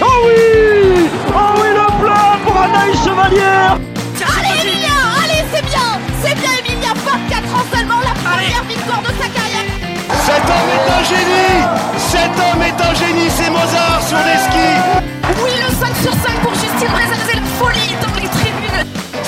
Oh 0.00 0.06
oui 0.26 1.08
Oh 1.28 1.54
oui, 1.56 1.68
le 1.74 1.86
plat 2.02 2.38
pour 2.44 2.56
Anaïs 2.60 2.98
Chevalière 3.04 3.78
Allez 4.38 4.60
Emilia 4.62 4.96
Allez, 5.22 5.44
c'est 5.52 5.64
bien 5.64 6.00
C'est 6.22 6.34
bien 6.34 6.50
Emilia 6.60 6.92
24 6.94 7.54
ans 7.54 7.66
seulement, 7.74 8.00
la 8.00 8.14
première 8.14 8.64
victoire 8.64 9.02
de 9.02 9.08
sa 9.20 9.28
carrière. 9.28 9.66
Cet 10.24 10.44
homme 10.44 10.70
est 10.76 10.86
un 10.92 11.04
génie. 11.04 11.62
Cet 11.96 12.32
homme 12.38 12.62
est 12.62 12.80
un 12.80 12.94
génie, 12.94 13.30
c'est 13.30 13.50
Mozart 13.50 14.02
sur 14.06 14.18
les 14.18 14.38
skis 14.38 15.11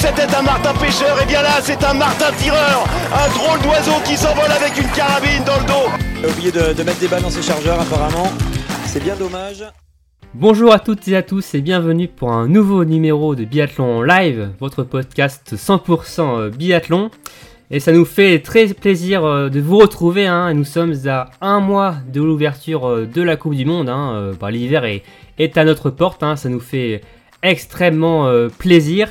C'était 0.06 0.34
un 0.36 0.42
Martin 0.42 0.74
pêcheur, 0.74 1.20
et 1.22 1.26
bien 1.26 1.40
là, 1.42 1.60
c'est 1.62 1.82
un 1.82 1.94
Martin 1.94 2.30
tireur 2.38 2.84
Un 3.12 3.28
drôle 3.34 3.60
d'oiseau 3.62 3.92
qui 4.04 4.16
s'envole 4.16 4.50
avec 4.50 4.76
une 4.76 4.88
carabine 4.90 5.42
dans 5.46 5.58
le 5.58 5.66
dos 5.66 6.26
a 6.26 6.30
oublié 6.30 6.50
de, 6.52 6.72
de 6.74 6.82
mettre 6.82 6.98
des 7.00 7.08
balles 7.08 7.22
dans 7.22 7.30
ses 7.30 7.42
chargeurs 7.42 7.80
apparemment. 7.80 8.30
C'est 8.86 9.02
bien 9.02 9.14
dommage. 9.16 9.64
Bonjour 10.34 10.72
à 10.72 10.78
toutes 10.78 11.06
et 11.08 11.16
à 11.16 11.22
tous 11.22 11.54
et 11.54 11.60
bienvenue 11.60 12.08
pour 12.08 12.32
un 12.32 12.48
nouveau 12.48 12.84
numéro 12.84 13.34
de 13.34 13.44
Biathlon 13.44 14.02
Live, 14.02 14.50
votre 14.60 14.82
podcast 14.84 15.54
100% 15.54 16.50
biathlon. 16.50 17.10
Et 17.70 17.80
ça 17.80 17.92
nous 17.92 18.04
fait 18.04 18.40
très 18.40 18.66
plaisir 18.68 19.24
euh, 19.24 19.48
de 19.48 19.60
vous 19.60 19.78
retrouver. 19.78 20.26
hein. 20.26 20.52
Nous 20.54 20.64
sommes 20.64 20.94
à 21.08 21.30
un 21.40 21.60
mois 21.60 21.96
de 22.12 22.20
l'ouverture 22.22 22.86
euh, 22.88 23.06
de 23.06 23.22
la 23.22 23.36
Coupe 23.36 23.54
du 23.54 23.64
Monde. 23.64 23.88
hein. 23.88 24.12
Euh, 24.14 24.32
bah, 24.38 24.50
L'hiver 24.50 24.84
est, 24.84 25.02
est 25.38 25.56
à 25.58 25.64
notre 25.64 25.90
porte. 25.90 26.22
hein. 26.22 26.36
Ça 26.36 26.48
nous 26.50 26.60
fait 26.60 27.00
extrêmement 27.42 28.26
euh, 28.28 28.48
plaisir. 28.48 29.08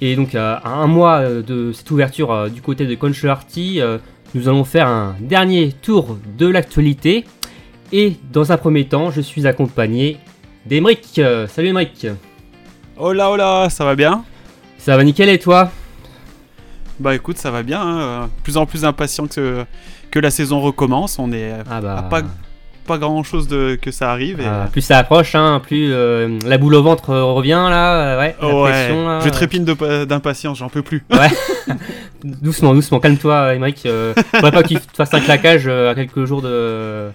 Et 0.00 0.16
donc 0.16 0.34
à 0.34 0.54
à 0.56 0.70
un 0.70 0.86
mois 0.86 1.18
euh, 1.18 1.42
de 1.42 1.72
cette 1.72 1.90
ouverture 1.90 2.32
euh, 2.32 2.48
du 2.48 2.62
côté 2.62 2.86
de 2.86 2.94
Conchelarty, 2.94 3.80
euh, 3.80 3.98
nous 4.34 4.48
allons 4.48 4.64
faire 4.64 4.86
un 4.88 5.16
dernier 5.20 5.72
tour 5.72 6.16
de 6.38 6.46
l'actualité. 6.46 7.24
Et 7.92 8.16
dans 8.32 8.52
un 8.52 8.56
premier 8.56 8.86
temps, 8.86 9.10
je 9.10 9.20
suis 9.20 9.46
accompagné 9.46 10.16
d'Emeric. 10.64 11.18
Euh, 11.18 11.46
salut 11.48 11.68
Emeric. 11.68 12.06
Hola 12.96 13.30
hola, 13.30 13.68
ça 13.70 13.84
va 13.84 13.94
bien? 13.96 14.24
Ça 14.78 14.96
va 14.96 15.04
nickel 15.04 15.28
et 15.28 15.38
toi? 15.38 15.70
Bah 16.98 17.14
écoute, 17.14 17.38
ça 17.38 17.50
va 17.50 17.62
bien. 17.62 17.80
hein, 17.80 18.00
euh, 18.00 18.26
Plus 18.44 18.56
en 18.56 18.66
plus 18.66 18.84
impatient 18.84 19.26
que, 19.26 19.64
que 20.10 20.18
la 20.18 20.30
saison 20.30 20.60
recommence. 20.60 21.18
On 21.18 21.32
est 21.32 21.52
Ah 21.68 21.80
bah. 21.80 21.96
à 21.98 22.02
pas, 22.04 22.22
pas 22.90 22.98
grand 22.98 23.22
chose 23.22 23.46
de, 23.48 23.78
que 23.80 23.90
ça 23.90 24.10
arrive. 24.10 24.40
Et, 24.40 24.44
Ah, 24.46 24.68
plus 24.70 24.80
ça 24.82 24.98
approche, 24.98 25.34
hein, 25.34 25.60
plus 25.64 25.92
euh, 25.92 26.38
la 26.46 26.58
boule 26.58 26.74
au 26.74 26.82
ventre 26.82 27.10
euh, 27.10 27.24
revient 27.24 27.50
là, 27.70 27.94
euh, 28.16 28.18
ouais, 28.18 28.36
la 28.40 28.48
ouais, 28.48 28.70
pression 28.70 29.08
là. 29.08 29.20
je 29.24 29.72
pa- 29.74 30.06
d'impatience, 30.06 30.58
j'en 30.58 30.68
peux 30.68 30.82
plus. 30.82 31.04
Ouais. 31.12 31.28
doucement, 32.24 32.74
doucement, 32.74 33.00
calme-toi, 33.00 33.54
Emeric. 33.54 33.82
Euh, 33.86 34.12
faudrait 34.34 34.52
pas 34.52 34.62
te 34.62 34.74
fasses 34.96 35.14
un 35.14 35.20
claquage 35.20 35.64
euh, 35.66 35.90
à 35.90 35.94
quelques 35.94 36.24
jours 36.24 36.42
de. 36.42 37.08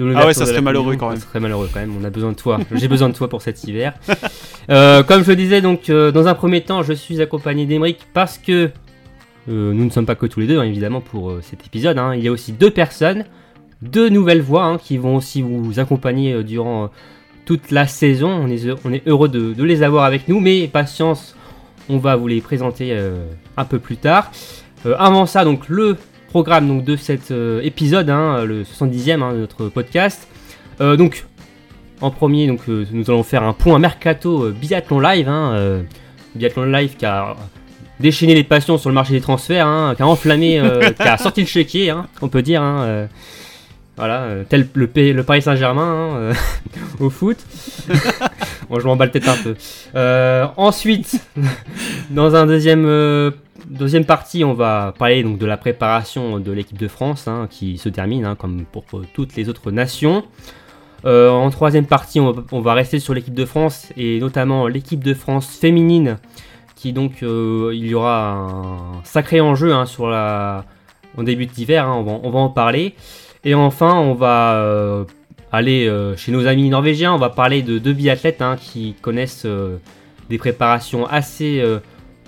Ah 0.00 0.26
ouais, 0.26 0.34
ça 0.34 0.46
serait 0.46 0.60
malheureux 0.60 0.96
quand 0.96 1.10
même. 1.10 1.18
Ça 1.18 1.26
serait 1.28 1.38
malheureux 1.40 1.68
quand 1.72 1.78
même. 1.80 1.94
On 2.00 2.04
a 2.04 2.10
besoin 2.10 2.30
de 2.32 2.36
toi. 2.36 2.58
J'ai 2.72 2.88
besoin 2.88 3.08
de 3.08 3.14
toi 3.14 3.28
pour 3.28 3.40
cet 3.42 3.62
hiver. 3.64 3.92
Euh, 4.70 5.02
comme 5.04 5.22
je 5.22 5.28
le 5.30 5.36
disais, 5.36 5.60
donc, 5.60 5.90
euh, 5.90 6.10
dans 6.10 6.26
un 6.26 6.34
premier 6.34 6.62
temps, 6.62 6.82
je 6.82 6.92
suis 6.92 7.20
accompagné 7.22 7.66
d'Emeric 7.66 7.98
parce 8.12 8.36
que 8.38 8.70
euh, 9.48 9.72
nous 9.72 9.84
ne 9.84 9.90
sommes 9.90 10.06
pas 10.06 10.14
que 10.16 10.26
tous 10.26 10.40
les 10.40 10.46
deux, 10.46 10.58
hein, 10.58 10.64
évidemment, 10.64 11.00
pour 11.00 11.30
euh, 11.30 11.40
cet 11.42 11.64
épisode. 11.66 11.98
hein. 11.98 12.14
Il 12.16 12.22
y 12.24 12.28
a 12.28 12.32
aussi 12.32 12.52
deux 12.52 12.70
personnes, 12.70 13.24
deux 13.82 14.08
nouvelles 14.08 14.40
voix 14.40 14.64
hein, 14.64 14.78
qui 14.78 14.96
vont 14.96 15.16
aussi 15.16 15.42
vous 15.42 15.78
accompagner 15.78 16.32
euh, 16.32 16.42
durant 16.42 16.84
euh, 16.84 16.86
toute 17.44 17.70
la 17.70 17.86
saison. 17.86 18.30
On 18.30 18.48
est, 18.92 19.06
heureux 19.06 19.28
de, 19.28 19.62
les 19.62 19.82
avoir 19.82 20.04
avec 20.04 20.28
nous, 20.28 20.40
mais 20.40 20.68
patience, 20.68 21.36
on 21.88 21.98
va 21.98 22.16
vous 22.16 22.28
les 22.28 22.40
présenter 22.40 22.92
euh, 22.92 23.26
un 23.56 23.64
peu 23.64 23.78
plus 23.78 23.96
tard. 23.96 24.30
Avant 24.98 25.26
ça, 25.26 25.44
donc 25.44 25.68
le 25.68 25.96
programme 26.28 26.66
donc, 26.66 26.84
de 26.84 26.96
cet 26.96 27.32
épisode, 27.62 28.10
hein, 28.10 28.44
le 28.44 28.64
70e 28.64 29.22
hein, 29.22 29.32
de 29.32 29.38
notre 29.38 29.68
podcast. 29.68 30.26
Donc, 30.80 31.24
en 32.00 32.10
premier, 32.10 32.48
donc, 32.48 32.66
nous 32.66 33.08
allons 33.08 33.22
faire 33.22 33.44
un 33.44 33.52
point 33.52 33.78
mercato 33.78 34.50
biathlon 34.50 34.98
live. 34.98 35.30
biathlon 36.34 36.64
live 36.64 36.96
qui 36.96 37.06
a 37.06 37.36
déchaîné 38.00 38.34
les 38.34 38.42
passions 38.42 38.76
sur 38.76 38.88
le 38.90 38.94
marché 38.96 39.12
des 39.12 39.20
transferts, 39.20 39.94
qui 39.96 40.02
a 40.02 40.06
enflammé, 40.08 40.60
qui 40.96 41.02
a 41.02 41.16
sorti 41.16 41.42
le 41.42 41.46
chéquier, 41.46 41.94
on 42.20 42.28
peut 42.28 42.42
dire. 42.42 42.60
Voilà, 44.02 44.22
euh, 44.22 44.44
tel 44.48 44.66
le, 44.74 44.88
P- 44.88 45.12
le 45.12 45.22
Paris 45.22 45.42
Saint-Germain 45.42 45.82
hein, 45.84 46.16
euh, 46.16 46.34
au 47.00 47.08
foot. 47.08 47.36
bon, 48.68 48.80
je 48.80 48.84
m'emballe 48.84 49.12
peut-être 49.12 49.28
un 49.28 49.36
peu. 49.40 49.54
Euh, 49.94 50.44
ensuite, 50.56 51.20
dans 52.10 52.34
un 52.34 52.46
deuxième, 52.46 52.84
deuxième 53.68 54.04
partie, 54.04 54.42
on 54.42 54.54
va 54.54 54.92
parler 54.98 55.22
donc 55.22 55.38
de 55.38 55.46
la 55.46 55.56
préparation 55.56 56.40
de 56.40 56.50
l'équipe 56.50 56.78
de 56.78 56.88
France 56.88 57.28
hein, 57.28 57.46
qui 57.48 57.78
se 57.78 57.88
termine, 57.88 58.24
hein, 58.24 58.34
comme 58.34 58.64
pour 58.64 58.84
toutes 59.14 59.36
les 59.36 59.48
autres 59.48 59.70
nations. 59.70 60.24
Euh, 61.04 61.30
en 61.30 61.48
troisième 61.50 61.86
partie, 61.86 62.18
on 62.18 62.32
va, 62.32 62.42
on 62.50 62.60
va 62.60 62.74
rester 62.74 62.98
sur 62.98 63.14
l'équipe 63.14 63.34
de 63.34 63.44
France 63.44 63.86
et 63.96 64.18
notamment 64.18 64.66
l'équipe 64.66 65.02
de 65.04 65.14
France 65.14 65.46
féminine, 65.56 66.18
qui 66.74 66.92
donc 66.92 67.22
euh, 67.22 67.70
il 67.72 67.86
y 67.86 67.94
aura 67.94 68.32
un 68.32 69.04
sacré 69.04 69.40
enjeu 69.40 69.72
hein, 69.72 69.86
sur 69.86 70.08
la 70.08 70.64
en 71.16 71.22
début 71.22 71.46
d'hiver. 71.46 71.86
on, 71.88 72.02
va, 72.02 72.12
on 72.22 72.30
va 72.30 72.38
en 72.40 72.48
parler. 72.48 72.94
Et 73.44 73.54
enfin, 73.54 73.94
on 73.94 74.14
va 74.14 74.54
euh, 74.54 75.04
aller 75.50 75.86
euh, 75.88 76.16
chez 76.16 76.30
nos 76.32 76.46
amis 76.46 76.68
norvégiens. 76.68 77.12
On 77.12 77.18
va 77.18 77.28
parler 77.30 77.62
de 77.62 77.78
deux 77.78 77.92
biathlètes 77.92 78.40
hein, 78.40 78.56
qui 78.60 78.94
connaissent 79.00 79.44
euh, 79.46 79.78
des 80.30 80.38
préparations 80.38 81.06
assez 81.06 81.62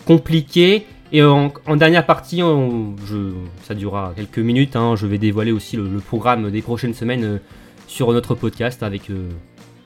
compliquées. 0.04 0.86
Et 1.12 1.22
en, 1.22 1.52
dernière 1.76 2.04
partie, 2.06 2.40
je- 2.40 3.32
ça 3.62 3.74
durera 3.74 4.12
quelques 4.16 4.38
minutes. 4.38 4.74
hein, 4.74 4.96
je 4.96 5.06
vais 5.06 5.18
dévoiler 5.18 5.52
aussi 5.52 5.76
le, 5.76 6.00
programme 6.00 6.50
des 6.50 6.60
prochaines 6.60 6.94
semaines 6.94 7.40
sur 7.86 8.12
notre 8.12 8.34
podcast 8.34 8.82
avec 8.82 9.02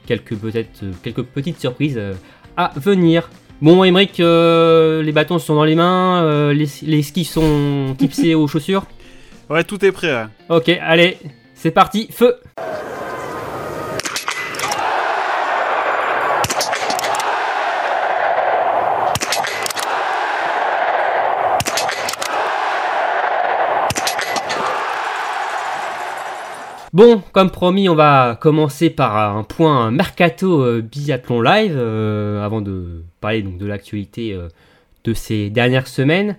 quelques 0.07 0.35
peut-être 0.37 0.85
quelques 1.03 1.23
petites 1.23 1.61
surprises 1.61 2.01
à 2.57 2.73
venir. 2.77 3.29
Bon, 3.61 3.85
Emeric, 3.85 4.21
euh, 4.21 5.03
les 5.03 5.13
bâtons 5.13 5.39
sont 5.39 5.55
dans 5.55 5.65
les 5.65 5.75
mains, 5.75 6.53
les, 6.53 6.67
les 6.83 7.03
skis 7.03 7.25
sont 7.25 7.95
tipsés 7.99 8.35
aux 8.35 8.47
chaussures? 8.49 8.87
Ouais, 9.51 9.65
tout 9.65 9.83
est 9.83 9.93
prêt. 9.93 10.27
Ok, 10.51 10.69
allez, 10.69 11.17
c'est 11.55 11.71
parti, 11.71 12.09
feu 12.11 12.39
Bon, 26.93 27.23
comme 27.33 27.51
promis, 27.51 27.89
on 27.89 27.95
va 27.95 28.37
commencer 28.41 28.91
par 28.91 29.37
un 29.37 29.45
point 29.45 29.91
mercato 29.91 30.63
euh, 30.63 30.81
biathlon 30.83 31.41
live 31.41 31.75
euh, 31.77 32.45
avant 32.45 32.61
de 32.61 33.05
parler 33.21 33.43
donc 33.43 33.57
de 33.57 33.67
l'actualité 33.67 34.33
euh, 34.33 34.49
de 35.05 35.15
ces 35.15 35.49
dernières 35.49 35.87
semaines. 35.87 36.37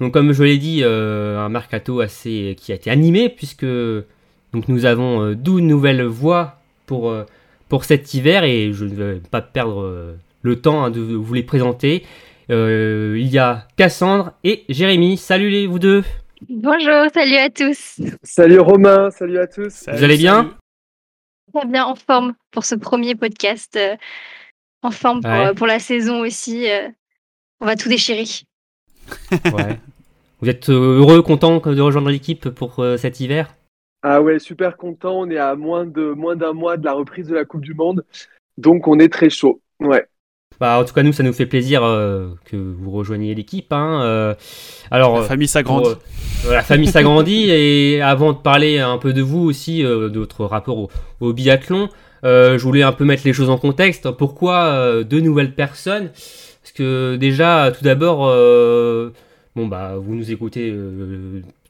Donc 0.00 0.12
comme 0.12 0.32
je 0.32 0.42
l'ai 0.44 0.58
dit, 0.58 0.80
euh, 0.84 1.38
un 1.38 1.48
mercato 1.48 2.00
assez 2.00 2.54
qui 2.58 2.72
a 2.72 2.76
été 2.76 2.90
animé 2.90 3.28
puisque 3.28 3.64
donc 4.52 4.68
nous 4.68 4.84
avons 4.86 5.22
euh, 5.22 5.34
12 5.34 5.62
nouvelles 5.62 6.04
voix 6.04 6.60
pour, 6.86 7.10
euh, 7.10 7.24
pour 7.68 7.84
cet 7.84 8.14
hiver 8.14 8.44
et 8.44 8.72
je 8.72 8.84
ne 8.84 8.94
vais 8.94 9.20
pas 9.30 9.42
perdre 9.42 9.82
euh, 9.82 10.14
le 10.42 10.60
temps 10.60 10.84
hein, 10.84 10.90
de 10.90 11.00
vous 11.00 11.34
les 11.34 11.42
présenter. 11.42 12.04
Euh, 12.50 13.16
il 13.18 13.26
y 13.26 13.38
a 13.38 13.66
Cassandre 13.76 14.32
et 14.44 14.64
Jérémy. 14.68 15.16
Salut 15.16 15.50
les 15.50 15.66
vous 15.66 15.78
deux. 15.78 16.04
Bonjour, 16.48 17.06
salut 17.12 17.36
à 17.36 17.50
tous. 17.50 18.00
Salut 18.22 18.60
Romain, 18.60 19.10
salut 19.10 19.38
à 19.38 19.46
tous. 19.48 19.70
Salut, 19.70 19.98
Vous 19.98 20.04
allez 20.04 20.16
bien. 20.16 20.56
Très 21.52 21.66
bien 21.66 21.84
en 21.84 21.96
forme 21.96 22.34
pour 22.52 22.64
ce 22.64 22.74
premier 22.76 23.16
podcast. 23.16 23.74
euh, 23.76 23.96
en 24.82 24.92
forme 24.92 25.20
pour, 25.22 25.30
Ouais. 25.30 25.46
euh, 25.48 25.54
pour 25.54 25.66
la 25.66 25.80
saison 25.80 26.20
aussi. 26.20 26.70
euh, 26.70 26.88
on 27.60 27.66
va 27.66 27.74
tout 27.74 27.88
déchirer. 27.88 28.24
Ouais. 29.52 29.78
Vous 30.40 30.48
êtes 30.48 30.68
euh, 30.68 30.98
heureux, 30.98 31.22
content 31.22 31.58
de 31.58 31.80
rejoindre 31.80 32.10
l'équipe 32.10 32.48
pour 32.50 32.78
euh, 32.78 32.96
cet 32.96 33.20
hiver? 33.20 33.54
Ah 34.02 34.22
ouais, 34.22 34.38
super 34.38 34.76
content. 34.76 35.20
On 35.20 35.30
est 35.30 35.38
à 35.38 35.56
moins 35.56 35.84
de 35.84 36.12
moins 36.12 36.36
d'un 36.36 36.52
mois 36.52 36.76
de 36.76 36.84
la 36.84 36.92
reprise 36.92 37.26
de 37.26 37.34
la 37.34 37.44
Coupe 37.44 37.62
du 37.62 37.74
Monde, 37.74 38.04
donc 38.56 38.86
on 38.86 38.98
est 38.98 39.12
très 39.12 39.30
chaud. 39.30 39.60
Ouais. 39.80 40.06
Bah, 40.60 40.80
en 40.80 40.84
tout 40.84 40.92
cas, 40.92 41.02
nous, 41.04 41.12
ça 41.12 41.22
nous 41.22 41.32
fait 41.32 41.46
plaisir 41.46 41.84
euh, 41.84 42.28
que 42.44 42.56
vous 42.56 42.90
rejoigniez 42.90 43.34
l'équipe. 43.34 43.72
hein, 43.72 44.00
euh, 44.02 44.34
alors, 44.90 45.20
La 45.20 45.24
famille 45.24 45.46
s'agrandit. 45.46 45.90
euh, 46.46 46.52
la 46.52 46.62
famille 46.62 46.88
s'agrandit. 46.88 47.44
et 47.50 48.02
avant 48.02 48.32
de 48.32 48.38
parler 48.38 48.80
un 48.80 48.98
peu 48.98 49.12
de 49.12 49.22
vous 49.22 49.40
aussi, 49.44 49.82
de 49.82 50.18
votre 50.18 50.44
rapport 50.44 50.78
au, 50.78 50.90
au 51.20 51.32
biathlon, 51.32 51.88
je 52.24 52.58
voulais 52.60 52.82
un 52.82 52.92
peu 52.92 53.04
mettre 53.04 53.22
les 53.24 53.32
choses 53.32 53.50
en 53.50 53.58
contexte. 53.58 54.10
Pourquoi 54.10 55.04
deux 55.04 55.20
nouvelles 55.20 55.54
personnes? 55.54 56.10
Parce 56.62 56.72
que 56.74 57.16
déjà, 57.16 57.72
tout 57.76 57.84
d'abord, 57.84 58.26
bon 59.54 59.66
bah, 59.68 59.94
vous 59.96 60.14
nous 60.16 60.32
écoutez 60.32 60.74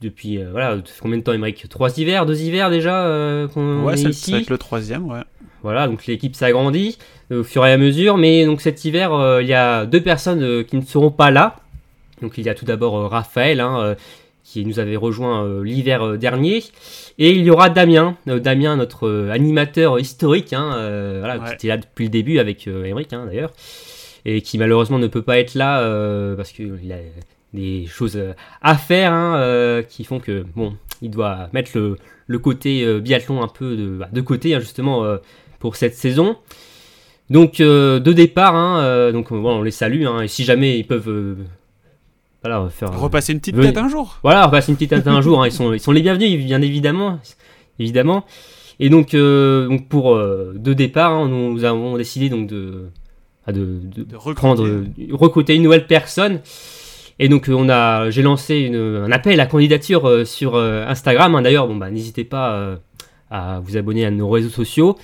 depuis 0.00 0.43
voilà, 0.50 0.79
combien 1.02 1.19
de 1.19 1.23
temps, 1.23 1.34
Émeric? 1.34 1.69
Trois 1.69 1.99
hivers, 1.99 2.25
deux 2.25 2.41
hivers 2.41 2.70
déjà 2.70 3.46
qu'on 3.52 3.84
ouais, 3.84 3.94
est 3.94 3.96
c'est 3.99 4.08
ici? 4.08 4.31
ça 4.31 4.37
va 4.37 4.43
être 4.43 4.50
le 4.50 4.58
troisième, 4.58 5.06
ouais. 5.06 5.20
Voilà, 5.62 5.88
donc 5.88 6.06
l'équipe 6.06 6.37
s'agrandit 6.37 6.99
euh, 7.32 7.40
au 7.40 7.44
fur 7.44 7.66
et 7.66 7.72
à 7.72 7.76
mesure, 7.76 8.16
mais 8.16 8.46
donc 8.46 8.60
cet 8.60 8.84
hiver, 8.84 9.12
euh, 9.12 9.43
il 9.43 9.49
y 9.49 9.55
a 9.55 9.87
deux 9.87 10.00
personnes 10.02 10.43
euh, 10.43 10.62
qui 10.62 10.76
ne 10.76 10.82
seront 10.82 11.10
pas 11.10 11.31
là. 11.31 11.56
Donc 12.22 12.38
il 12.38 12.44
y 12.44 12.49
a 12.49 12.55
tout 12.55 12.64
d'abord 12.64 12.96
euh, 12.96 13.06
Raphaël, 13.08 13.60
hein, 13.60 13.96
qui 14.44 14.64
nous 14.64 14.78
avait 14.78 14.96
rejoint 14.96 15.62
l'hiver 15.62 16.16
dernier. 16.16 16.62
Et 17.19 17.32
il 17.32 17.43
y 17.43 17.50
aura 17.50 17.69
Damien, 17.69 18.16
Damien 18.26 18.76
notre 18.76 19.28
animateur 19.31 19.99
historique, 20.00 20.52
hein, 20.55 20.70
voilà, 21.19 21.38
Ouais. 21.38 21.49
qui 21.49 21.55
était 21.55 21.69
là 21.69 21.76
depuis 21.76 22.05
le 22.05 22.10
début 22.10 22.38
avec 22.38 22.66
Emeric 22.66 23.12
hein, 23.12 23.26
d'ailleurs, 23.26 23.50
et 24.25 24.40
qui 24.40 24.56
malheureusement 24.56 24.99
ne 24.99 25.06
peut 25.06 25.20
pas 25.20 25.38
être 25.38 25.55
là 25.55 25.82
parce 26.34 26.52
qu'il 26.52 26.90
a 26.90 26.96
des 27.52 27.84
choses 27.87 28.19
à 28.62 28.76
faire 28.78 29.12
hein, 29.12 29.82
qui 29.87 30.05
font 30.05 30.19
que 30.19 30.46
bon, 30.56 30.75
il 31.02 31.10
doit 31.10 31.50
mettre 31.52 31.72
le, 31.75 31.99
le 32.26 32.38
côté 32.38 33.00
biathlon 33.00 33.43
un 33.43 33.49
peu 33.49 33.76
de, 33.76 33.88
bah, 33.99 34.08
de 34.10 34.20
côté 34.22 34.58
justement 34.60 35.05
pour 35.58 35.76
cette 35.76 35.94
saison. 35.94 36.37
Donc 37.31 37.60
euh, 37.60 38.00
de 38.00 38.12
départ, 38.12 38.55
hein, 38.55 38.81
euh, 38.81 39.12
donc 39.12 39.31
bon, 39.32 39.58
on 39.58 39.62
les 39.62 39.70
salue 39.70 40.06
hein, 40.06 40.22
et 40.22 40.28
si 40.28 40.44
jamais 40.44 40.78
ils 40.78 40.87
peuvent 40.87 41.08
euh, 41.10 41.34
voilà, 42.43 42.69
faire 42.70 42.99
Repasser 42.99 43.32
une 43.32 43.40
petite 43.40 43.60
tête 43.60 43.76
un 43.76 43.88
jour. 43.88 44.19
voilà, 44.22 44.46
on 44.46 44.50
passe 44.50 44.69
une 44.69 44.75
petite 44.76 44.90
tête 44.90 45.06
un 45.06 45.20
jour. 45.20 45.43
hein, 45.43 45.46
Ils, 45.46 45.52
sont, 45.52 45.72
ils 45.75 45.81
sont 45.81 45.93
les 45.93 46.00
bienvenus, 46.02 46.43
bien 46.44 46.62
évidemment. 46.62 47.19
évidemment. 47.78 48.25
Et 48.81 48.88
donc, 48.90 49.12
euh, 49.12 49.66
donc 49.69 49.88
pour 49.88 50.14
euh, 50.14 50.55
de 50.56 50.72
départ, 50.72 51.26
nous, 51.26 51.52
nous 51.52 51.64
avons 51.64 51.96
décidé 51.99 52.28
donc 52.31 52.46
de, 52.46 52.84
ah, 53.46 53.52
de, 53.52 53.81
de 53.94 54.05
De 54.05 54.16
recruter. 54.16 54.37
prendre, 54.37 54.64
euh, 54.64 54.87
recruter 55.12 55.56
une 55.56 55.62
nouvelle 55.64 55.87
personne. 55.88 56.40
Et 57.19 57.28
donc, 57.28 57.49
euh, 57.49 57.55
on 57.55 57.69
a, 57.69 58.08
j'ai 58.10 58.22
lancé 58.22 58.58
une- 58.60 58.76
un 58.76 59.10
appel 59.10 59.40
à 59.40 59.46
candidature 59.46 60.06
euh, 60.06 60.25
sur 60.25 60.55
euh, 60.55 60.87
Instagram. 60.87 61.38
D'ailleurs, 61.43 61.66
bon, 61.66 61.75
bah, 61.75 61.90
n'hésitez 61.90 62.22
pas 62.25 62.52
euh, 62.55 62.76
à 63.32 63.58
vous 63.60 63.76
abonner 63.76 64.06
à 64.06 64.12
nos 64.12 64.31
réseaux 64.31 64.49
sociaux. 64.49 64.96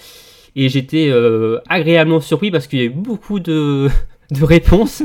Et 0.56 0.68
j'étais 0.68 1.08
euh, 1.08 1.58
agréablement 1.68 2.20
surpris 2.20 2.50
parce 2.50 2.66
qu'il 2.66 2.78
y 2.78 2.82
a 2.82 2.84
eu 2.84 2.90
beaucoup 2.90 3.40
de, 3.40 3.88
de 4.30 4.44
réponses. 4.44 5.02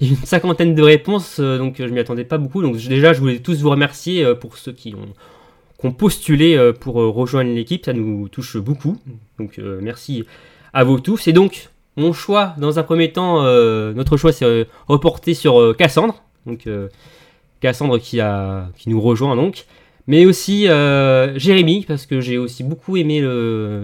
Une 0.00 0.16
cinquantaine 0.16 0.74
de 0.74 0.82
réponses, 0.82 1.38
euh, 1.40 1.58
donc 1.58 1.80
euh, 1.80 1.88
je 1.88 1.92
m'y 1.92 2.00
attendais 2.00 2.24
pas 2.24 2.38
beaucoup. 2.38 2.62
Donc 2.62 2.76
déjà, 2.76 3.12
je 3.12 3.20
voulais 3.20 3.38
tous 3.38 3.60
vous 3.60 3.70
remercier 3.70 4.34
pour 4.34 4.58
ceux 4.58 4.72
qui 4.72 4.94
ont, 4.94 5.92
postulé 5.92 6.72
pour 6.78 6.96
rejoindre 6.96 7.50
l'équipe. 7.54 7.86
Ça 7.86 7.94
nous 7.94 8.28
touche 8.28 8.58
beaucoup. 8.58 8.98
Donc 9.38 9.58
merci 9.58 10.24
à 10.74 10.84
vous 10.84 11.00
tous. 11.00 11.26
Et 11.26 11.32
donc, 11.32 11.70
mon 11.96 12.12
choix, 12.12 12.54
dans 12.58 12.78
un 12.78 12.82
premier 12.82 13.12
temps, 13.12 13.42
notre 13.94 14.18
choix 14.18 14.30
s'est 14.30 14.66
reporté 14.88 15.32
sur 15.32 15.74
Cassandre. 15.78 16.22
Donc 16.44 16.68
Cassandre 17.62 17.98
qui, 17.98 18.20
a, 18.20 18.68
qui 18.76 18.90
nous 18.90 19.00
rejoint 19.00 19.36
donc. 19.36 19.64
Mais 20.10 20.26
aussi 20.26 20.68
euh, 20.68 21.38
Jérémy, 21.38 21.84
parce 21.86 22.04
que 22.04 22.20
j'ai 22.20 22.36
aussi 22.36 22.64
beaucoup 22.64 22.96
aimé 22.96 23.20
le, 23.20 23.80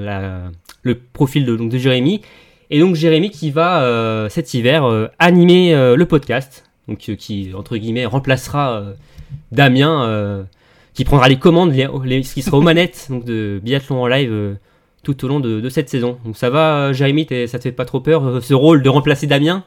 le 0.83 0.95
profil 0.97 1.47
de, 1.47 1.79
Jérémy. 1.79 2.21
Et 2.69 2.81
donc 2.81 2.97
Jérémy 2.97 3.31
qui 3.31 3.53
va 3.53 3.85
euh, 3.85 4.29
cet 4.29 4.53
hiver 4.53 4.83
euh, 4.87 5.07
animer 5.21 5.73
le 5.73 6.05
podcast, 6.05 6.69
donc 6.89 6.99
qui 6.99 7.53
entre 7.57 7.77
guillemets 7.77 8.07
remplacera 8.07 8.83
Damien, 9.53 10.45
qui 10.95 11.05
prendra 11.05 11.29
les 11.29 11.39
commandes, 11.39 11.73
les- 11.73 12.23
qui 12.23 12.43
sera 12.43 12.59
aux 12.59 12.63
manettes 12.63 13.07
donc 13.09 13.25
de 13.25 13.61
biathlon 13.63 14.03
en 14.03 14.09
live 14.09 14.57
tout 15.05 15.25
au 15.25 15.29
long 15.29 15.39
de, 15.39 15.61
de 15.61 15.69
cette 15.69 15.89
saison. 15.89 16.19
Donc 16.25 16.37
ça 16.37 16.51
va, 16.51 16.93
Jérémy, 16.93 17.29
ça 17.47 17.59
te 17.59 17.63
fait 17.63 17.71
pas 17.71 17.85
trop 17.85 18.01
peur 18.01 18.43
ce 18.43 18.53
rôle 18.53 18.83
de 18.83 18.89
remplacer 18.89 19.29
Damien? 19.29 19.63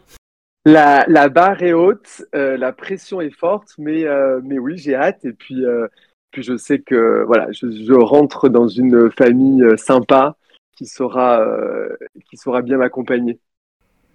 La, 0.65 1.05
la 1.07 1.29
barre 1.29 1.63
est 1.63 1.71
haute, 1.71 2.21
la 2.33 2.73
pression 2.73 3.21
est 3.21 3.33
forte, 3.33 3.69
mais, 3.77 4.03
mais 4.43 4.59
oui, 4.59 4.77
j'ai 4.77 4.93
hâte. 4.93 5.23
Et 5.23 5.31
puis, 5.31 5.63
puis 6.31 6.43
je 6.43 6.57
sais 6.57 6.79
que 6.79 7.23
voilà, 7.25 7.47
je, 7.51 7.67
je 7.71 7.93
rentre 7.93 8.49
dans 8.49 8.67
une 8.67 9.09
famille 9.11 9.63
euh, 9.63 9.77
sympa 9.77 10.35
qui 10.77 10.85
saura, 10.85 11.41
euh, 11.41 11.89
qui 12.29 12.37
saura 12.37 12.61
bien 12.61 12.77
m'accompagner. 12.77 13.39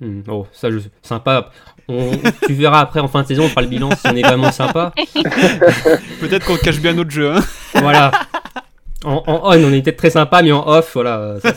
Hmm, 0.01 0.23
Oh, 0.29 0.47
ça, 0.53 0.71
je, 0.71 0.79
sympa. 1.03 1.51
On- 1.89 2.11
tu 2.47 2.53
verras 2.55 2.81
après 2.81 3.01
en 3.01 3.09
fin 3.09 3.23
de 3.23 3.27
saison, 3.29 3.45
on 3.45 3.49
fera 3.49 3.63
le 3.63 3.69
bilan 3.69 3.91
si 3.93 4.07
on 4.09 4.17
est 4.17 4.23
vraiment 4.23 4.51
sympa. 4.51 4.93
Peut-être 6.21 6.47
qu'on 6.47 6.57
cache 6.57 6.81
bien 6.81 6.95
notre 6.95 7.11
jeu. 7.11 7.31
Hein. 7.31 7.41
Voilà. 7.75 8.11
En, 9.05 9.23
en 9.27 9.41
on, 9.57 9.65
on 9.65 9.73
était 9.73 9.93
très 9.93 10.11
sympa, 10.11 10.43
mais 10.43 10.51
en 10.53 10.67
off, 10.67 10.93
voilà, 10.95 11.37
ça 11.41 11.53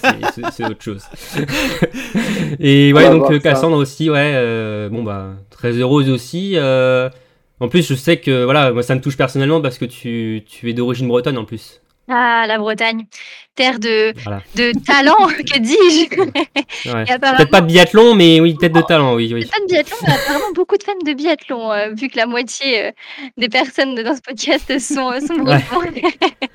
c'est- 0.51 0.65
autre 0.65 0.83
chose. 0.83 1.03
Et 2.59 2.91
ouais, 2.93 3.09
donc 3.09 3.31
euh, 3.31 3.35
ça. 3.39 3.49
Cassandre 3.51 3.77
aussi, 3.77 4.09
ouais, 4.09 4.33
euh, 4.35 4.89
bon 4.89 5.03
bah, 5.03 5.29
très 5.49 5.71
heureuse 5.71 6.09
aussi. 6.09 6.53
euh, 6.55 7.09
en 7.59 7.67
plus, 7.69 7.87
je 7.87 7.95
sais 7.95 8.17
que, 8.17 8.43
voilà, 8.43 8.71
moi 8.71 8.83
ça 8.83 8.95
me 8.95 9.01
touche 9.01 9.17
personnellement 9.17 9.61
parce 9.61 9.77
que 9.77 9.85
tu, 9.85 10.43
tu 10.47 10.69
es 10.69 10.73
d'origine 10.73 11.07
bretonne 11.07 11.37
en 11.37 11.45
plus. 11.45 11.81
Ah, 12.09 12.45
la 12.47 12.57
Bretagne, 12.57 13.05
terre 13.53 13.79
de, 13.79 14.13
Voilà. 14.23 14.41
de 14.55 14.71
talent, 14.85 15.27
que 15.27 15.59
dis-je 15.59 16.89
Ouais. 16.89 17.11
Apparemment- 17.11 17.35
Peut-être 17.37 17.51
pas 17.51 17.59
de 17.59 17.65
biathlon, 17.67 18.15
mais 18.15 18.39
oui, 18.39 18.55
peut-être 18.57 18.71
de 18.75 18.81
talent, 18.81 19.13
oui, 19.15 19.29
oui. 19.33 19.43
Pas 19.45 19.59
de 19.59 19.65
biathlon, 19.65 19.97
mais 20.07 20.13
apparemment 20.13 20.51
beaucoup 20.55 20.77
de 20.77 20.83
fans 20.83 20.93
de 21.05 21.13
biathlon, 21.13 21.69
euh, 21.73 21.89
vu 21.93 22.07
que 22.07 22.15
la 22.15 22.25
moitié 22.25 22.85
euh, 22.85 22.91
des 23.37 23.49
personnes 23.49 23.95
dans 24.01 24.15
ce 24.15 24.21
podcast 24.21 24.79
sont, 24.79 25.11
euh, 25.11 25.19
sont 25.19 25.33
Ouais. 25.41 25.61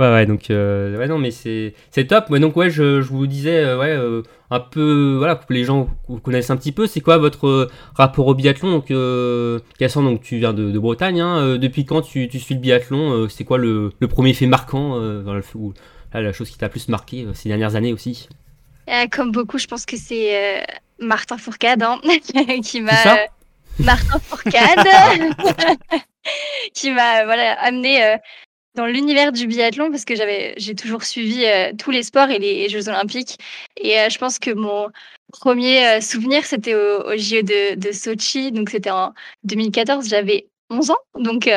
Ouais, 0.00 0.10
ouais, 0.10 0.24
donc, 0.24 0.50
euh, 0.50 0.96
ouais, 0.96 1.08
non, 1.08 1.18
mais 1.18 1.30
c'est 1.30 1.74
c'est 1.90 2.06
top. 2.06 2.30
Ouais, 2.30 2.40
donc, 2.40 2.56
ouais, 2.56 2.70
je, 2.70 3.02
je 3.02 3.08
vous 3.08 3.26
disais, 3.26 3.58
euh, 3.58 3.78
ouais, 3.78 3.90
euh, 3.90 4.22
un 4.50 4.58
peu, 4.58 5.16
voilà, 5.18 5.36
pour 5.36 5.46
que 5.46 5.52
les 5.52 5.62
gens 5.64 5.88
vous 6.08 6.18
connaissent 6.20 6.48
un 6.48 6.56
petit 6.56 6.72
peu, 6.72 6.86
c'est 6.86 7.02
quoi 7.02 7.18
votre 7.18 7.46
euh, 7.46 7.70
rapport 7.94 8.26
au 8.26 8.34
biathlon? 8.34 8.70
Donc, 8.70 8.90
euh, 8.90 9.58
Cassandre, 9.78 10.08
donc, 10.08 10.22
tu 10.22 10.38
viens 10.38 10.54
de, 10.54 10.70
de 10.70 10.78
Bretagne, 10.78 11.20
hein, 11.20 11.58
depuis 11.58 11.84
quand 11.84 12.00
tu, 12.00 12.28
tu 12.28 12.38
suis 12.40 12.54
le 12.54 12.62
biathlon? 12.62 13.28
C'est 13.28 13.44
quoi 13.44 13.58
le, 13.58 13.92
le 14.00 14.08
premier 14.08 14.32
fait 14.32 14.46
marquant, 14.46 14.98
dans 14.98 15.34
le- 15.34 15.42
ou, 15.54 15.74
là, 16.14 16.22
la 16.22 16.32
chose 16.32 16.48
qui 16.48 16.56
t'a 16.56 16.70
plus 16.70 16.88
marqué 16.88 17.26
ces 17.34 17.50
dernières 17.50 17.76
années 17.76 17.92
aussi? 17.92 18.26
Euh, 18.88 19.06
comme 19.10 19.32
beaucoup, 19.32 19.58
je 19.58 19.66
pense 19.66 19.84
que 19.84 19.98
c'est 19.98 20.64
Martin 20.98 21.36
Fourcade 21.36 21.82
hein, 21.82 22.00
qui 22.64 22.80
m'a. 22.80 23.18
Martin 23.78 24.18
Fourcade 24.18 24.88
qui 26.74 26.90
m'a 26.90 27.24
voilà, 27.24 27.52
amené 27.60 28.16
dans 28.74 28.86
l'univers 28.86 29.32
du 29.32 29.46
biathlon 29.46 29.90
parce 29.90 30.04
que 30.04 30.14
j'avais 30.14 30.54
j'ai 30.56 30.74
toujours 30.74 31.02
suivi 31.04 31.44
euh, 31.44 31.72
tous 31.78 31.90
les 31.90 32.02
sports 32.02 32.30
et 32.30 32.38
les 32.38 32.68
Jeux 32.68 32.88
Olympiques. 32.88 33.38
Et 33.76 33.98
euh, 34.00 34.08
je 34.10 34.18
pense 34.18 34.38
que 34.38 34.50
mon 34.52 34.88
premier 35.32 35.86
euh, 35.86 36.00
souvenir, 36.00 36.44
c'était 36.44 36.74
au, 36.74 37.02
au 37.08 37.16
JO 37.16 37.42
de, 37.42 37.74
de 37.76 37.92
Sochi. 37.92 38.52
Donc 38.52 38.70
c'était 38.70 38.90
en 38.90 39.12
2014, 39.44 40.08
j'avais 40.08 40.48
11 40.70 40.90
ans. 40.90 40.98
Donc 41.16 41.48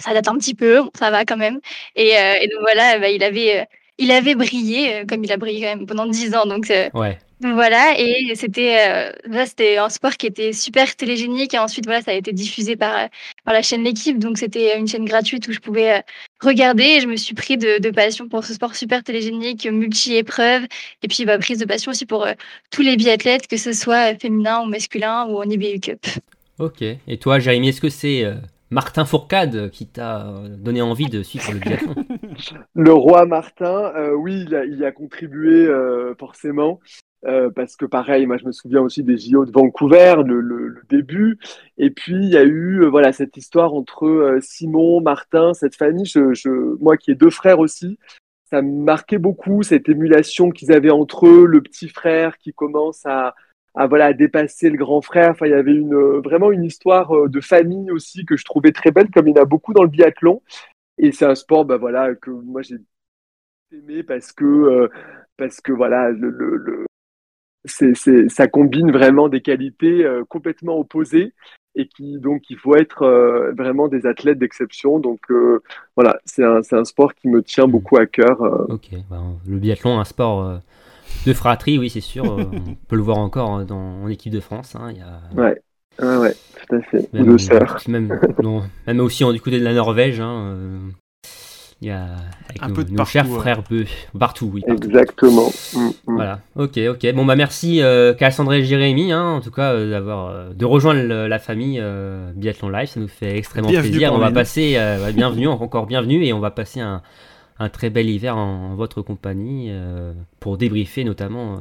ça 0.00 0.14
date 0.14 0.28
un 0.28 0.36
petit 0.38 0.54
peu, 0.54 0.82
ça 0.98 1.10
va 1.10 1.24
quand 1.24 1.36
même. 1.36 1.60
Et, 1.96 2.08
et 2.10 2.48
donc 2.48 2.60
voilà, 2.62 2.98
bah, 2.98 3.08
il 3.10 3.22
avait. 3.24 3.66
Il 4.02 4.10
avait 4.10 4.34
brillé, 4.34 4.94
euh, 4.94 5.04
comme 5.06 5.24
il 5.24 5.32
a 5.32 5.36
brillé 5.36 5.60
quand 5.62 5.76
même 5.76 5.86
pendant 5.86 6.06
10 6.06 6.34
ans. 6.34 6.46
Donc, 6.46 6.70
euh, 6.70 6.88
Ouais. 6.94 7.18
donc 7.40 7.54
voilà, 7.54 7.94
et 7.98 8.34
c'était 8.34 8.76
euh, 8.88 9.12
là, 9.26 9.46
c'était 9.46 9.76
un 9.78 9.88
sport 9.88 10.16
qui 10.16 10.26
était 10.26 10.52
super 10.52 10.94
télégénique. 10.96 11.54
Et 11.54 11.58
ensuite, 11.58 11.84
voilà, 11.86 12.02
ça 12.02 12.10
a 12.12 12.14
été 12.14 12.32
diffusé 12.32 12.76
par, 12.76 13.08
par 13.44 13.54
la 13.54 13.62
chaîne 13.62 13.84
L'équipe. 13.84 14.18
Donc 14.18 14.38
c'était 14.38 14.78
une 14.78 14.86
chaîne 14.88 15.04
gratuite 15.04 15.46
où 15.48 15.52
je 15.52 15.60
pouvais 15.60 16.02
regarder. 16.40 16.84
Et 16.84 17.00
je 17.00 17.06
me 17.06 17.16
suis 17.16 17.34
pris 17.34 17.56
de, 17.56 17.78
de 17.78 17.90
passion 17.90 18.28
pour 18.28 18.44
ce 18.44 18.54
sport 18.54 18.74
super 18.74 19.02
télégénique, 19.02 19.66
multi-épreuve. 19.66 20.64
Et 21.02 21.08
puis, 21.08 21.24
bah, 21.24 21.38
prise 21.38 21.58
de 21.58 21.64
passion 21.64 21.90
aussi 21.90 22.06
pour 22.06 22.26
tous 22.70 22.82
les 22.82 22.96
biathlètes, 22.96 23.46
que 23.46 23.56
ce 23.56 23.72
soit 23.72 24.14
féminin 24.18 24.60
ou 24.62 24.66
masculin 24.66 25.26
ou 25.26 25.38
en 25.38 25.44
IBU 25.48 25.80
Cup. 25.80 26.00
Ok. 26.58 26.82
Et 26.82 27.18
toi, 27.18 27.38
Jérémy, 27.38 27.68
est-ce 27.68 27.80
que 27.80 27.88
c'est 27.88 28.24
Martin 28.72 29.04
Fourcade 29.04 29.70
qui 29.70 29.86
t'a 29.86 30.26
euh, 30.28 30.48
donné 30.48 30.80
envie 30.80 31.10
de 31.10 31.22
suivre 31.22 31.52
le 31.52 31.58
biathlon 31.58 31.94
Le 32.74 32.92
roi 32.92 33.26
Martin, 33.26 33.92
euh, 33.94 34.14
oui, 34.14 34.46
il 34.48 34.82
a, 34.82 34.88
a 34.88 34.92
contribué 34.92 35.66
euh, 35.66 36.14
forcément. 36.18 36.80
euh, 37.24 37.50
parce 37.50 37.76
que 37.76 37.84
pareil, 37.84 38.26
moi 38.26 38.36
je 38.38 38.46
me 38.46 38.52
souviens 38.52 38.80
aussi 38.80 39.02
des 39.04 39.16
JO 39.16 39.44
de 39.44 39.52
Vancouver, 39.52 40.16
le, 40.26 40.74
début. 40.88 41.38
Et 41.78 41.90
puis 41.90 42.16
il 42.16 42.30
y 42.30 42.36
a 42.36 42.42
eu 42.42 42.82
euh, 42.82 42.88
voilà 42.88 43.12
cette 43.12 43.36
histoire 43.36 43.74
entre 43.74 44.06
euh, 44.06 44.40
Simon, 44.40 45.00
Martin, 45.00 45.54
cette 45.54 45.76
famille. 45.76 46.10
Moi 46.80 46.96
qui 46.96 47.12
ai 47.12 47.14
deux 47.14 47.30
frères 47.30 47.60
aussi, 47.60 47.98
ça 48.50 48.62
me 48.62 48.82
marquait 48.84 49.18
beaucoup 49.18 49.62
cette 49.62 49.88
émulation 49.88 50.50
qu'ils 50.50 50.72
avaient 50.72 50.90
entre 50.90 51.26
eux, 51.26 51.46
le 51.46 51.62
petit 51.62 51.88
frère 51.88 52.38
qui 52.38 52.52
commence 52.52 53.06
à, 53.06 53.34
à 53.74 53.86
voilà 53.86 54.12
dépasser 54.12 54.70
le 54.70 54.76
grand 54.76 55.00
frère. 55.02 55.30
Enfin, 55.30 55.46
il 55.46 55.50
y 55.50 55.54
avait 55.54 55.74
une 55.74 55.94
euh, 55.94 56.20
vraiment 56.20 56.50
une 56.52 56.64
histoire 56.64 57.14
euh, 57.16 57.28
de 57.28 57.40
famille 57.40 57.90
aussi 57.90 58.24
que 58.24 58.36
je 58.36 58.44
trouvais 58.44 58.72
très 58.72 58.90
belle, 58.90 59.10
comme 59.10 59.28
il 59.28 59.36
y 59.36 59.38
en 59.38 59.42
a 59.42 59.46
beaucoup 59.46 59.72
dans 59.72 59.82
le 59.82 59.88
biathlon. 59.88 60.42
Et 60.98 61.12
c'est 61.12 61.26
un 61.26 61.34
sport, 61.36 61.64
bah 61.66 61.78
voilà, 61.78 62.14
que 62.16 62.30
moi 62.30 62.62
j'ai 62.62 62.76
aimé 63.72 64.02
parce 64.02 64.32
que 64.32 64.44
euh, 64.44 64.88
parce 65.36 65.60
que 65.60 65.72
voilà 65.72 66.10
le, 66.10 66.30
le, 66.30 66.56
le- 66.56 66.86
c'est, 67.64 67.94
c'est, 67.94 68.28
ça 68.28 68.48
combine 68.48 68.90
vraiment 68.92 69.28
des 69.28 69.40
qualités 69.40 70.04
complètement 70.28 70.78
opposées 70.78 71.32
et 71.76 71.86
qui 71.88 72.18
donc 72.18 72.50
il 72.50 72.58
faut 72.58 72.74
être 72.76 73.06
vraiment 73.56 73.88
des 73.88 74.06
athlètes 74.06 74.38
d'exception 74.38 74.98
donc 74.98 75.20
voilà 75.96 76.18
c'est 76.24 76.44
un, 76.44 76.62
c'est 76.62 76.76
un 76.76 76.84
sport 76.84 77.14
qui 77.14 77.28
me 77.28 77.42
tient 77.42 77.68
beaucoup 77.68 77.98
à 77.98 78.06
cœur. 78.06 78.40
Ok, 78.68 78.90
bah, 79.08 79.22
le 79.46 79.58
biathlon, 79.58 80.00
un 80.00 80.04
sport 80.04 80.60
de 81.26 81.32
fratrie, 81.32 81.78
oui, 81.78 81.90
c'est 81.90 82.00
sûr. 82.00 82.24
euh, 82.24 82.44
on 82.52 82.74
peut 82.88 82.96
le 82.96 83.02
voir 83.02 83.18
encore 83.18 83.58
euh, 83.58 83.64
dans, 83.64 84.02
en 84.02 84.08
équipe 84.08 84.32
de 84.32 84.40
France. 84.40 84.74
hein, 84.76 84.90
il 84.90 84.98
y 84.98 85.00
a, 85.00 85.20
ouais 85.40 85.60
ouais 86.00 86.16
ouais 86.16 86.34
tout 86.66 86.76
à 86.76 86.80
fait 86.80 87.08
ou 87.12 87.16
même, 87.16 87.32
de 87.32 87.38
sœurs 87.38 87.78
même, 87.88 88.18
non, 88.42 88.62
même 88.86 89.00
aussi 89.00 89.24
en- 89.24 89.32
du 89.32 89.40
côté 89.40 89.58
de 89.58 89.64
la 89.64 89.74
Norvège. 89.74 90.20
hein, 90.20 90.54
euh, 90.56 90.78
Il 91.80 91.88
y 91.88 91.90
a 91.90 92.04
avec 92.48 92.62
Un 92.62 92.68
nos, 92.68 92.74
peu 92.74 92.84
de 92.84 92.90
nos 92.90 92.96
partout, 92.98 93.10
chers 93.12 93.28
ouais. 93.30 93.38
frères 93.40 93.62
bœufs. 93.68 93.86
Partout, 94.18 94.50
oui. 94.54 94.62
partout. 94.66 94.84
Exactement. 94.86 95.50
Mm, 95.74 95.86
mm. 95.88 95.92
Voilà, 96.14 96.38
ok, 96.56 96.78
ok. 96.90 97.12
Bon, 97.14 97.24
bah 97.24 97.34
merci 97.36 97.82
euh, 97.82 98.14
Cassandra 98.14 98.56
et 98.58 98.64
Jérémy, 98.64 99.10
hein, 99.12 99.24
en 99.24 99.40
tout 99.40 99.50
cas, 99.50 99.72
euh, 99.72 99.90
d'avoir 99.90 100.28
euh, 100.28 100.52
de 100.54 100.64
rejoindre 100.64 101.02
le- 101.02 101.26
la 101.28 101.38
famille 101.40 101.78
euh, 101.80 102.30
Biathlon 102.36 102.68
Live. 102.70 102.88
Ça 102.88 103.00
nous 103.00 103.08
fait 103.08 103.36
extrêmement 103.36 103.68
Bienvenue 103.68 103.90
plaisir. 103.90 104.12
On 104.14 104.18
va 104.18 104.30
passer, 104.30 104.74
euh, 104.76 105.10
bienvenue, 105.12 105.46
encore 105.48 105.86
bienvenue, 105.86 106.24
et 106.24 106.32
on 106.32 106.40
va 106.40 106.50
passer 106.52 106.80
un, 106.80 107.02
un 107.58 107.68
très 107.68 107.90
bel 107.90 108.08
hiver 108.08 108.36
en, 108.36 108.72
en 108.72 108.74
votre 108.74 109.02
compagnie 109.02 109.66
euh, 109.70 110.12
pour 110.40 110.56
débriefer 110.58 111.04
notamment 111.04 111.54
euh, 111.54 111.58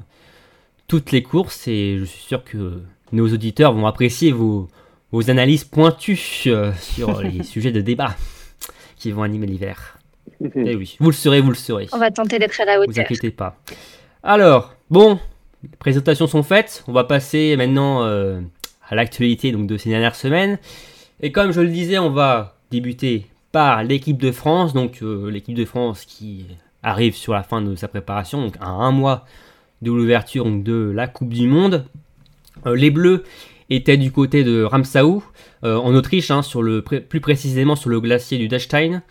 toutes 0.88 1.12
les 1.12 1.24
courses. 1.24 1.68
Et 1.68 1.98
je 2.00 2.06
suis 2.06 2.24
sûr 2.24 2.44
que 2.44 2.82
nos 3.12 3.32
auditeurs 3.32 3.74
vont 3.74 3.86
apprécier 3.88 4.32
vos, 4.32 4.68
vos 5.12 5.30
analyses 5.30 5.64
pointues 5.64 6.44
euh, 6.48 6.72
sur 6.74 7.22
les 7.24 7.44
sujets 7.44 7.72
de 7.72 7.82
débat 7.82 8.16
qui 8.96 9.12
vont 9.12 9.24
animer 9.24 9.48
l'hiver. 9.48 9.98
Eh 10.56 10.76
oui, 10.76 10.98
vous 11.00 11.10
le 11.10 11.16
serez, 11.16 11.42
vous 11.42 11.50
le 11.50 11.56
serez. 11.56 11.88
On 11.92 11.98
va 11.98 12.10
tenter 12.12 12.40
d'être 12.40 12.60
à 12.62 12.66
la 12.66 12.78
Vous 12.78 12.84
hauteur. 12.84 13.04
inquiétez 13.04 13.32
pas. 13.32 13.58
Alors, 14.24 14.74
bon, 14.90 15.20
les 15.64 15.70
présentations 15.78 16.28
sont 16.28 16.44
faites. 16.44 16.84
On 16.88 16.94
va 16.94 17.04
passer 17.04 17.56
maintenant 17.58 18.04
euh, 18.04 18.40
à 18.88 18.96
l'actualité 18.96 19.52
donc 19.52 19.68
de 19.68 19.78
ces 19.78 19.90
dernières 19.90 20.16
semaines. 20.16 20.58
Et 21.22 21.32
comme 21.32 21.52
je 21.52 21.62
le 21.62 21.70
disais, 21.70 22.00
on 22.00 22.10
va 22.12 22.58
débuter 22.72 23.28
par 23.52 23.84
l'équipe 23.84 24.18
de 24.18 24.32
France. 24.32 24.74
Donc 24.74 25.00
euh, 25.02 25.30
l'équipe 25.30 25.56
de 25.56 25.66
France 25.66 26.06
qui 26.06 26.46
arrive 26.84 27.16
sur 27.16 27.34
la 27.34 27.44
fin 27.44 27.62
de 27.62 27.76
sa 27.76 27.88
préparation, 27.88 28.42
donc 28.42 28.56
à 28.60 28.68
un 28.68 28.92
mois 28.92 29.26
de 29.82 29.92
l'ouverture 29.92 30.46
de 30.46 30.92
la 30.94 31.08
Coupe 31.08 31.34
du 31.34 31.48
Monde. 31.48 31.86
Euh, 32.66 32.76
les 32.76 32.92
Bleus 32.92 33.24
étaient 33.70 33.98
du 33.98 34.12
côté 34.12 34.44
de 34.44 34.64
Ramsau, 34.64 35.24
euh, 35.64 35.78
en 35.78 35.94
Autriche, 35.94 36.32
hein, 36.32 36.42
plus 37.08 37.22
précisément 37.22 37.76
sur 37.76 37.90
le 37.90 38.02
glacier 38.02 38.38
du 38.38 38.48
Dachstein 38.48 39.02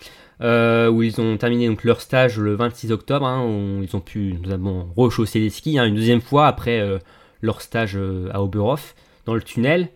où 0.43 1.03
ils 1.03 1.21
ont 1.21 1.37
terminé 1.37 1.77
leur 1.85 2.01
stage 2.01 2.39
le 2.39 2.55
26 2.55 2.93
octobre, 2.93 3.27
hein, 3.27 3.45
où 3.45 3.83
ils 3.83 3.95
ont 3.95 4.01
pu 4.01 4.39
notamment 4.43 4.89
rechausser 4.97 5.39
les 5.39 5.51
skis 5.51 5.79
hein, 5.79 5.85
une 5.85 5.95
deuxième 5.95 6.23
fois 6.23 6.47
après 6.47 6.83
leur 7.43 7.61
stage 7.61 7.99
à 8.33 8.43
Oberhof 8.43 8.95
dans 9.27 9.35
le 9.35 9.43
tunnel. 9.43 9.91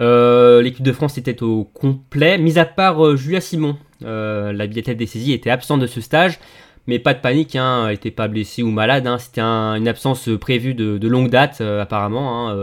Euh, 0.00 0.60
L'équipe 0.62 0.84
de 0.84 0.92
France 0.92 1.18
était 1.18 1.42
au 1.42 1.64
complet, 1.64 2.38
mis 2.38 2.58
à 2.58 2.64
part 2.64 3.04
euh, 3.04 3.16
Julia 3.16 3.40
Simon. 3.40 3.76
Euh, 4.04 4.52
la 4.52 4.66
biathlète 4.66 4.98
des 4.98 5.06
saisies 5.06 5.32
était 5.32 5.50
absente 5.50 5.80
de 5.80 5.86
ce 5.86 6.00
stage, 6.00 6.38
mais 6.86 6.98
pas 6.98 7.14
de 7.14 7.20
panique, 7.20 7.56
hein, 7.56 7.84
elle 7.86 7.92
n'était 7.92 8.10
pas 8.10 8.28
blessée 8.28 8.62
ou 8.62 8.70
malade. 8.70 9.06
hein, 9.06 9.18
C'était 9.18 9.40
un- 9.40 9.74
une 9.74 9.88
absence 9.88 10.28
prévue 10.40 10.74
de, 10.74 10.98
de 10.98 11.08
longue 11.08 11.30
date, 11.30 11.60
apparemment, 11.60 12.48
hein, 12.50 12.54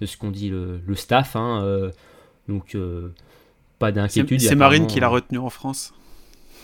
de 0.00 0.06
ce 0.06 0.16
qu'on 0.16 0.30
dit 0.30 0.48
le, 0.50 0.80
le 0.86 0.94
staff. 0.94 1.36
donc, 2.48 2.76
pas 3.78 3.92
d'inquiétude. 3.92 4.40
c'est 4.40 4.54
Marine 4.56 4.86
qui 4.86 4.98
l'a 5.00 5.06
euh, 5.06 5.10
retenu 5.10 5.38
en 5.38 5.50
France. 5.50 5.92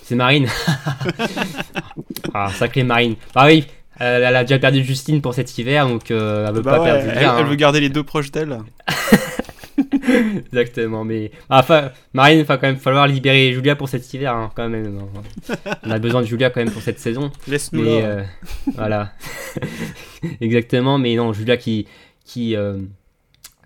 c'est 0.03 0.17
Marine. 0.17 0.49
ah, 2.35 2.49
sacrée 2.51 2.83
Marine. 2.83 3.15
Bah 3.35 3.45
oui, 3.47 3.67
elle, 3.99 4.23
elle 4.23 4.37
a 4.37 4.43
déjà 4.45 4.59
perdu 4.59 4.83
Justine 4.83 5.21
pour 5.23 5.35
cet 5.35 5.57
hiver, 5.59 5.87
donc 5.89 6.11
euh, 6.11 6.47
elle 6.49 6.55
veut 6.55 6.63
Bah 6.63 6.73
pas 6.79 6.83
ouais, 6.83 7.05
perdre 7.15 7.39
elle, 7.41 7.47
veut 7.47 7.55
garder 7.55 7.81
les 7.81 7.89
deux 7.89 8.03
proches 8.03 8.31
d'elle. 8.33 8.59
Exactement, 10.37 11.05
mais 11.05 11.31
ah, 11.51 11.61
enfin, 11.61 11.91
Marine, 12.13 12.39
il 12.41 12.45
va 12.45 12.57
quand 12.57 12.67
même 12.67 12.77
falloir 12.77 13.07
libérer 13.07 13.53
Julia 13.53 13.77
pour 13.77 13.89
cet 13.89 14.13
hiver, 14.13 14.35
hein, 14.35 14.51
quand 14.55 14.69
même. 14.69 15.01
On 15.85 15.91
a 15.91 15.99
besoin 15.99 16.23
de 16.23 16.27
Julia 16.27 16.51
quand 16.51 16.61
même 16.61 16.73
pour 16.73 16.83
cette 16.83 16.99
saison. 16.99 17.31
Laisse-nous 17.49 17.85
euh, 17.87 18.23
voilà, 18.75 19.13
exactement. 20.41 20.99
Mais 20.99 21.15
non, 21.15 21.33
Julia 21.33 21.57
qui 21.57 21.87
qui 22.25 22.57
euh, 22.57 22.79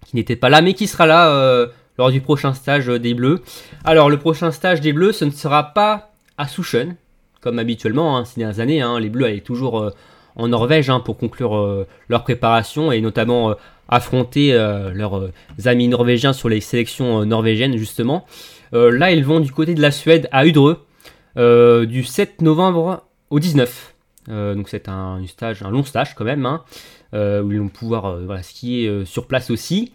qui 0.07 0.17
n'était 0.17 0.37
pas 0.37 0.49
là, 0.49 0.63
mais 0.63 0.75
qui 0.75 0.87
sera 0.87 1.07
là 1.07 1.31
euh, 1.31 1.67
lors 1.99 2.11
du 2.11 2.21
prochain 2.21 2.55
stage 2.55 2.87
des 2.87 3.15
Bleus. 3.15 3.43
Alors 3.85 4.11
le 4.11 4.19
prochain 4.19 4.51
stage 4.51 4.81
des 4.81 4.93
Bleus, 4.93 5.13
ce 5.13 5.25
ne 5.25 5.31
sera 5.31 5.75
pas 5.75 6.13
à 6.37 6.49
Souchen, 6.49 6.97
comme 7.41 7.59
habituellement 7.59 8.17
hein, 8.17 8.25
ces 8.25 8.41
dernières 8.41 8.61
années. 8.61 8.81
hein. 8.81 8.99
les 9.01 9.09
Bleus 9.09 9.27
allaient 9.27 9.41
toujours 9.41 9.93
en 10.37 10.49
Norvège 10.49 10.89
hein, 10.89 11.01
pour 11.01 11.17
conclure 11.19 11.87
leur 12.09 12.23
préparation 12.23 12.93
et 12.93 13.01
notamment 13.01 13.55
affronter 13.89 14.53
euh, 14.53 14.93
leurs 14.93 15.19
euh, 15.19 15.33
amis 15.65 15.89
norvégiens 15.89 16.33
sur 16.33 16.49
les 16.49 16.61
sélections 16.61 17.23
euh, 17.23 17.25
norvégiennes 17.25 17.77
justement. 17.77 18.27
Là, 18.71 19.13
ils 19.13 19.25
vont 19.25 19.41
du 19.41 19.51
côté 19.51 19.75
de 19.75 19.81
la 19.81 19.91
Suède 19.91 20.29
à 20.31 20.45
Udre 20.45 20.85
du 21.37 22.05
7 22.05 22.43
novembre 22.43 23.05
au 23.31 23.41
19. 23.41 23.95
Euh, 24.29 24.55
donc 24.55 24.69
c'est 24.69 24.91
un, 24.91 25.25
stage, 25.27 25.63
un 25.63 25.71
long 25.71 25.85
stage 25.85 26.15
quand 26.15 26.27
même, 26.27 26.45
hein, 26.45 26.65
où 27.15 27.51
ils 27.51 27.59
vont 27.59 27.71
pouvoir 27.71 28.19
voilà, 28.19 28.43
skier 28.43 29.07
sur 29.07 29.27
place 29.27 29.51
aussi. 29.51 29.93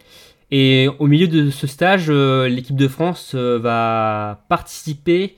Et 0.49 0.89
au 0.97 1.05
milieu 1.05 1.27
de 1.27 1.51
ce 1.51 1.67
stage, 1.67 2.09
l'équipe 2.09 2.75
de 2.75 2.87
France 2.87 3.35
va 3.35 4.43
participer 4.49 5.35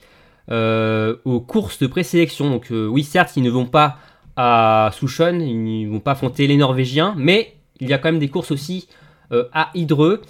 aux 0.50 1.40
courses 1.46 1.78
de 1.78 1.88
présélection. 1.88 2.48
Donc 2.48 2.68
oui, 2.70 3.04
certes, 3.04 3.36
ils 3.36 3.42
ne 3.42 3.50
vont 3.50 3.66
pas 3.66 3.98
à 4.36 4.92
Souchon, 4.94 5.40
ils 5.40 5.86
ne 5.86 5.92
vont 5.92 6.00
pas 6.00 6.12
affronter 6.12 6.46
les 6.46 6.56
Norvégiens, 6.56 7.14
mais 7.18 7.55
il 7.80 7.88
y 7.88 7.92
a 7.92 7.98
quand 7.98 8.10
même 8.10 8.18
des 8.18 8.28
courses 8.28 8.50
aussi 8.50 8.88
euh, 9.32 9.44
à 9.52 9.70
Hydreux, 9.74 10.22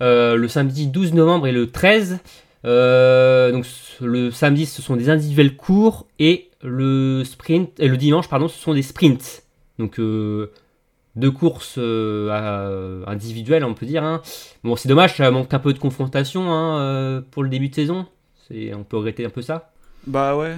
euh, 0.00 0.36
le 0.36 0.48
samedi 0.48 0.86
12 0.86 1.14
novembre 1.14 1.46
et 1.46 1.52
le 1.52 1.70
13. 1.70 2.18
Euh, 2.64 3.52
donc 3.52 3.66
le 4.00 4.30
samedi, 4.30 4.66
ce 4.66 4.82
sont 4.82 4.96
des 4.96 5.08
individuels 5.08 5.56
courts 5.56 6.06
et 6.18 6.50
le 6.62 7.22
sprint 7.24 7.78
le 7.80 7.96
dimanche, 7.96 8.28
pardon, 8.28 8.48
ce 8.48 8.58
sont 8.58 8.74
des 8.74 8.82
sprints. 8.82 9.44
Donc 9.78 9.98
deux 9.98 11.30
courses 11.30 11.78
individuelles, 11.78 13.64
on 13.64 13.74
peut 13.74 13.86
dire. 13.86 14.04
hein. 14.04 14.20
Bon, 14.62 14.76
c'est 14.76 14.88
dommage, 14.88 15.16
ça 15.16 15.30
manque 15.30 15.52
un 15.54 15.58
peu 15.58 15.72
de 15.72 15.78
confrontation 15.78 16.52
hein, 16.52 17.22
pour 17.30 17.42
le 17.42 17.48
début 17.48 17.68
de 17.70 17.74
saison. 17.74 18.06
On 18.52 18.84
peut 18.84 18.96
regretter 18.98 19.24
un 19.24 19.30
peu 19.30 19.42
ça. 19.42 19.72
Bah 20.06 20.36
ouais, 20.36 20.56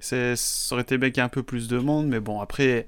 ça 0.00 0.34
aurait 0.72 0.82
été 0.82 0.98
bien 0.98 1.10
qu'il 1.10 1.18
y 1.18 1.20
ait 1.20 1.24
un 1.24 1.28
peu 1.28 1.42
plus 1.42 1.68
de 1.68 1.78
monde, 1.78 2.06
mais 2.06 2.20
bon, 2.20 2.40
après, 2.40 2.86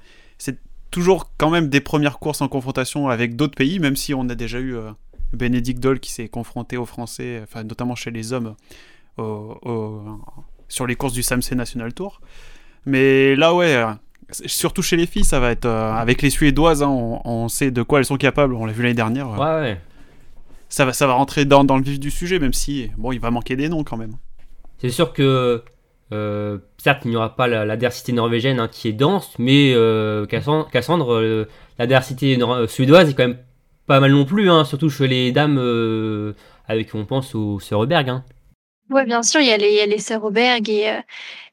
toujours 0.91 1.31
quand 1.39 1.51
même 1.51 1.69
des 1.69 1.81
premières 1.81 2.19
courses 2.19 2.41
en 2.41 2.49
confrontation 2.49 3.09
avec 3.09 3.37
d'autres 3.37 3.55
pays, 3.57 3.79
même 3.79 3.97
si 3.97 4.15
on 4.15 4.29
a 4.29 4.35
déjà 4.35 4.59
eu 4.59 4.75
euh, 4.77 4.91
Bénédicte 5.33 5.81
Doll 5.81 6.01
qui 6.01 6.13
s'est 6.13 6.29
confronté 6.29 6.77
aux 6.77 6.87
Français, 6.87 7.41
enfin 7.43 7.65
notamment 7.65 7.95
chez 7.95 8.11
les 8.11 8.33
hommes, 8.33 8.55
au- 9.19 9.57
au- 9.63 10.03
sur 10.69 10.87
les 10.87 10.97
courses 10.97 11.13
du 11.13 11.23
SAMC 11.23 11.53
National 11.55 11.93
Tour. 11.93 12.21
Mais 12.87 13.35
là, 13.37 13.55
ouais, 13.55 13.75
euh, 13.75 13.87
surtout 14.47 14.83
chez 14.83 14.97
les 14.97 15.07
filles, 15.07 15.25
ça 15.25 15.41
va 15.41 15.51
être 15.51 15.65
euh, 15.67 15.93
avec 15.93 16.23
les 16.23 16.31
Suédoises, 16.31 16.83
hein, 16.83 16.89
on, 16.89 17.21
on 17.25 17.49
sait 17.49 17.71
de 17.71 17.83
quoi 17.83 17.99
elles 17.99 18.05
sont 18.05 18.17
capables, 18.17 18.55
on 18.55 18.65
l'a 18.67 18.73
vu 18.73 18.83
l'année 18.83 18.95
dernière. 18.95 19.29
euh, 19.33 19.37
Ouais, 19.63 19.69
ouais. 19.71 19.81
ça, 20.69 20.85
va, 20.85 20.93
ça 20.93 21.07
va 21.07 21.15
rentrer 21.15 21.45
dans, 21.45 21.65
dans 21.65 21.77
le 21.77 21.83
vif 21.83 21.99
du 22.01 22.11
sujet, 22.11 22.39
même 22.39 22.53
si, 22.53 22.91
bon, 22.97 23.13
il 23.13 23.21
va 23.21 23.31
manquer 23.31 23.57
des 23.57 23.69
noms 23.69 23.85
quand 23.85 23.97
même. 23.97 24.17
C'est 24.79 24.91
sûr 24.91 25.13
que, 25.13 25.63
euh, 26.13 26.59
certes, 26.79 27.03
il 27.05 27.11
n'y 27.11 27.17
aura 27.17 27.35
pas 27.35 27.47
la, 27.49 27.77
diversité 27.77 28.13
norvégienne 28.13 28.61
hein, 28.61 28.69
qui 28.69 28.89
est 28.89 28.93
dense, 28.93 29.35
mais 29.39 29.73
euh, 29.75 30.27
Cassan- 30.27 30.71
Cassandre, 30.71 31.15
euh, 31.15 31.49
la 31.79 31.87
diversité 31.87 32.39
suédoise 32.69 33.11
est 33.11 33.15
quand 33.15 33.27
même 33.27 33.39
pas 33.87 34.01
mal 34.01 34.13
non 34.13 34.25
plus, 34.25 34.51
hein, 34.51 34.65
surtout 34.65 34.91
chez 34.91 35.09
les 35.09 35.33
dames 35.33 35.59
avec, 36.69 36.95
on 36.95 37.05
pense, 37.05 37.35
au 37.35 37.61
Söreberg. 37.61 38.09
Hein. 38.09 38.25
Ouais, 38.91 39.05
bien 39.05 39.23
sûr, 39.23 39.41
il 39.41 39.49
y 39.49 39.53
a 39.53 39.57
les, 39.57 39.87
il 39.87 39.99
sœurs 39.99 40.25
et, 40.25 41.03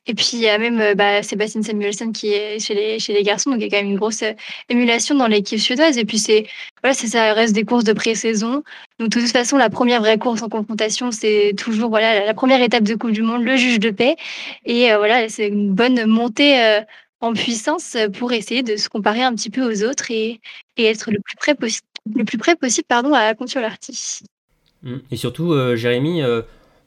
et 0.06 0.16
puis 0.16 0.32
il 0.34 0.40
y 0.40 0.50
a 0.50 0.58
même 0.58 0.82
euh, 0.82 0.96
bah, 0.96 1.24
Sébastien 1.24 1.62
Samuelson 1.62 2.12
qui 2.12 2.34
est 2.34 2.60
chez 2.60 2.74
les, 2.74 3.24
garçons, 3.24 3.52
donc 3.52 3.60
il 3.62 3.64
y 3.64 3.68
a 3.68 3.70
quand 3.70 3.82
même 3.84 3.92
une 3.92 3.98
grosse 3.98 4.22
euh, 4.24 4.34
émulation 4.68 5.16
dans 5.16 5.28
l'équipe 5.28 5.60
suédoise. 5.60 5.98
Et 5.98 6.04
puis 6.04 6.20
c'est 6.20 6.46
voilà, 6.82 6.94
c'est- 6.94 7.08
ça 7.08 7.34
reste 7.34 7.54
des 7.54 7.64
courses 7.64 7.86
de 7.86 7.94
pré-saison. 7.94 8.64
Donc 9.00 9.10
de 9.10 9.20
toute 9.20 9.32
façon, 9.32 9.56
la 9.58 9.70
première 9.70 10.02
vraie 10.02 10.18
course 10.18 10.42
en 10.42 10.50
confrontation, 10.50 11.12
c'est 11.12 11.54
toujours 11.58 11.90
voilà 11.90 12.26
la, 12.26 12.34
première 12.34 12.62
étape 12.62 12.84
de 12.84 12.96
Coupe 12.96 13.12
du 13.12 13.22
Monde, 13.22 13.44
le 13.44 13.56
juge 13.56 13.80
de 13.80 13.92
paix. 13.92 14.16
Et 14.66 14.92
euh, 14.92 14.98
voilà, 14.98 15.30
c'est 15.30 15.48
une 15.48 15.72
bonne 15.74 16.06
montée 16.06 16.82
en 17.22 17.32
puissance 17.34 17.96
pour 18.18 18.34
essayer 18.34 18.64
de 18.64 18.76
se 18.76 18.90
comparer 18.90 19.24
un 19.24 19.34
petit 19.34 19.50
peu 19.50 19.64
aux 19.64 19.84
autres 19.86 20.12
et, 20.12 20.42
et 20.76 20.86
être 20.86 21.12
le 21.12 21.20
plus 21.22 21.38
près 21.38 21.56
possible, 21.56 21.88
le 22.14 22.26
plus 22.26 22.38
près 22.38 22.58
possible 22.58 22.86
pardon, 22.90 23.14
à 23.14 23.34
Contiolahti. 23.36 24.24
Mm. 24.82 24.98
Et 25.12 25.16
surtout, 25.16 25.56
Jérémy, 25.78 26.22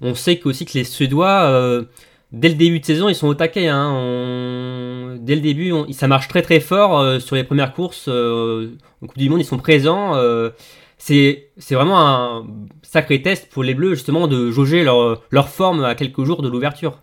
on 0.02 0.14
sait 0.14 0.38
que- 0.38 0.48
aussi 0.50 0.66
que 0.66 0.76
les 0.76 0.84
Suédois, 0.84 1.86
dès 2.32 2.48
le 2.48 2.54
début 2.54 2.80
de 2.80 2.84
saison, 2.84 3.08
ils 3.08 3.14
sont 3.14 3.28
au 3.28 3.34
taquet. 3.34 3.68
Hein. 3.68 3.90
On- 3.94 5.16
Dès 5.20 5.34
le 5.34 5.40
début, 5.40 5.72
on- 5.72 5.90
ça 5.92 6.08
marche 6.08 6.28
très 6.28 6.42
très 6.42 6.60
fort 6.60 6.98
euh, 7.00 7.18
sur 7.20 7.36
les 7.36 7.44
premières 7.44 7.72
courses. 7.72 8.06
euh, 8.08 8.70
au 9.02 9.06
Coupe 9.06 9.18
du 9.18 9.28
Monde, 9.28 9.40
ils 9.40 9.44
sont 9.44 9.58
présents. 9.58 10.14
euh, 10.16 10.50
c'est 10.98 11.50
vraiment 11.72 12.00
un 12.00 12.46
sacré 12.82 13.22
test 13.22 13.48
pour 13.50 13.62
les 13.64 13.74
Bleus, 13.74 13.94
justement, 13.94 14.28
de 14.28 14.50
jauger 14.50 14.82
leur, 14.84 15.22
leur 15.30 15.48
forme 15.48 15.84
à 15.84 15.94
quelques 15.94 16.24
jours 16.24 16.42
de 16.42 16.48
l'ouverture. 16.48 17.00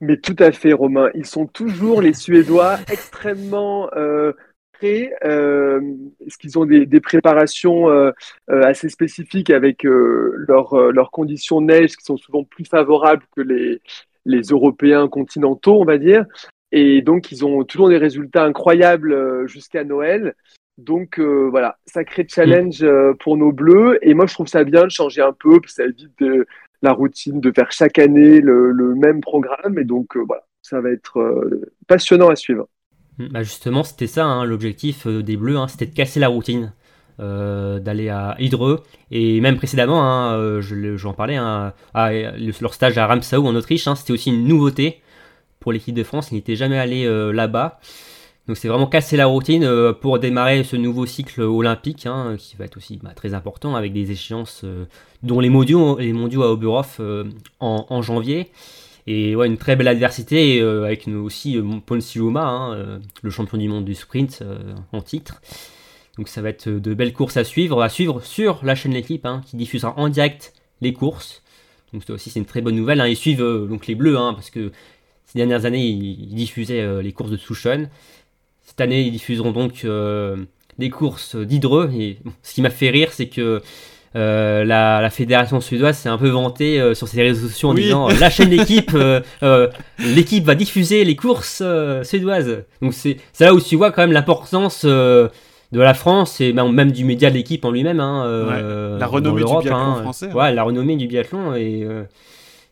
Mais 0.00 0.16
tout 0.16 0.36
à 0.38 0.52
fait, 0.52 0.72
Romain. 0.72 1.10
Ils 1.14 1.26
sont 1.26 1.46
toujours, 1.46 2.00
les 2.02 2.14
Suédois, 2.14 2.78
extrêmement 2.90 3.90
euh, 3.96 4.32
prêts. 4.72 5.10
Parce 5.20 6.36
qu'ils 6.38 6.58
ont 6.58 6.64
des, 6.66 6.86
des 6.86 7.00
préparations 7.00 7.86
assez 8.48 8.88
spécifiques 8.88 9.50
avec 9.50 9.82
leurs 9.84 10.74
leurs 10.92 11.10
conditions 11.10 11.60
de 11.60 11.66
neige 11.66 11.96
qui 11.96 12.04
sont 12.04 12.16
souvent 12.16 12.44
plus 12.44 12.64
favorables 12.64 13.24
que 13.36 13.42
les, 13.42 13.80
les 14.30 14.42
Européens 14.42 15.08
continentaux, 15.08 15.80
on 15.80 15.84
va 15.84 15.98
dire. 15.98 16.24
Et 16.72 17.02
donc, 17.02 17.32
ils 17.32 17.44
ont 17.44 17.64
toujours 17.64 17.88
des 17.88 17.98
résultats 17.98 18.44
incroyables 18.44 19.12
euh, 19.12 19.46
jusqu'à 19.46 19.84
Noël. 19.84 20.34
Donc 20.80 21.18
euh, 21.18 21.48
voilà, 21.50 21.78
sacré 21.84 22.26
challenge 22.28 22.82
euh, 22.82 23.12
pour 23.20 23.36
nos 23.36 23.52
Bleus. 23.52 23.98
Et 24.02 24.14
moi, 24.14 24.26
je 24.26 24.34
trouve 24.34 24.46
ça 24.46 24.64
bien 24.64 24.84
de 24.84 24.90
changer 24.90 25.20
un 25.20 25.32
peu, 25.32 25.60
parce 25.60 25.74
que 25.74 25.82
ça 25.82 25.84
évite 25.84 26.46
la 26.82 26.92
routine 26.92 27.40
de 27.40 27.52
faire 27.52 27.70
chaque 27.70 27.98
année 27.98 28.40
le, 28.40 28.94
même 28.94 29.20
programme. 29.20 29.78
Et 29.78 29.84
donc, 29.84 30.16
euh, 30.16 30.24
voilà, 30.26 30.42
ça 30.62 30.80
va 30.80 30.90
être 30.90 31.20
passionnant 31.86 32.28
à 32.28 32.36
suivre. 32.36 32.66
Bah 33.18 33.42
justement, 33.42 33.82
c'était 33.82 34.06
ça 34.06 34.24
hein, 34.24 34.46
l'objectif 34.46 35.06
des 35.06 35.36
Bleus, 35.36 35.58
hein, 35.58 35.68
c'était 35.68 35.84
de 35.84 35.94
casser 35.94 36.20
la 36.20 36.28
routine, 36.28 36.72
d'aller 37.20 38.08
à 38.08 38.34
Hydreux 38.38 38.82
et 39.10 39.40
même 39.40 39.56
précédemment, 39.56 40.02
hein, 40.02 40.34
euh, 40.34 40.60
je 40.60 40.96
j'en 40.96 41.12
parlais, 41.12 41.36
hein, 41.36 41.72
leur 41.94 42.74
stage 42.74 42.96
à 42.98 43.06
Ramsau 43.06 43.46
en 43.46 43.54
Autriche, 43.54 43.86
hein, 43.86 43.94
c'était 43.94 44.12
aussi 44.12 44.30
une 44.30 44.46
nouveauté 44.46 45.00
pour 45.58 45.72
l'équipe 45.72 45.94
de 45.94 46.02
France. 46.02 46.30
Ils 46.30 46.36
n'étaient 46.36 46.56
jamais 46.56 46.78
allés 46.78 47.04
euh, 47.06 47.32
là-bas. 47.32 47.78
Donc 48.46 48.56
c'est 48.56 48.68
vraiment 48.68 48.86
casser 48.86 49.16
la 49.16 49.26
routine 49.26 49.62
euh, 49.62 49.92
pour 49.92 50.18
démarrer 50.18 50.64
ce 50.64 50.74
nouveau 50.74 51.06
cycle 51.06 51.42
olympique 51.42 52.06
hein, 52.06 52.34
qui 52.36 52.56
va 52.56 52.64
être 52.64 52.78
aussi 52.78 52.98
bah, 53.00 53.10
très 53.14 53.34
important 53.34 53.76
avec 53.76 53.92
des 53.92 54.10
échéances 54.10 54.62
euh, 54.64 54.86
dont 55.22 55.38
les 55.38 55.50
mondiaux, 55.50 55.98
les 55.98 56.12
mondiaux 56.12 56.42
à 56.42 56.50
Oberhof 56.50 56.96
euh, 56.98 57.24
en, 57.60 57.86
en 57.88 58.02
janvier. 58.02 58.48
Et 59.06 59.36
ouais, 59.36 59.46
une 59.46 59.58
très 59.58 59.76
belle 59.76 59.88
adversité 59.88 60.60
euh, 60.60 60.84
avec 60.84 61.06
nous 61.06 61.20
aussi 61.24 61.58
euh, 61.58 61.62
Ponce 61.84 62.04
Siloma, 62.04 62.44
hein, 62.44 62.74
euh, 62.74 62.98
le 63.22 63.30
champion 63.30 63.58
du 63.58 63.68
monde 63.68 63.84
du 63.84 63.94
sprint 63.94 64.40
euh, 64.42 64.58
en 64.92 65.00
titre. 65.00 65.40
Donc 66.20 66.28
ça 66.28 66.42
va 66.42 66.50
être 66.50 66.68
de 66.68 66.92
belles 66.92 67.14
courses 67.14 67.38
à 67.38 67.44
suivre, 67.44 67.80
à 67.82 67.88
suivre 67.88 68.20
sur 68.22 68.60
la 68.62 68.74
chaîne 68.74 68.92
L'équipe 68.92 69.24
hein, 69.24 69.40
qui 69.46 69.56
diffusera 69.56 69.94
en 69.96 70.10
direct 70.10 70.52
les 70.82 70.92
courses. 70.92 71.40
Donc 71.94 72.02
ça 72.06 72.12
aussi 72.12 72.28
c'est 72.28 72.38
une 72.38 72.44
très 72.44 72.60
bonne 72.60 72.76
nouvelle. 72.76 73.00
hein. 73.00 73.06
Ils 73.08 73.16
suivent 73.16 73.40
euh, 73.42 73.64
donc 73.66 73.86
les 73.86 73.94
Bleus 73.94 74.18
hein, 74.18 74.34
parce 74.34 74.50
que 74.50 74.70
ces 75.24 75.38
dernières 75.38 75.64
années 75.64 75.82
ils, 75.86 76.24
ils 76.30 76.34
diffusaient 76.34 76.82
euh, 76.82 77.00
les 77.00 77.12
courses 77.12 77.30
de 77.30 77.38
Souchon. 77.38 77.88
Cette 78.66 78.82
année 78.82 79.00
ils 79.00 79.12
diffuseront 79.12 79.50
donc 79.52 79.86
euh, 79.86 80.36
des 80.76 80.90
courses 80.90 81.36
d'Hydreux. 81.36 81.90
Et 81.98 82.18
bon, 82.22 82.32
ce 82.42 82.52
qui 82.52 82.60
m'a 82.60 82.68
fait 82.68 82.90
rire 82.90 83.08
c'est 83.12 83.28
que 83.28 83.62
euh, 84.14 84.62
la, 84.64 85.00
la 85.00 85.08
fédération 85.08 85.58
suédoise 85.62 85.96
s'est 85.96 86.10
un 86.10 86.18
peu 86.18 86.28
vantée 86.28 86.78
euh, 86.78 86.92
sur 86.92 87.08
ses 87.08 87.22
réseaux 87.22 87.48
sociaux 87.48 87.70
en 87.70 87.74
Oui. 87.76 87.84
disant 87.84 88.10
euh, 88.10 88.14
la 88.20 88.28
chaîne 88.28 88.50
d'équipe, 88.50 88.90
euh, 88.92 89.22
euh, 89.42 89.68
l'équipe 90.00 90.44
va 90.44 90.54
diffuser 90.54 91.02
les 91.04 91.16
courses 91.16 91.62
euh, 91.64 92.04
suédoises. 92.04 92.64
Donc 92.82 92.92
c'est 92.92 93.16
là 93.40 93.54
où 93.54 93.60
tu 93.62 93.76
vois 93.76 93.90
quand 93.90 94.02
même 94.02 94.12
l'importance 94.12 94.82
euh, 94.84 95.28
de 95.72 95.80
la 95.80 95.94
France 95.94 96.40
et 96.40 96.52
même 96.52 96.72
même 96.72 96.90
du 96.92 97.04
média 97.04 97.30
de 97.30 97.34
l'équipe 97.36 97.64
en 97.64 97.70
lui-même. 97.70 98.00
Hein, 98.00 98.24
euh, 98.26 98.98
La 98.98 99.06
renommée 99.06 99.40
du 99.42 99.46
biathlon 99.46 99.76
hein. 99.76 100.02
français, 100.02 100.28
hein. 100.30 100.34
Ouais, 100.36 100.52
la 100.52 100.62
renommée 100.62 100.96
du 100.96 101.06
biathlon 101.06 101.54
et 101.54 101.82
euh, 101.84 102.02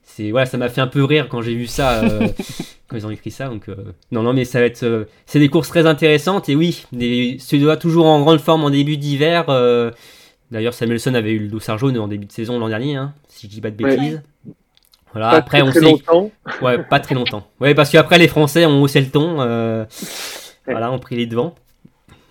c'est 0.02 0.30
voilà, 0.30 0.46
ça 0.46 0.58
m'a 0.58 0.68
fait 0.68 0.80
un 0.80 0.86
peu 0.88 1.04
rire 1.04 1.28
quand 1.28 1.42
j'ai 1.42 1.54
vu 1.54 1.66
ça. 1.66 2.02
euh, 2.02 2.26
quand 2.88 2.96
ils 2.96 3.06
ont 3.06 3.10
écrit 3.10 3.30
ça, 3.30 3.48
donc 3.48 3.68
euh, 3.68 3.76
non, 4.10 4.22
non, 4.22 4.32
mais 4.32 4.44
ça 4.46 4.60
va 4.60 4.66
être, 4.66 4.82
euh, 4.82 5.04
c'est 5.26 5.38
des 5.38 5.48
courses 5.48 5.68
très 5.68 5.86
intéressantes 5.86 6.48
et 6.48 6.56
oui, 6.56 6.86
des 6.92 7.36
Suédois 7.38 7.76
toujours 7.76 8.06
en 8.06 8.20
grande 8.22 8.40
forme 8.40 8.64
en 8.64 8.70
début 8.70 8.96
d'hiver. 8.96 9.44
euh, 9.48 9.90
D'ailleurs, 10.50 10.72
Samuelson 10.72 11.12
avait 11.12 11.32
eu 11.32 11.40
le 11.40 11.48
dossard 11.48 11.76
jaune 11.76 11.98
en 11.98 12.08
début 12.08 12.24
de 12.24 12.32
saison 12.32 12.58
l'an 12.58 12.68
dernier, 12.70 12.96
hein, 12.96 13.12
si 13.28 13.46
je 13.46 13.52
dis 13.52 13.60
pas 13.60 13.70
de 13.70 13.84
Ouais. 13.84 13.94
bêtises. 13.96 14.22
Voilà, 15.12 15.30
Pas 15.30 15.36
après 15.36 15.58
très, 15.58 15.68
on 15.68 15.70
très 15.70 15.80
sait, 15.80 15.84
longtemps. 15.86 16.30
ouais, 16.62 16.78
pas 16.82 17.00
très 17.00 17.14
longtemps. 17.14 17.46
Ouais, 17.60 17.74
parce 17.74 17.90
qu'après 17.90 18.18
les 18.18 18.28
Français 18.28 18.64
ont 18.64 18.80
haussé 18.82 19.00
le 19.02 19.08
ton, 19.10 19.36
euh, 19.40 19.84
voilà, 20.66 20.90
ont 20.90 20.98
pris 20.98 21.16
les 21.16 21.26
devants, 21.26 21.54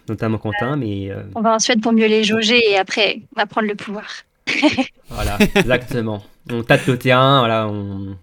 notamment 0.10 0.38
Quentin, 0.38 0.76
mais 0.76 1.10
euh, 1.12 1.24
On 1.36 1.42
va 1.42 1.56
en 1.56 1.60
Suède 1.60 1.82
pour 1.82 1.94
mieux 1.94 2.08
les 2.08 2.24
jauger 2.24 2.62
et 2.70 2.78
après, 2.78 3.22
on 3.36 3.40
va 3.40 3.46
prendre 3.46 3.68
le 3.68 3.76
pouvoir. 3.76 4.08
Voilà, 5.10 5.38
exactement. 5.56 6.24
On 6.52 6.64
tâte 6.64 6.86
le 6.88 6.98
terrain, 6.98 7.40
voilà, 7.40 7.68
on... 7.68 8.18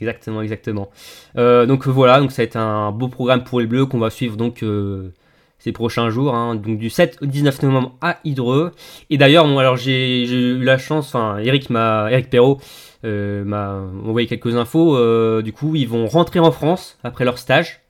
Exactement, 0.00 0.42
exactement. 0.42 0.90
Euh, 1.36 1.66
donc 1.66 1.86
voilà, 1.86 2.20
donc 2.20 2.32
ça 2.32 2.42
va 2.42 2.44
être 2.44 2.56
un 2.56 2.92
beau 2.92 3.08
programme 3.08 3.44
pour 3.44 3.60
les 3.60 3.66
Bleus 3.66 3.86
qu'on 3.86 3.98
va 3.98 4.10
suivre 4.10 4.36
donc 4.36 4.62
euh, 4.62 5.12
ces 5.58 5.72
prochains 5.72 6.10
jours, 6.10 6.34
hein, 6.34 6.54
donc 6.54 6.78
du 6.78 6.90
7 6.90 7.18
au 7.22 7.26
19 7.26 7.62
novembre 7.62 7.96
à 8.00 8.18
Hydreux. 8.24 8.72
Et 9.10 9.16
d'ailleurs, 9.16 9.46
bon, 9.46 9.58
alors 9.58 9.76
j'ai 9.76 10.24
eu 10.24 10.62
la 10.62 10.78
chance, 10.78 11.08
enfin 11.08 11.38
Eric 11.38 11.70
m'a, 11.70 12.08
Eric 12.10 12.30
Perrault 12.30 12.60
m'a 13.02 13.80
envoyé 14.04 14.26
quelques 14.26 14.54
infos. 14.54 15.42
du 15.42 15.52
coup, 15.52 15.74
ils 15.74 15.88
vont 15.88 16.06
rentrer 16.06 16.40
en 16.40 16.52
France 16.52 16.98
après 17.02 17.24
leur 17.24 17.38
stage 17.38 17.80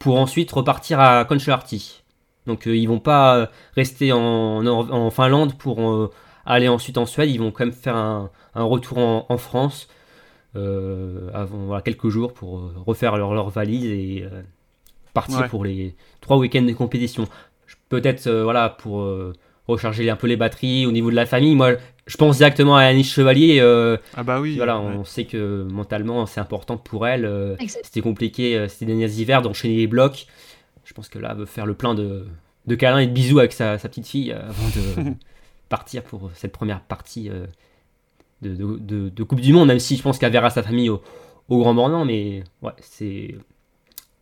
pour 0.00 0.18
ensuite 0.18 0.50
repartir 0.50 0.98
à 0.98 1.24
Kontiolahti. 1.24 2.02
Donc 2.46 2.66
euh, 2.66 2.76
ils 2.76 2.86
vont 2.86 2.98
pas 2.98 3.50
rester 3.76 4.12
en, 4.12 5.10
Finlande 5.10 5.56
pour 5.56 5.88
euh, 5.88 6.10
aller 6.44 6.68
ensuite 6.68 6.98
en 6.98 7.06
Suède. 7.06 7.30
Ils 7.30 7.38
vont 7.38 7.52
quand 7.52 7.64
même 7.64 7.72
faire 7.72 7.94
un, 7.96 8.30
un 8.54 8.64
retour 8.64 8.98
en, 8.98 9.26
en 9.28 9.38
France 9.38 9.88
euh, 10.56 11.30
avant 11.32 11.66
voilà, 11.66 11.82
quelques 11.82 12.08
jours 12.08 12.32
pour 12.32 12.58
euh, 12.58 12.74
refaire 12.86 13.16
leur, 13.16 13.34
leur 13.34 13.50
valise 13.50 13.84
et 13.86 14.24
euh, 14.24 14.42
partir 15.14 15.40
Ouais. 15.40 15.48
pour 15.48 15.64
les 15.64 15.94
trois 16.20 16.38
week-ends 16.38 16.62
de 16.62 16.72
compétition. 16.72 17.28
Peut-être 17.88 18.26
euh, 18.26 18.42
voilà 18.42 18.68
pour 18.70 19.02
euh, 19.02 19.32
recharger 19.68 20.08
un 20.10 20.16
peu 20.16 20.26
les 20.26 20.36
batteries 20.36 20.86
au 20.86 20.92
niveau 20.92 21.10
de 21.10 21.16
la 21.16 21.26
famille. 21.26 21.54
Moi, 21.54 21.74
je 22.10 22.16
pense 22.16 22.38
directement 22.38 22.76
à 22.76 22.82
Annie 22.82 23.04
Chevalier. 23.04 23.58
euh, 23.60 23.96
Ah 24.16 24.22
bah 24.24 24.40
oui. 24.40 24.56
voilà, 24.56 24.78
ouais. 24.80 24.94
on 24.96 25.04
sait 25.04 25.24
que 25.26 25.62
mentalement 25.70 26.26
c'est 26.26 26.40
important 26.40 26.76
pour 26.76 27.06
elle. 27.06 27.24
euh, 27.24 27.56
Exact. 27.58 27.84
C'était 27.84 28.00
compliqué 28.00 28.56
euh, 28.56 28.68
ces 28.68 28.84
derniers 28.84 29.08
hivers 29.10 29.42
d'enchaîner 29.42 29.76
les 29.76 29.86
blocs. 29.86 30.26
Je 30.84 30.92
pense 30.92 31.08
que 31.08 31.18
là, 31.20 31.28
elle 31.32 31.38
veut 31.38 31.46
faire 31.46 31.66
le 31.66 31.74
plein 31.74 31.94
de, 31.94 32.26
de 32.66 32.74
câlins 32.74 32.98
et 32.98 33.06
de 33.06 33.12
bisous 33.12 33.38
avec 33.38 33.52
sa, 33.52 33.78
sa 33.78 33.88
petite 33.88 34.08
fille 34.08 34.32
euh, 34.32 34.40
avant 34.48 34.68
de 35.06 35.12
partir 35.68 36.02
pour 36.02 36.30
cette 36.34 36.52
première 36.52 36.80
partie 36.80 37.30
euh, 37.30 37.46
de, 38.42 38.54
de- 38.56 38.78
de- 38.78 39.08
de 39.10 39.22
Coupe 39.22 39.40
du 39.40 39.52
Monde, 39.52 39.68
même 39.68 39.78
si 39.78 39.96
je 39.96 40.02
pense 40.02 40.18
qu'elle 40.18 40.32
verra 40.32 40.50
sa 40.50 40.62
famille 40.64 40.88
au, 40.90 41.02
au 41.48 41.58
Grand 41.58 41.74
Bornand. 41.74 42.04
Mais 42.04 42.42
ouais, 42.62 42.72
c'est 42.80 43.36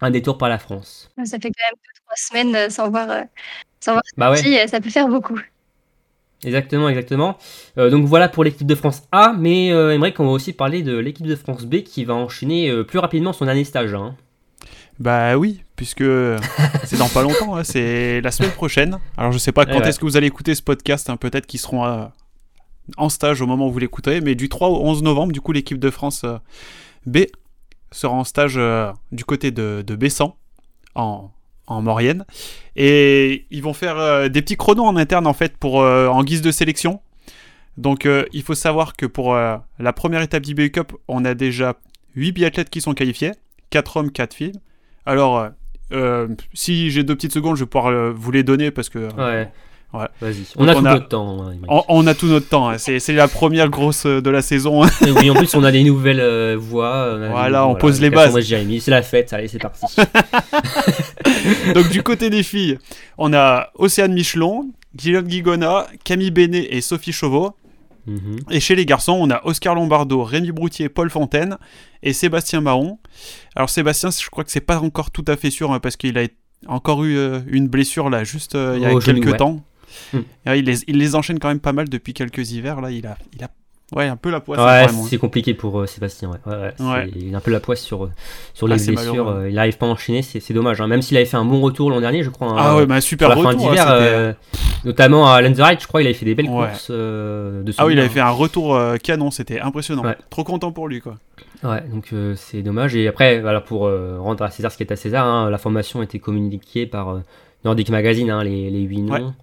un 0.03 0.11
détour 0.11 0.37
par 0.37 0.48
la 0.51 0.59
France. 0.59 1.11
Ça 1.24 1.38
fait 1.38 1.51
quand 1.51 1.64
même 1.70 1.74
deux, 1.77 2.01
trois 2.05 2.16
semaines 2.16 2.70
sans 2.70 2.90
voir, 2.90 3.09
sans 3.81 3.92
voir 3.92 4.03
Bah 4.18 4.31
ouais. 4.31 4.37
si, 4.37 4.68
ça 4.68 4.81
peut 4.81 4.90
faire 4.90 5.09
beaucoup. 5.09 5.38
Exactement, 6.44 6.88
exactement. 6.88 7.37
Euh, 7.79 7.90
donc 7.90 8.07
voilà 8.07 8.29
pour 8.29 8.44
l'équipe 8.44 8.66
de 8.66 8.74
France 8.77 9.03
A, 9.11 9.35
mais 9.37 9.72
euh, 9.72 9.92
Aymeric, 9.92 10.20
on 10.20 10.27
va 10.27 10.31
aussi 10.31 10.53
parler 10.53 10.83
de 10.83 10.96
l'équipe 10.96 11.27
de 11.27 11.35
France 11.35 11.64
B 11.64 11.83
qui 11.83 12.05
va 12.05 12.14
enchaîner 12.14 12.70
euh, 12.70 12.85
plus 12.85 12.98
rapidement 13.01 13.33
son 13.33 13.48
année 13.48 13.64
stage. 13.64 13.92
hein. 13.94 14.14
Bah 15.01 15.37
oui, 15.37 15.62
puisque 15.77 16.05
c'est 16.85 16.96
dans 16.98 17.09
pas 17.09 17.22
longtemps, 17.22 17.57
hein, 17.57 17.64
c'est 17.64 18.20
la 18.20 18.31
semaine 18.31 18.53
prochaine. 18.53 18.98
Alors 19.16 19.33
je 19.33 19.38
sais 19.38 19.53
pas 19.53 19.62
Ouais, 19.64 19.72
quand 19.72 19.81
ouais. 19.81 19.88
est-ce 19.88 19.98
que 19.98 20.05
vous 20.05 20.16
allez 20.16 20.29
écouter 20.29 20.55
ce 20.55 20.62
podcast, 20.62 21.11
hein, 21.11 21.16
peut-être 21.16 21.46
qu'ils 21.46 21.61
seront 21.61 21.85
euh, 21.85 22.05
en 22.96 23.09
stage 23.09 23.40
au 23.42 23.46
moment 23.46 23.66
où 23.68 23.72
vous 23.72 23.79
l'écouterez, 23.81 24.20
mais 24.20 24.35
du 24.37 24.48
3 24.48 24.68
au 24.68 24.81
11 24.87 25.03
novembre, 25.03 25.33
du 25.33 25.40
coup 25.40 25.53
l'équipe 25.53 25.79
de 25.79 25.90
France 25.90 26.24
B 27.07 27.18
sera 27.90 28.14
en 28.14 28.24
stage 28.24 28.61
du 29.12 29.24
côté 29.24 29.51
de, 29.51 29.83
de 29.87 29.96
Bessan, 29.96 30.35
en, 30.94 31.31
en 31.68 31.83
Maurienne, 31.83 32.24
et 32.76 33.46
ils 33.50 33.62
vont 33.62 33.72
faire 33.74 33.98
euh, 33.98 34.28
des 34.28 34.42
petits 34.42 34.57
chronos 34.57 34.85
en 34.85 34.96
interne 34.96 35.26
en 35.26 35.33
fait 35.35 35.57
pour 35.57 35.83
euh, 35.83 36.09
en 36.09 36.24
guise 36.24 36.42
de 36.42 36.50
sélection. 36.50 37.00
Donc 37.76 38.07
euh, 38.07 38.24
il 38.33 38.42
faut 38.42 38.54
savoir 38.54 38.94
que 38.96 39.07
pour 39.07 39.35
la 39.35 39.92
première 39.94 40.22
étape 40.22 40.42
d'IBU 40.42 40.70
Cup, 40.72 40.92
on 41.07 41.24
a 41.24 41.35
déjà 41.35 41.74
8 42.16 42.33
biathlètes 42.33 42.70
qui 42.70 42.81
sont 42.81 42.94
qualifiés, 42.94 43.33
4 43.70 43.96
hommes, 43.98 44.11
4 44.11 44.35
filles. 44.35 44.52
Alors, 45.07 45.46
si 46.54 46.90
j'ai 46.90 47.02
deux 47.04 47.14
petites 47.14 47.33
secondes, 47.33 47.57
je 47.57 47.62
vais 47.64 47.68
pouvoir 47.68 48.12
vous 48.14 48.33
les 48.33 48.42
donner 48.42 48.70
parce 48.70 48.88
que 48.88 49.09
Ouais. 49.16 49.48
Vas-y. 50.20 50.44
On 50.57 50.68
a 50.68 50.74
tout 50.74 50.81
a- 50.87 50.92
notre 50.94 51.09
temps. 51.09 51.42
hein, 51.48 51.54
on, 51.66 51.83
on 51.88 52.07
a 52.07 52.14
tout 52.14 52.26
notre 52.26 52.46
temps. 52.46 52.68
hein. 52.68 52.76
C'est 52.76 53.00
la 53.14 53.26
première 53.26 53.70
grosse 53.70 54.04
de 54.04 54.28
la 54.28 54.42
saison. 54.42 54.85
Et 54.85 55.11
oui, 55.11 55.31
en 55.31 55.35
plus, 55.35 55.54
on 55.54 55.64
a 55.64 55.72
des 55.72 55.83
nouvelles 55.83 56.20
euh, 56.20 56.57
voix. 56.61 57.14
on 57.16 57.22
a 57.22 57.28
Voilà, 57.31 57.61
des- 57.61 57.64
on 57.68 57.74
pose 57.74 57.98
les 58.00 58.11
bases. 58.11 58.37
c'est 58.38 58.88
la 58.90 59.00
fête, 59.02 59.33
allez, 59.33 59.48
c'est 59.48 59.59
parti. 59.59 59.87
Donc 61.74 61.90
du 61.90 62.03
côté 62.03 62.31
des 62.31 62.42
filles, 62.42 62.79
on 63.16 63.33
a 63.33 63.70
Océane 63.74 64.12
Michelon, 64.12 64.70
Guylaine 64.94 65.27
Guigona, 65.27 65.87
Camille 66.05 66.31
Bénet 66.31 66.68
et 66.70 66.81
Sophie 66.81 67.12
Chauveau. 67.12 67.55
Mhm. 68.07 68.38
Et 68.51 68.61
chez 68.61 68.74
les 68.74 68.87
garçons, 68.87 69.12
on 69.20 69.31
a 69.31 69.44
Oscar 69.44 69.74
Lombardo, 69.74 70.22
Rémi 70.22 70.51
Broutier, 70.51 70.88
Paul 70.88 71.11
Fontaine 71.11 71.59
et 72.03 72.12
Sébastien 72.12 72.61
Mahon. 72.61 72.98
Alors 73.55 73.68
Sébastien, 73.68 74.11
je 74.11 74.29
crois 74.31 74.44
que 74.44 74.51
c'est 74.51 74.61
pas 74.61 74.81
encore 74.81 75.11
tout 75.11 75.24
à 75.29 75.37
fait 75.37 75.51
sûr 75.51 75.72
hein, 75.72 75.81
parce 75.81 75.96
qu'il 75.96 76.16
a 76.18 76.27
encore 76.66 77.05
eu 77.05 77.16
euh, 77.16 77.40
une 77.46 77.68
blessure 77.68 78.11
là 78.11 78.24
juste 78.24 78.55
euh, 78.55 78.74
il 78.77 78.83
y 78.83 78.87
a 78.87 78.98
quelques 78.98 79.27
ouais. 79.27 79.37
temps. 79.37 79.62
Hmm. 80.12 80.20
Il, 80.46 80.64
les, 80.64 80.83
il 80.87 80.98
les 80.98 81.14
enchaîne 81.14 81.38
quand 81.38 81.48
même 81.48 81.61
pas 81.61 81.72
mal 81.72 81.88
depuis 81.88 82.14
quelques 82.14 82.51
hivers 82.51 82.81
là. 82.81 82.90
Il 82.90 83.07
a, 83.07 83.18
il 83.35 83.44
a 83.44 83.51
ouais 83.94 84.07
un 84.07 84.16
peu 84.16 84.31
la 84.31 84.40
poisse. 84.40 84.59
Ouais, 84.61 84.87
c'est 85.09 85.18
compliqué 85.18 85.55
pour 85.55 85.81
euh, 85.81 85.87
Sébastien. 85.87 86.31
Ouais. 86.46 86.72
Ouais. 86.81 87.11
Il 87.16 87.35
a 87.35 87.38
un 87.38 87.40
peu 87.40 87.51
la 87.51 87.61
poisse 87.61 87.81
sur, 87.81 88.05
euh, 88.05 88.11
sur 88.55 88.66
Ah, 88.70 88.77
les 88.77 88.85
blessures. 88.92 89.29
euh, 89.29 89.48
il 89.48 89.55
n'arrive 89.55 89.79
pas 89.79 89.87
à 89.87 89.88
enchaîner, 89.90 90.22
c'est 90.22 90.53
dommage. 90.53 90.81
hein. 90.81 90.87
Même 90.87 91.03
s'il 91.03 91.16
avait 91.16 91.27
fait 91.27 91.37
un 91.37 91.44
bon 91.44 91.61
retour 91.61 91.90
l'an 91.90 92.01
dernier, 92.01 92.22
je 92.22 92.31
crois. 92.31 92.48
hein, 92.48 92.57
Ah 92.59 92.77
ouais, 92.77 92.87
bah 92.87 93.01
super 93.01 93.31
retour. 93.31 93.48
hein, 93.48 93.55
d'hiver, 93.55 93.83
c'était- 93.85 93.92
euh, 93.92 94.33
notamment 94.85 95.33
à 95.33 95.40
Lenzerheide, 95.40 95.81
je 95.81 95.87
crois, 95.87 96.03
il 96.03 96.07
avait 96.07 96.14
fait 96.14 96.27
des 96.27 96.35
belles 96.35 96.46
courses 96.46 96.90
de 96.90 97.64
Ah 97.79 97.87
oui, 97.87 97.94
il 97.94 97.98
avait 97.98 98.09
fait 98.09 98.20
un 98.20 98.31
retour 98.31 98.79
canon, 99.03 99.31
c'était 99.31 99.61
impressionnant. 99.61 100.03
Trop 100.31 100.44
content 100.44 100.70
pour 100.72 100.88
lui 100.88 101.01
quoi. 101.01 101.16
Ouais, 101.64 101.83
donc 101.92 102.12
c'est 102.37 102.62
dommage. 102.62 102.94
Et 102.94 103.09
après, 103.09 103.40
voilà, 103.40 103.61
pour 103.61 103.81
rendre 104.20 104.44
à 104.44 104.51
César 104.51 104.70
ce 104.70 104.77
qui 104.77 104.83
est 104.83 104.92
à 104.92 104.96
César, 104.96 105.27
hein, 105.27 105.51
la 105.51 105.59
formation 105.59 106.01
a 106.01 106.05
été 106.05 106.18
communiquée 106.18 106.87
par 106.87 107.20
Nordic 107.64 107.88
Magazine, 107.90 108.31
hein, 108.31 108.44
les, 108.44 108.70
les 108.70 108.81
8 108.83 109.03
noms. 109.03 109.35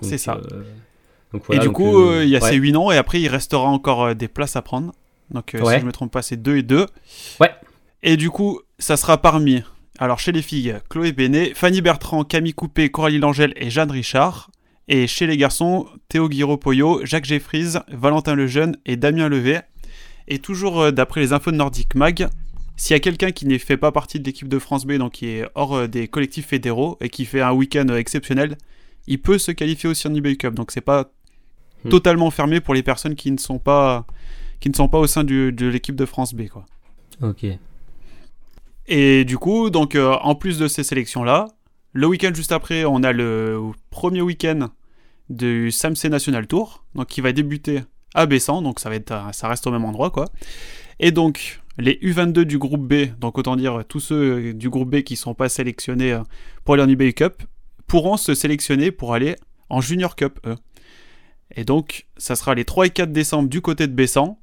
C'est 0.00 0.18
ça. 0.18 0.38
Donc 1.34 1.42
voilà, 1.46 1.60
et 1.60 1.62
du 1.62 1.66
donc, 1.66 1.74
coup, 1.74 1.98
euh, 1.98 2.18
euh, 2.20 2.24
il 2.24 2.30
y 2.30 2.36
a 2.36 2.40
ouais. 2.40 2.48
ces 2.50 2.54
8 2.54 2.70
noms 2.72 2.92
et 2.92 2.96
après 2.96 3.20
il 3.20 3.26
restera 3.26 3.64
encore 3.64 4.04
euh, 4.04 4.14
des 4.14 4.28
places 4.28 4.54
à 4.54 4.62
prendre. 4.62 4.92
Donc 5.32 5.50
Ouais. 5.60 5.74
si 5.74 5.80
je 5.80 5.84
me 5.84 5.90
trompe 5.90 6.12
pas, 6.12 6.22
c'est 6.22 6.36
2 6.36 6.58
et 6.58 6.62
2. 6.62 6.86
Ouais. 7.40 7.50
Et 8.04 8.16
du 8.16 8.30
coup, 8.30 8.60
ça 8.78 8.96
sera 8.96 9.18
parmi 9.20 9.64
alors 9.98 10.20
chez 10.20 10.30
les 10.30 10.42
filles, 10.42 10.76
Chloé 10.88 11.10
Bénet, 11.12 11.52
Fanny 11.54 11.80
Bertrand, 11.80 12.22
Camille 12.22 12.54
Coupé, 12.54 12.88
Coralie 12.88 13.18
Langel 13.18 13.52
et 13.56 13.68
Jeanne 13.68 13.90
Richard. 13.90 14.50
Et 14.86 15.08
chez 15.08 15.26
les 15.26 15.36
garçons, 15.36 15.86
Théo 16.08 16.28
Guiraud-Poyot, 16.28 17.04
Jacques 17.04 17.24
Jeffries, 17.24 17.72
Valentin 17.88 18.36
Lejeune 18.36 18.76
et 18.86 18.96
Damien 18.96 19.28
Levet. 19.28 19.62
Et 20.28 20.38
toujours 20.38 20.92
d'après 20.92 21.20
les 21.20 21.32
infos 21.32 21.50
de 21.50 21.56
Nordic 21.56 21.96
Mag, 21.96 22.28
s'il 22.76 22.94
y 22.94 22.96
a 22.96 23.00
quelqu'un 23.00 23.32
qui 23.32 23.46
ne 23.46 23.58
fait 23.58 23.76
pas 23.76 23.90
partie 23.92 24.20
de 24.20 24.24
l'équipe 24.24 24.48
de 24.48 24.58
France 24.60 24.84
B, 24.84 24.92
donc 24.94 25.12
qui 25.12 25.26
est 25.26 25.46
hors 25.56 25.88
des 25.88 26.06
collectifs 26.06 26.46
fédéraux 26.46 26.96
et 27.00 27.08
qui 27.08 27.24
fait 27.24 27.40
un 27.40 27.52
week-end 27.52 27.88
exceptionnel, 27.88 28.56
il 29.06 29.20
peut 29.20 29.38
se 29.38 29.52
qualifier 29.52 29.88
aussi 29.88 30.06
en 30.06 30.14
eBay 30.14 30.36
Cup. 30.36 30.54
Donc 30.54 30.70
c'est 30.70 30.80
pas 30.80 31.10
Hmm. 31.84 31.90
totalement 31.90 32.30
fermé 32.30 32.60
pour 32.60 32.74
les 32.74 32.82
personnes 32.82 33.14
qui 33.14 33.30
ne 33.30 33.38
sont 33.38 33.58
pas 33.58 34.06
qui 34.60 34.70
ne 34.70 34.74
sont 34.74 34.88
pas 34.88 34.98
au 34.98 35.06
sein 35.06 35.24
du- 35.24 35.52
de 35.52 35.66
l'équipe 35.66 35.96
de 35.96 36.06
France 36.06 36.34
B 36.34 36.48
quoi. 36.48 36.64
Ok. 37.22 37.44
Et 38.86 39.24
du 39.24 39.38
coup, 39.38 39.70
donc 39.70 39.94
euh, 39.94 40.12
en 40.22 40.34
plus 40.34 40.58
de 40.58 40.68
ces 40.68 40.82
sélections 40.82 41.24
là, 41.24 41.48
le 41.92 42.06
week-end 42.06 42.32
juste 42.34 42.52
après, 42.52 42.84
on 42.84 43.02
a 43.02 43.12
le 43.12 43.58
premier 43.90 44.20
week-end 44.20 44.68
du 45.30 45.70
SAMC 45.70 46.04
National 46.10 46.46
Tour, 46.46 46.84
donc 46.94 47.06
qui 47.06 47.20
va 47.20 47.32
débuter 47.32 47.80
à 48.14 48.26
Bessan, 48.26 48.62
donc 48.62 48.78
ça 48.80 48.90
va 48.90 48.96
être 48.96 49.14
ça 49.32 49.48
reste 49.48 49.66
au 49.66 49.70
même 49.70 49.84
endroit 49.84 50.10
quoi. 50.10 50.26
Et 51.00 51.12
donc 51.12 51.60
les 51.78 51.98
U22 52.02 52.42
du 52.44 52.58
groupe 52.58 52.86
B, 52.86 53.18
donc 53.18 53.36
autant 53.38 53.56
dire 53.56 53.82
tous 53.88 54.00
ceux 54.00 54.52
du 54.54 54.68
groupe 54.70 54.90
B 54.90 55.00
qui 55.02 55.16
sont 55.16 55.34
pas 55.34 55.48
sélectionnés 55.48 56.12
euh, 56.12 56.22
pour 56.64 56.74
aller 56.74 56.82
en 56.82 56.88
eBay 56.88 57.12
Cup, 57.12 57.42
pourront 57.86 58.16
se 58.16 58.34
sélectionner 58.34 58.90
pour 58.90 59.14
aller 59.14 59.36
en 59.70 59.80
Junior 59.80 60.14
Cup 60.14 60.38
eux. 60.46 60.56
Et 61.56 61.64
donc 61.64 62.06
ça 62.16 62.36
sera 62.36 62.54
les 62.54 62.64
3 62.64 62.86
et 62.86 62.90
4 62.90 63.12
décembre 63.12 63.48
du 63.48 63.60
côté 63.60 63.86
de 63.86 63.92
Bessan. 63.92 64.36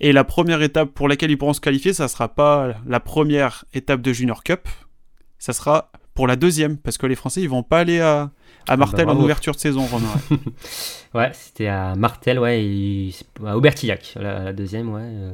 Et 0.00 0.12
la 0.12 0.24
première 0.24 0.62
étape 0.62 0.90
pour 0.90 1.08
laquelle 1.08 1.30
ils 1.30 1.38
pourront 1.38 1.52
se 1.52 1.60
qualifier, 1.60 1.92
ça 1.92 2.08
sera 2.08 2.28
pas 2.28 2.74
la 2.86 2.98
première 3.00 3.64
étape 3.72 4.00
de 4.02 4.12
Junior 4.12 4.42
Cup, 4.42 4.68
ça 5.38 5.52
sera 5.52 5.92
pour 6.14 6.26
la 6.26 6.34
deuxième, 6.36 6.76
parce 6.76 6.98
que 6.98 7.06
les 7.06 7.14
Français 7.14 7.40
ils 7.40 7.48
vont 7.48 7.62
pas 7.62 7.78
aller 7.78 8.00
à, 8.00 8.30
à 8.68 8.76
Martel 8.76 9.08
en 9.08 9.16
ouverture 9.16 9.54
de 9.54 9.60
saison, 9.60 9.86
Romain. 9.86 10.08
ouais. 10.30 10.38
Ouais, 11.14 11.30
c'était 11.34 11.66
à 11.68 11.94
Martel, 11.94 12.38
ouais, 12.38 12.64
et 12.64 13.14
à 13.46 13.56
Aubertillac, 13.56 14.14
la, 14.16 14.44
la 14.44 14.52
deuxième, 14.54 14.92
ouais. 14.92 15.02
euh, 15.04 15.32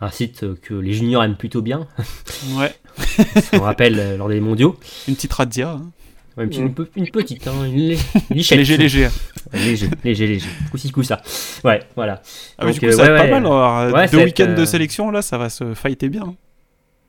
un 0.00 0.10
site 0.10 0.60
que 0.60 0.74
les 0.74 0.92
juniors 0.92 1.22
aiment 1.24 1.36
plutôt 1.36 1.62
bien, 1.62 1.86
ouais, 2.58 2.74
on 3.54 3.60
rappelle 3.60 3.98
euh, 3.98 4.16
lors 4.16 4.28
des 4.28 4.40
mondiaux. 4.40 4.78
une 5.08 5.14
petite 5.14 5.32
razzia. 5.32 5.70
hein. 5.70 5.90
Ouais, 6.36 6.44
une, 6.44 6.50
petite- 6.50 6.60
une 6.62 6.74
pe- 6.74 6.90
une 6.96 7.08
petite, 7.10 7.46
hein, 7.48 7.52
une, 7.66 7.74
lé- 7.76 7.98
une 8.30 8.36
lichette. 8.36 8.58
Léger, 8.58 8.76
léger. 8.76 9.08
Léger, 9.52 9.88
léger, 10.04 10.26
léger. 10.26 10.48
Coup-ci, 10.70 10.90
coup 10.92 11.02
ça. 11.02 11.20
Ouais, 11.64 11.80
voilà. 11.96 12.22
Ah, 12.58 12.64
Donc, 12.66 12.74
du 12.74 12.80
coup, 12.80 12.86
euh, 12.86 12.92
ça 12.92 13.02
va 13.04 13.08
ouais, 13.10 13.14
être 13.16 13.22
ouais. 13.24 13.30
pas 13.30 13.40
mal. 13.40 13.46
alors, 13.46 13.94
Ouais, 13.94 14.06
ça 14.06 14.16
deux 14.16 14.24
week-ends 14.24 14.54
de 14.54 14.60
euh, 14.62 14.66
sélection, 14.66 15.10
là, 15.10 15.22
ça 15.22 15.38
va 15.38 15.48
se 15.50 15.74
fighter 15.74 16.08
bien. 16.08 16.34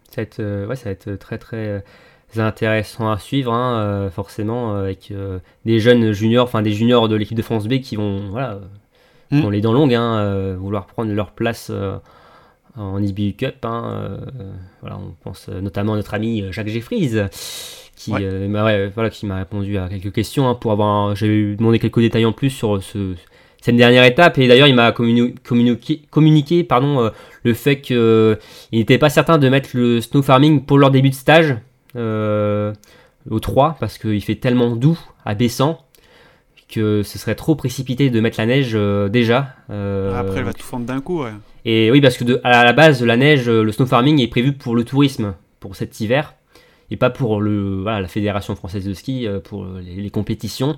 Ça 0.10 0.18
va 0.18 0.24
être, 0.24 0.40
euh, 0.40 0.66
ouais, 0.68 0.76
ça 0.76 0.86
va 0.86 0.92
être 0.92 1.16
très 1.16 1.38
très 1.38 1.58
euh, 1.68 1.80
intéressant 2.38 3.12
à 3.12 3.18
suivre, 3.20 3.54
hein, 3.54 3.80
euh, 3.80 4.10
forcément, 4.10 4.74
euh, 4.76 4.84
avec 4.86 5.12
euh, 5.12 5.40
des 5.66 5.80
jeunes 5.80 6.12
juniors, 6.14 6.46
enfin 6.48 6.62
des 6.62 6.74
juniors 6.74 7.08
de 7.08 7.16
l'équipe 7.16 7.38
de 7.38 7.42
France 7.44 7.68
B 7.68 7.80
qui 7.80 7.96
vont, 7.96 8.30
voilà, 8.32 8.54
euh, 8.54 8.60
Mm. 9.34 9.40
qui 9.40 9.46
ont 9.46 9.50
les 9.50 9.62
dents 9.62 9.72
longues, 9.72 9.94
hein, 9.94 10.18
euh, 10.18 10.56
vouloir 10.60 10.88
prendre 10.88 11.10
leur 11.14 11.32
place 11.32 11.68
euh, 11.70 11.96
en 12.78 13.02
IBU 13.02 13.34
Cup. 13.34 13.56
hein, 13.64 13.84
euh, 13.94 14.18
voilà, 14.82 14.98
on 14.98 15.14
pense 15.24 15.48
notamment 15.50 15.94
à 15.94 15.96
notre 15.98 16.14
ami 16.14 16.42
euh, 16.42 16.52
Jacques 16.52 16.68
Jeffries, 16.70 17.12
qui, 17.96 18.12
Ouais. 18.14 18.20
euh, 18.24 18.48
m'a- 18.48 18.64
ouais, 18.64 18.88
voilà, 18.88 19.10
qui 19.10 19.26
m'a 19.26 19.38
répondu 19.38 19.78
à 19.78 19.88
quelques 19.90 20.12
questions 20.14 20.48
hein, 20.48 20.56
pour 20.56 20.72
avoir. 20.72 21.16
J'avais 21.16 21.56
demandé 21.56 21.80
quelques 21.80 22.00
détails 22.00 22.26
en 22.26 22.32
plus 22.32 22.50
sur 22.50 22.82
ce, 22.82 23.14
cette 23.62 23.76
dernière 23.76 24.04
étape, 24.06 24.38
et 24.40 24.48
d'ailleurs 24.48 24.68
il 24.68 24.76
m'a 24.76 24.92
communi- 24.92 25.36
communiqué, 25.44 26.02
communiqué 26.10 26.64
pardon, 26.64 27.00
euh, 27.02 27.10
le 27.44 27.54
fait 27.54 27.80
qu'il 27.82 28.38
n'était 28.74 28.98
pas 28.98 29.10
certain 29.10 29.38
de 29.38 29.48
mettre 29.50 29.70
le 29.74 30.02
snow 30.02 30.22
farming 30.24 30.64
pour 30.66 30.78
leur 30.80 30.90
début 30.92 31.10
de 31.10 31.16
stage 31.16 31.56
au 33.30 33.40
3 33.40 33.76
parce 33.80 33.98
qu'il 34.00 34.24
fait 34.24 34.36
tellement 34.36 34.76
doux 34.76 34.98
à 35.26 35.36
que 35.36 37.04
ce 37.04 37.20
serait 37.20 37.36
trop 37.36 37.56
précipité 37.56 38.10
de 38.10 38.20
mettre 38.22 38.40
la 38.40 38.46
neige 38.48 38.74
déjà. 39.12 39.56
Après, 39.70 40.38
elle 40.38 40.44
va 40.46 40.54
tout 40.54 40.64
fondre 40.64 40.86
d'un 40.86 41.02
coup. 41.02 41.22
ouais. 41.24 41.32
Et 41.66 41.92
oui, 41.92 42.02
parce 42.02 42.18
que 42.18 42.24
de- 42.24 42.42
à 42.44 42.64
la 42.64 42.74
base, 42.74 43.04
la 43.04 43.18
neige, 43.18 43.48
euh, 43.48 43.64
le 43.64 43.72
snow 43.72 43.86
farming 43.86 44.20
est 44.20 44.28
prévu 44.28 44.54
pour 44.54 44.76
le 44.76 44.84
tourisme, 44.84 45.34
pour 45.60 45.76
cet 45.76 46.00
hiver, 46.00 46.34
et 46.90 46.98
pas 46.98 47.10
pour 47.10 47.40
le, 47.42 47.82
voilà, 47.82 48.02
la 48.02 48.08
Fédération 48.08 48.56
française 48.56 48.86
de 48.86 48.94
ski, 48.94 49.28
euh, 49.28 49.40
pour 49.40 49.66
les, 49.66 49.96
les 50.02 50.10
compétitions. 50.10 50.76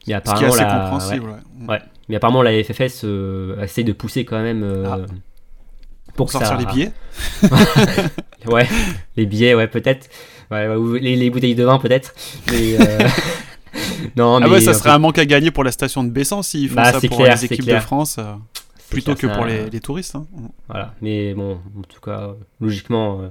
Ce 0.00 0.04
qui 0.04 0.10
est 0.12 0.14
apparemment, 0.14 0.48
assez 0.48 0.58
la, 0.62 0.64
compréhensible. 0.72 1.24
ouais. 1.26 1.32
ouais. 1.62 1.68
Ouais. 1.68 1.78
mais 2.08 2.16
apparemment, 2.16 2.42
la 2.42 2.52
FFS 2.62 3.02
euh, 3.04 3.62
essaye 3.62 3.84
de 3.84 3.92
pousser 3.92 4.24
quand 4.24 4.40
même 4.42 4.62
euh, 4.62 4.84
Ah. 4.88 4.98
pour 6.16 6.30
sortir 6.30 6.48
ça, 6.50 6.56
les 6.56 6.64
billets. 6.72 6.92
Ouais, 8.46 8.66
les 9.16 9.26
billets, 9.26 9.54
ouais, 9.54 9.66
peut-être. 9.66 10.08
Ouais, 10.50 10.66
les, 11.00 11.16
les 11.16 11.30
bouteilles 11.30 11.54
de 11.54 11.64
vin, 11.64 11.78
peut-être. 11.78 12.14
Mais, 12.50 12.80
euh, 12.80 12.98
non, 14.16 14.40
mais 14.40 14.46
Ah 14.46 14.50
ouais, 14.50 14.60
ça 14.60 14.72
serait 14.74 14.90
un 14.90 14.98
manque 14.98 15.18
à 15.18 15.26
gagner 15.26 15.50
pour 15.50 15.64
la 15.64 15.72
station 15.72 16.04
de 16.04 16.10
Bessan 16.10 16.42
s'ils 16.42 16.68
font 16.70 16.76
Bah, 16.76 16.92
ça 16.92 17.00
pour 17.06 17.18
clair, 17.18 17.34
les 17.34 17.44
équipes 17.44 17.66
de 17.66 17.78
France, 17.80 18.18
plutôt 18.90 19.14
que 19.14 19.26
pour 19.26 19.44
ça- 19.44 19.46
les, 19.46 19.70
les 19.70 19.80
touristes. 19.80 20.14
hein. 20.14 20.26
Voilà, 20.68 20.94
mais 21.02 21.34
bon, 21.34 21.58
en 21.78 21.82
tout 21.88 22.00
cas, 22.00 22.34
logiquement, 22.60 23.20
euh, 23.22 23.28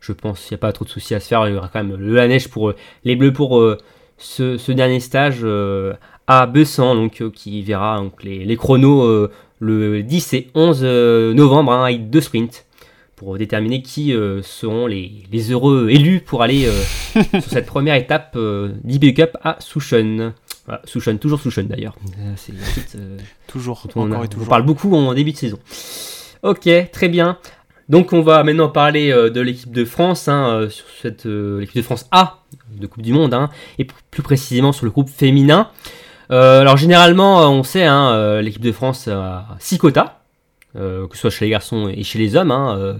je 0.00 0.12
pense 0.12 0.40
qu'il 0.44 0.54
n'y 0.54 0.58
a 0.60 0.62
pas 0.62 0.72
trop 0.72 0.84
de 0.84 0.90
soucis 0.90 1.14
à 1.14 1.20
se 1.20 1.28
faire. 1.28 1.46
Il 1.48 1.54
y 1.54 1.56
aura 1.56 1.68
quand 1.68 1.82
même 1.82 1.96
le 1.96 2.14
la 2.14 2.28
neige 2.28 2.48
pour 2.48 2.70
euh, 2.70 2.76
les 3.04 3.16
Bleus 3.16 3.32
pour 3.32 3.58
euh, 3.58 3.78
ce, 4.18 4.56
ce 4.58 4.72
dernier 4.72 5.00
stage 5.00 5.40
euh, 5.42 5.94
à 6.26 6.46
Bessan, 6.46 6.94
donc 6.94 7.20
euh, 7.22 7.30
qui 7.30 7.62
verra 7.62 7.98
donc, 7.98 8.22
les, 8.22 8.44
les 8.44 8.56
chronos 8.56 9.02
euh, 9.04 9.30
le 9.60 10.02
10 10.02 10.34
et 10.34 10.50
11 10.54 10.80
euh, 10.82 11.34
novembre 11.34 11.72
hein, 11.72 11.84
avec 11.84 12.10
deux 12.10 12.20
sprints 12.20 12.64
pour 13.16 13.36
déterminer 13.36 13.82
qui 13.82 14.14
euh, 14.14 14.42
seront 14.42 14.86
les, 14.86 15.10
les 15.32 15.50
heureux 15.50 15.88
élus 15.90 16.20
pour 16.20 16.42
aller 16.42 16.66
euh, 16.66 17.22
sur 17.40 17.50
cette 17.50 17.66
première 17.66 17.96
étape 17.96 18.34
euh, 18.36 18.70
d'IBU 18.84 19.14
Cup 19.14 19.36
à 19.42 19.56
Souchon. 19.58 20.32
Voilà, 20.68 20.82
Souchon, 20.84 21.16
toujours 21.16 21.40
Souchon 21.40 21.64
d'ailleurs. 21.68 21.96
Euh, 22.20 22.32
C'est 22.36 22.52
euh, 22.96 23.16
Toujours, 23.46 23.86
on, 23.96 24.02
encore 24.02 24.20
a- 24.20 24.24
et 24.24 24.26
on 24.26 24.28
toujours. 24.28 24.48
parle 24.48 24.62
beaucoup 24.64 24.94
en 24.94 25.14
début 25.14 25.32
de 25.32 25.36
saison. 25.38 25.58
Ok, 26.42 26.68
très 26.92 27.08
bien. 27.08 27.38
Donc 27.88 28.12
on 28.12 28.20
va 28.20 28.44
maintenant 28.44 28.68
parler 28.68 29.10
euh, 29.10 29.30
de 29.30 29.40
l'équipe 29.40 29.72
de 29.72 29.86
France, 29.86 30.28
hein, 30.28 30.48
euh, 30.50 30.68
sur 30.68 30.84
cette 31.00 31.24
euh, 31.24 31.60
l'équipe 31.60 31.76
de 31.76 31.82
France 31.82 32.06
A 32.12 32.40
de 32.78 32.86
Coupe 32.86 33.02
du 33.02 33.14
Monde, 33.14 33.32
hein, 33.32 33.48
et 33.78 33.86
plus 34.10 34.22
précisément 34.22 34.72
sur 34.72 34.84
le 34.84 34.90
groupe 34.90 35.08
féminin. 35.08 35.70
Euh, 36.30 36.60
alors 36.60 36.76
généralement, 36.76 37.50
on 37.50 37.62
sait, 37.62 37.84
hein, 37.86 38.10
euh, 38.10 38.42
l'équipe 38.42 38.60
de 38.60 38.72
France 38.72 39.08
a 39.08 39.46
6 39.58 39.78
quotas, 39.78 40.18
euh, 40.76 41.08
que 41.08 41.14
ce 41.16 41.22
soit 41.22 41.30
chez 41.30 41.46
les 41.46 41.50
garçons 41.50 41.88
et 41.88 42.02
chez 42.04 42.18
les 42.18 42.36
hommes, 42.36 42.50
hein, 42.50 42.76
euh, 42.78 42.94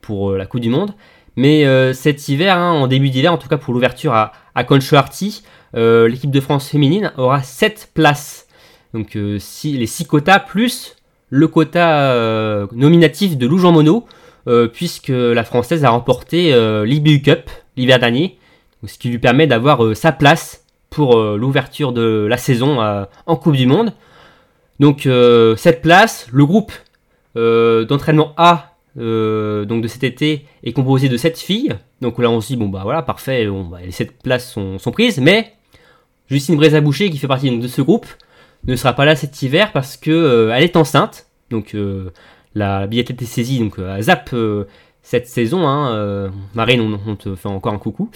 pour 0.00 0.32
euh, 0.32 0.36
la 0.38 0.46
Coupe 0.46 0.60
du 0.60 0.70
Monde. 0.70 0.92
Mais 1.36 1.64
euh, 1.64 1.92
cet 1.92 2.28
hiver, 2.28 2.56
hein, 2.58 2.72
en 2.72 2.88
début 2.88 3.10
d'hiver, 3.10 3.32
en 3.32 3.38
tout 3.38 3.48
cas 3.48 3.56
pour 3.58 3.72
l'ouverture 3.72 4.12
à, 4.12 4.32
à 4.56 4.64
Conchoarty, 4.64 5.44
euh, 5.74 6.08
l'équipe 6.08 6.30
de 6.30 6.40
France 6.40 6.68
féminine 6.68 7.12
aura 7.16 7.42
7 7.42 7.90
places. 7.94 8.46
Donc 8.94 9.16
euh, 9.16 9.38
les 9.64 9.86
6 9.86 10.04
quotas 10.06 10.38
plus 10.38 10.96
le 11.30 11.48
quota 11.48 12.12
euh, 12.12 12.66
nominatif 12.72 13.38
de 13.38 13.46
Lou 13.46 13.58
Jean 13.58 13.72
Monod, 13.72 14.02
puisque 14.72 15.08
la 15.08 15.44
Française 15.44 15.84
a 15.84 15.90
remporté 15.90 16.52
l'IBU 16.84 17.22
Cup 17.22 17.48
l'hiver 17.76 18.00
dernier, 18.00 18.38
ce 18.84 18.98
qui 18.98 19.08
lui 19.08 19.18
permet 19.18 19.46
d'avoir 19.46 19.96
sa 19.96 20.10
place 20.12 20.64
pour 20.90 21.16
l'ouverture 21.16 21.92
de 21.92 22.26
la 22.28 22.36
saison 22.36 22.80
en 23.26 23.36
Coupe 23.36 23.54
du 23.54 23.66
Monde. 23.66 23.94
Donc 24.80 25.08
cette 25.56 25.80
place, 25.80 26.26
le 26.32 26.44
groupe 26.44 26.72
d'entraînement 27.36 28.34
A 28.36 28.74
donc 28.96 29.80
de 29.80 29.88
cet 29.88 30.02
été 30.02 30.44
est 30.64 30.72
composé 30.72 31.08
de 31.08 31.16
7 31.16 31.38
filles. 31.38 31.76
Donc 32.00 32.18
là 32.18 32.28
on 32.30 32.40
se 32.40 32.48
dit 32.48 32.56
bon 32.56 32.68
bah 32.68 32.80
voilà 32.82 33.00
parfait, 33.02 33.48
les 33.84 33.92
7 33.92 34.22
places 34.22 34.52
sont 34.52 34.90
prises, 34.90 35.20
mais 35.20 35.52
Justine 36.32 36.56
Brézaboucher 36.56 37.10
qui 37.10 37.18
fait 37.18 37.28
partie 37.28 37.50
donc, 37.50 37.60
de 37.60 37.68
ce 37.68 37.82
groupe 37.82 38.06
ne 38.66 38.76
sera 38.76 38.92
pas 38.92 39.04
là 39.04 39.16
cet 39.16 39.42
hiver 39.42 39.72
parce 39.72 39.96
que 39.96 40.10
euh, 40.10 40.52
elle 40.54 40.64
est 40.64 40.76
enceinte. 40.76 41.26
Donc 41.50 41.74
euh, 41.74 42.10
la 42.54 42.86
billetette 42.86 43.20
est 43.22 43.26
saisie 43.26 43.58
donc 43.58 43.78
euh, 43.78 43.94
à 43.94 44.02
Zap 44.02 44.34
cette 45.02 45.26
saison. 45.26 45.66
Hein, 45.66 46.30
Marine, 46.54 46.80
on, 46.80 47.10
on 47.10 47.16
te 47.16 47.34
fait 47.34 47.48
encore 47.48 47.74
un 47.74 47.78
coucou. 47.78 48.08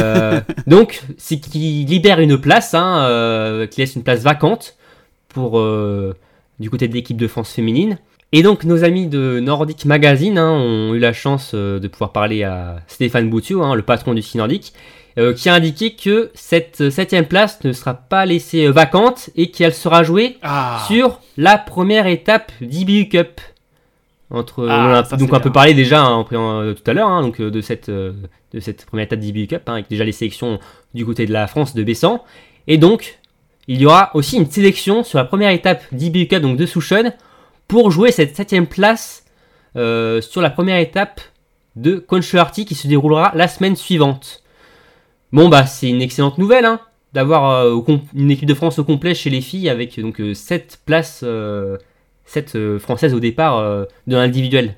Donc 0.66 1.02
c'est 1.18 1.38
qui 1.38 1.84
libère 1.84 2.18
une 2.18 2.38
place, 2.40 2.72
hein, 2.72 3.66
qui 3.70 3.80
laisse 3.80 3.94
une 3.94 4.02
place 4.02 4.22
vacante 4.22 4.76
pour 5.28 5.62
du 6.58 6.70
côté 6.70 6.88
de 6.88 6.94
l'équipe 6.94 7.18
de 7.18 7.28
France 7.28 7.52
féminine. 7.52 7.98
Et 8.36 8.42
donc 8.42 8.64
nos 8.64 8.82
amis 8.82 9.06
de 9.06 9.38
Nordic 9.38 9.84
Magazine 9.84 10.38
hein, 10.38 10.50
ont 10.50 10.92
eu 10.92 10.98
la 10.98 11.12
chance 11.12 11.52
euh, 11.54 11.78
de 11.78 11.86
pouvoir 11.86 12.10
parler 12.10 12.42
à 12.42 12.80
Stéphane 12.88 13.30
Boutiot, 13.30 13.62
hein, 13.62 13.76
le 13.76 13.82
patron 13.82 14.12
du 14.12 14.22
nordique, 14.34 14.72
euh, 14.74 14.80
qui 15.16 15.48
a 15.48 15.54
indiqué 15.54 15.94
que 15.94 16.30
cette 16.34 16.90
septième 16.90 17.26
place 17.26 17.62
ne 17.64 17.72
sera 17.72 17.94
pas 17.94 18.26
laissée 18.26 18.66
euh, 18.66 18.72
vacante 18.72 19.30
et 19.36 19.50
qu'elle 19.50 19.74
sera 19.74 20.02
jouée 20.02 20.38
Ah, 20.42 20.84
sur 20.88 21.20
la 21.36 21.56
première 21.58 22.06
étape 22.06 22.50
d'IBU 22.60 23.08
Cup. 23.08 23.40
Entre, 24.30 24.66
Ah, 24.68 24.86
on 24.88 24.92
a 24.94 25.02
donc 25.02 25.06
c'est 25.28 25.34
un 25.36 25.40
peu 25.40 25.48
bien. 25.50 25.50
parlé 25.52 25.74
déjà 25.74 26.02
hein, 26.02 26.24
euh, 26.32 26.74
tout 26.74 26.90
à 26.90 26.94
l'heure 26.94 27.08
hein, 27.08 27.22
donc 27.22 27.40
euh, 27.40 27.50
de 27.50 27.60
cette 27.60 27.88
euh, 27.90 28.12
de 28.52 28.58
cette 28.60 28.86
première 28.86 29.04
étape 29.04 29.20
d'IBU 29.20 29.46
Cup 29.46 29.62
hein, 29.66 29.74
avec 29.74 29.88
déjà 29.88 30.02
les 30.02 30.12
sélections 30.12 30.58
du 30.94 31.04
côté 31.04 31.26
de 31.26 31.32
la 31.32 31.46
France 31.46 31.74
de 31.74 31.82
Bessan 31.84 32.20
et 32.66 32.78
donc 32.78 33.18
il 33.68 33.80
y 33.80 33.86
aura 33.86 34.10
aussi 34.14 34.36
une 34.36 34.50
sélection 34.50 35.04
sur 35.04 35.18
la 35.18 35.24
première 35.24 35.50
étape 35.50 35.82
d'IBU 35.92 36.26
Cup 36.26 36.40
donc 36.42 36.56
de 36.56 36.66
Souchon 36.66 37.12
pour 37.68 37.90
jouer 37.90 38.10
cette 38.12 38.34
septième 38.34 38.66
place 38.66 39.24
euh, 39.76 40.20
sur 40.20 40.40
la 40.40 40.50
première 40.50 40.78
étape 40.78 41.20
de 41.76 41.96
Conchoarty 41.96 42.64
qui 42.64 42.74
se 42.74 42.88
déroulera 42.88 43.32
la 43.34 43.46
semaine 43.48 43.76
suivante. 43.76 44.42
Bon 45.34 45.48
bah 45.48 45.66
c'est 45.66 45.88
une 45.90 46.00
excellente 46.00 46.38
nouvelle 46.38 46.64
hein, 46.64 46.80
d'avoir 47.12 47.50
euh, 47.50 47.78
une 48.14 48.30
équipe 48.30 48.46
de 48.46 48.54
France 48.54 48.78
au 48.78 48.84
complet 48.84 49.14
chez 49.14 49.28
les 49.28 49.40
filles 49.40 49.68
avec 49.68 50.00
donc 50.00 50.22
7 50.32 50.80
places, 50.86 51.24
7 52.24 52.78
françaises 52.78 53.12
au 53.14 53.20
départ 53.20 53.58
euh, 53.58 53.84
de 54.06 54.16
l'individuel. 54.16 54.76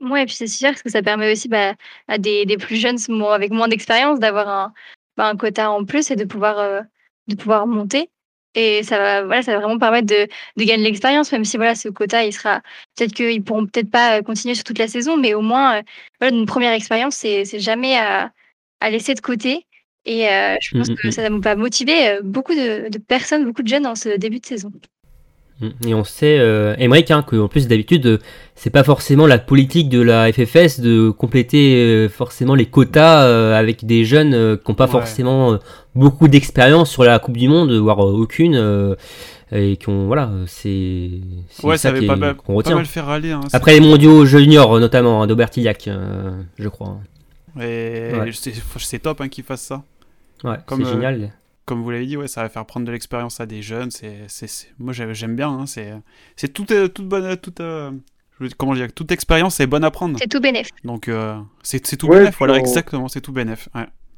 Ouais, 0.00 0.22
et 0.22 0.26
puis 0.26 0.34
c'est 0.34 0.46
sûr, 0.46 0.68
parce 0.68 0.82
que 0.82 0.90
ça 0.90 1.02
permet 1.02 1.32
aussi 1.32 1.48
bah, 1.48 1.74
à 2.08 2.18
des, 2.18 2.44
des 2.44 2.56
plus 2.56 2.76
jeunes 2.76 2.98
avec 3.30 3.50
moins 3.50 3.68
d'expérience 3.68 4.20
d'avoir 4.20 4.48
un, 4.48 4.72
bah, 5.16 5.28
un 5.28 5.36
quota 5.36 5.70
en 5.70 5.84
plus 5.84 6.10
et 6.10 6.16
de 6.16 6.24
pouvoir, 6.24 6.58
euh, 6.58 6.82
de 7.28 7.34
pouvoir 7.34 7.66
monter. 7.66 8.10
Et 8.54 8.82
ça 8.82 8.98
va, 8.98 9.22
voilà, 9.24 9.42
ça 9.42 9.52
va 9.52 9.58
vraiment 9.60 9.78
permettre 9.78 10.06
de, 10.06 10.28
de 10.56 10.64
gagner 10.64 10.78
de 10.78 10.88
l'expérience, 10.88 11.30
même 11.32 11.44
si 11.44 11.56
voilà, 11.56 11.74
ce 11.74 11.88
quota, 11.88 12.24
il 12.24 12.32
sera 12.32 12.62
peut-être 12.96 13.12
qu'ils 13.12 13.42
pourront 13.44 13.66
peut-être 13.66 13.90
pas 13.90 14.18
euh, 14.18 14.22
continuer 14.22 14.54
sur 14.54 14.64
toute 14.64 14.78
la 14.78 14.88
saison, 14.88 15.16
mais 15.16 15.34
au 15.34 15.42
moins, 15.42 15.78
euh, 16.22 16.30
une 16.30 16.46
première 16.46 16.72
expérience, 16.72 17.16
c'est 17.16 17.44
c'est 17.44 17.60
jamais 17.60 17.98
à, 17.98 18.32
à 18.80 18.90
laisser 18.90 19.14
de 19.14 19.20
côté. 19.20 19.65
Et 20.06 20.28
euh, 20.28 20.56
je 20.62 20.70
pense 20.78 20.88
Mm, 20.88 20.94
que 20.94 21.08
mm, 21.08 21.12
ça 21.12 21.28
va 21.30 21.56
motiver 21.56 22.08
euh, 22.08 22.20
beaucoup 22.24 22.54
de, 22.54 22.88
de 22.90 22.98
personnes, 22.98 23.44
beaucoup 23.44 23.62
de 23.62 23.68
jeunes 23.68 23.82
dans 23.84 23.96
ce 23.96 24.16
début 24.16 24.40
de 24.40 24.46
saison. 24.46 24.72
Mm. 25.60 25.68
Et 25.88 25.94
on 25.94 26.04
sait, 26.04 26.38
euh, 26.38 26.74
Emmerich, 26.78 27.10
hein, 27.10 27.22
qu'en 27.22 27.48
plus 27.48 27.66
d'habitude, 27.66 28.06
euh, 28.06 28.18
c'est 28.54 28.70
pas 28.70 28.84
forcément 28.84 29.26
la 29.26 29.38
politique 29.38 29.88
de 29.88 30.00
la 30.02 30.30
FFS 30.32 30.80
de 30.80 31.10
compléter 31.10 31.76
euh, 31.82 32.08
forcément 32.08 32.54
les 32.54 32.66
quotas 32.66 33.24
euh, 33.26 33.54
avec 33.58 33.84
des 33.86 34.04
jeunes 34.04 34.34
euh, 34.34 34.56
qui 34.56 34.70
n'ont 34.70 34.74
pas 34.74 34.86
Ouais. 34.86 34.90
forcément 34.90 35.54
euh, 35.54 35.58
beaucoup 35.94 36.28
d'expérience 36.28 36.90
sur 36.90 37.04
la 37.04 37.18
Coupe 37.18 37.36
du 37.38 37.48
Monde, 37.48 37.72
voire 37.72 38.00
euh, 38.06 38.12
aucune, 38.12 38.54
euh, 38.54 38.94
et 39.52 39.76
qui 39.78 39.88
ont, 39.88 40.06
voilà, 40.06 40.30
c'est 40.46 41.10
Ouais, 41.62 41.78
ça 41.78 41.84
ça 41.84 41.88
avait 41.90 42.06
pas, 42.06 42.16
mal- 42.16 42.36
qu'on 42.36 42.52
pas 42.52 42.56
retient. 42.58 42.76
mal 42.76 42.86
fait 42.86 43.00
râler. 43.00 43.32
hein, 43.32 43.40
Après 43.52 43.72
les 43.74 43.80
mondiaux 43.80 44.26
juniors, 44.26 44.78
notamment, 44.80 45.22
hein, 45.22 45.26
d'Aubertillac, 45.26 45.88
euh, 45.88 46.32
je 46.58 46.68
crois. 46.68 46.98
Et 47.60 48.12
Ouais. 48.12 48.30
c'est 48.32 48.52
c'est 48.78 48.98
top 48.98 49.20
hein, 49.22 49.28
qu'ils 49.28 49.44
fassent 49.44 49.62
ça. 49.62 49.82
Ouais, 50.44 50.56
Comme, 50.66 50.82
c'est 50.84 50.90
euh, 50.90 50.92
génial. 50.92 51.32
Comme 51.64 51.82
vous 51.82 51.90
l'avez 51.90 52.06
dit, 52.06 52.16
ouais, 52.16 52.28
ça 52.28 52.42
va 52.42 52.48
faire 52.48 52.64
prendre 52.66 52.86
de 52.86 52.92
l'expérience 52.92 53.40
à 53.40 53.46
des 53.46 53.62
jeunes. 53.62 53.90
C'est, 53.90 54.24
c'est, 54.28 54.46
c'est- 54.46 54.68
Moi, 54.78 54.92
j'ai- 54.92 55.14
j'aime 55.14 55.34
bien. 55.36 55.48
hein, 55.50 55.66
c'est, 55.66 55.92
c'est 56.36 56.52
toute, 56.52 56.70
euh, 56.70 56.88
toute 56.88 57.08
bonne. 57.08 57.36
Toute, 57.38 57.60
euh, 57.60 57.90
dire, 58.40 58.56
comment 58.56 58.74
dire 58.74 58.92
Toute 58.92 59.10
expérience 59.12 59.58
est 59.60 59.66
bonne 59.66 59.84
à 59.84 59.90
prendre. 59.90 60.18
C'est 60.18 60.28
tout 60.28 60.40
bénéf. 60.40 60.68
Donc, 60.84 61.08
euh, 61.08 61.36
c'est, 61.62 61.84
c'est 61.86 61.96
tout 61.96 62.06
Ouais, 62.08 62.18
bénef. 62.20 62.36
Voilà, 62.38 62.54
on- 62.54 62.56
exactement, 62.56 63.08
c'est 63.08 63.20
tout. 63.20 63.32
Ouais. 63.32 63.44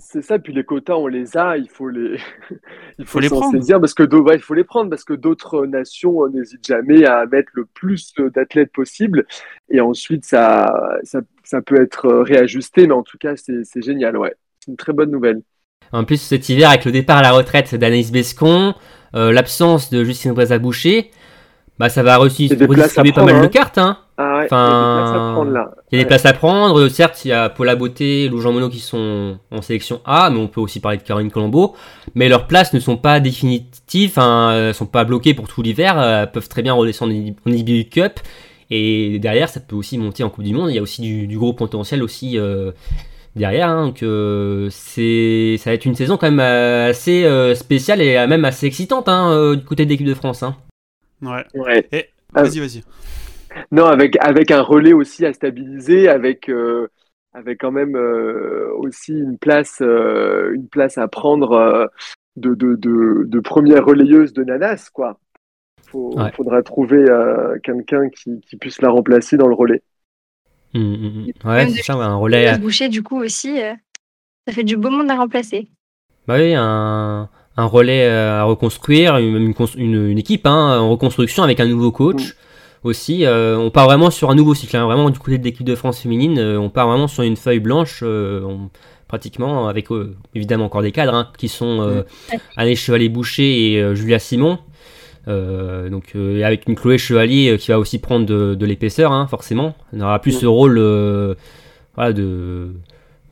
C'est 0.00 0.22
ça, 0.22 0.38
puis 0.38 0.52
les 0.52 0.62
quotas, 0.64 0.94
on 0.94 1.09
les 1.09 1.37
a, 1.37 1.57
il 1.57 1.68
faut 1.68 1.88
les, 1.88 2.18
il 2.98 3.04
Faut 3.04 3.12
faut 3.12 3.20
les 3.20 3.28
prendre. 3.28 3.59
saisir 3.59 3.81
parce 3.81 3.94
que 3.94 4.04
ouais, 4.16 4.37
il 4.37 4.40
faut 4.40 4.54
les 4.54 4.62
prendre 4.64 4.90
parce 4.90 5.04
que 5.04 5.12
d'autres 5.12 5.66
nations 5.66 6.28
n'hésitent 6.28 6.66
jamais 6.66 7.04
à 7.04 7.26
mettre 7.26 7.50
le 7.54 7.64
plus 7.66 8.14
d'athlètes 8.35 8.72
possible 8.72 9.26
et 9.68 9.81
ensuite 9.81 10.24
ça, 10.24 10.72
ça, 11.02 11.20
ça 11.42 11.62
peut 11.62 11.81
être 11.83 12.09
réajusté, 12.11 12.87
mais 12.87 12.94
en 12.94 13.02
tout 13.02 13.18
cas 13.18 13.35
c'est 13.37 13.64
c'est 13.64 13.83
génial, 13.83 14.16
ouais, 14.16 14.35
c'est 14.61 14.70
une 14.70 14.76
très 14.76 14.92
bonne 14.92 15.11
nouvelle. 15.11 15.42
En 15.92 16.05
plus, 16.05 16.20
cet 16.20 16.48
hiver, 16.48 16.68
avec 16.70 16.85
le 16.85 16.92
départ 16.92 17.18
à 17.18 17.22
la 17.22 17.33
retraite 17.33 17.74
d'Anaïs 17.74 18.11
Bescon, 18.12 18.74
euh, 19.16 19.33
l'absence 19.33 19.90
de 19.90 20.05
Justine 20.05 20.33
Breza-Boucher, 20.33 21.11
bah, 21.79 21.88
ça 21.88 22.03
va 22.03 22.16
redistribuer 22.16 23.12
pas 23.12 23.24
mal 23.24 23.40
de 23.40 23.44
hein. 23.46 23.48
cartes. 23.48 23.79
Hein. 23.79 23.98
Ah 24.20 24.38
ouais, 24.38 24.44
Enfin, 24.46 24.57
il 24.61 24.66
y 24.66 24.81
a 24.81 24.88
des 24.88 25.07
places 25.07 25.14
à 25.14 25.33
prendre 25.33 25.51
là. 25.53 25.70
Il 25.92 25.94
y 25.94 25.96
a 25.96 25.98
des 25.98 26.05
Ouais. 26.05 26.09
places 26.09 26.27
à 26.27 26.33
prendre. 26.33 26.88
Certes, 26.88 27.24
il 27.24 27.29
y 27.29 27.33
a 27.33 27.48
Paula 27.48 27.77
Beauté, 27.77 28.29
Lou 28.29 28.40
Jean 28.40 28.53
Monod 28.53 28.72
qui 28.72 28.81
sont 28.81 29.38
en 29.53 29.62
sélection 29.62 30.01
A, 30.05 30.29
mais 30.31 30.40
on 30.40 30.48
peut 30.48 30.61
aussi 30.61 30.81
parler 30.81 30.98
de 30.98 31.03
Caroline 31.05 31.31
Colombo. 31.31 31.77
Mais 32.16 32.29
leurs 32.29 32.48
places 32.48 32.72
ne 32.74 32.81
sont 32.81 32.96
pas 32.96 33.20
définitives, 33.20 34.14
euh, 34.18 34.72
sont 34.72 34.87
pas 34.87 35.05
bloquées 35.05 35.35
pour 35.35 35.46
tout 35.46 35.62
l'hiver. 35.62 35.96
euh, 35.98 36.22
Elles 36.22 36.33
peuvent 36.33 36.48
très 36.48 36.62
bien 36.62 36.74
redescendre 36.74 37.12
en 37.46 37.51
IBU 37.53 37.85
Cup. 37.85 38.18
Et 38.70 39.18
derrière, 39.20 39.48
ça 39.48 39.61
peut 39.61 39.77
aussi 39.77 39.96
monter 39.98 40.24
en 40.24 40.31
Coupe 40.31 40.44
du 40.44 40.53
Monde. 40.53 40.70
Il 40.70 40.74
y 40.74 40.79
a 40.79 40.83
aussi 40.83 41.01
du, 41.01 41.29
du 41.29 41.38
gros 41.38 41.53
potentiel 41.53 42.03
aussi 42.03 42.38
euh, 42.38 42.72
derrière. 43.38 43.68
hein. 43.68 43.87
donc, 43.87 44.03
euh, 44.03 44.68
c'est, 44.70 45.57
ça 45.59 45.70
va 45.70 45.74
être 45.74 45.85
une 45.87 45.94
saison 45.94 46.16
quand 46.18 46.31
même 46.31 46.40
euh, 46.40 46.90
assez 46.90 47.24
euh, 47.24 47.55
spéciale 47.55 48.03
et 48.03 48.16
euh, 48.18 48.27
même 48.27 48.44
assez 48.44 48.66
excitante 48.66 49.09
hein, 49.09 49.33
euh, 49.33 49.57
du 49.57 49.64
côté 49.64 49.85
de 49.85 49.90
l'équipe 49.90 50.07
de 50.07 50.14
France. 50.14 50.42
hein. 50.42 50.57
Ouais. 51.22 51.44
Ouais. 51.55 51.87
Et, 51.92 52.07
Ah. 52.35 52.42
vas-y, 52.42 52.61
vas-y. 52.61 52.83
Non, 53.72 53.87
avec, 53.87 54.16
avec 54.20 54.51
un 54.51 54.61
relais 54.62 54.92
aussi 54.92 55.24
à 55.24 55.33
stabiliser, 55.33 56.09
avec, 56.09 56.48
euh, 56.51 56.88
avec 57.33 57.59
quand 57.61 57.72
même 57.72 57.96
euh, 57.96 58.70
aussi 58.77 59.12
une 59.12 59.38
place, 59.38 59.79
euh, 59.81 60.53
une 60.55 60.68
place 60.68 60.98
à 60.98 61.09
prendre 61.09 61.53
euh, 61.53 61.87
de, 62.37 62.55
de, 62.55 62.74
de, 62.77 63.24
de 63.24 63.40
première 63.40 63.85
relayeuse 63.87 64.33
de 64.33 64.44
Nanas, 64.44 64.90
quoi. 64.92 65.18
Ouais. 65.92 66.31
faudra 66.37 66.62
trouver 66.62 66.98
euh, 67.09 67.57
quelqu'un 67.62 68.11
qui, 68.11 68.40
qui 68.42 68.57
puisse 68.59 68.83
la 68.83 68.90
remplacer 68.90 69.38
dans 69.38 69.48
le 69.48 69.55
relais. 69.55 69.83
Hum. 70.74 71.26
Ouais, 71.44 71.68
c'est 71.70 71.83
ça, 71.83 71.96
ouais, 71.96 72.04
un 72.04 72.16
relais. 72.16 72.59
Boucher, 72.59 72.88
du 72.88 73.02
coup, 73.02 73.20
aussi, 73.22 73.61
euh, 73.61 73.74
ça 74.46 74.52
fait 74.54 74.64
du 74.64 74.76
beau 74.76 74.90
monde 74.90 75.11
à 75.11 75.16
remplacer. 75.16 75.68
Bah 76.26 76.37
oui, 76.38 76.52
un, 76.54 77.28
un 77.57 77.64
relais 77.64 78.04
euh, 78.07 78.40
à 78.40 78.44
reconstruire, 78.44 79.16
une, 79.16 79.54
une, 79.76 80.18
équipe 80.18 80.46
hein, 80.46 80.78
en 80.78 80.90
reconstruction 80.90 81.42
avec 81.42 81.59
un 81.61 81.66
nouveau 81.66 81.90
coach 81.90 82.37
aussi. 82.85 83.24
euh, 83.24 83.57
on 83.57 83.70
part 83.70 83.87
vraiment 83.87 84.11
sur 84.11 84.31
un 84.31 84.35
nouveau 84.35 84.54
cycle, 84.54 84.76
hein, 84.76 84.85
vraiment 84.85 85.09
du 85.09 85.18
côté 85.18 85.38
de 85.38 85.44
l'équipe 85.44 85.66
de 85.66 85.74
France 85.74 86.00
féminine, 86.00 86.38
euh, 86.38 86.59
on 86.61 86.68
part 86.68 86.87
vraiment 86.87 87.09
sur 87.09 87.22
une 87.22 87.37
feuille 87.37 87.61
blanche, 87.61 88.02
on- 88.02 88.68
pratiquement 89.09 89.68
avec 89.68 89.87
évidemment 90.35 90.66
encore 90.66 90.83
des 90.83 90.92
cadres 90.92 91.14
hein, 91.14 91.33
qui 91.38 91.48
sont 91.48 91.81
euh, 91.81 92.02
Anne 92.59 92.74
Chevalier-Boucher 92.74 93.72
et 93.72 93.94
Julia 93.96 94.18
Simon. 94.18 94.59
Euh, 95.28 95.90
donc 95.90 96.12
euh, 96.16 96.42
avec 96.42 96.66
une 96.68 96.74
Chloé 96.74 96.96
Chevalier 96.96 97.50
euh, 97.50 97.56
qui 97.58 97.70
va 97.70 97.78
aussi 97.78 97.98
prendre 97.98 98.24
de, 98.24 98.54
de 98.54 98.66
l'épaisseur, 98.66 99.12
hein, 99.12 99.26
forcément. 99.28 99.74
Elle 99.92 99.98
n'aura 99.98 100.18
plus 100.20 100.32
ce 100.32 100.46
rôle 100.46 100.78
voilà, 101.94 102.12
de, 102.12 102.72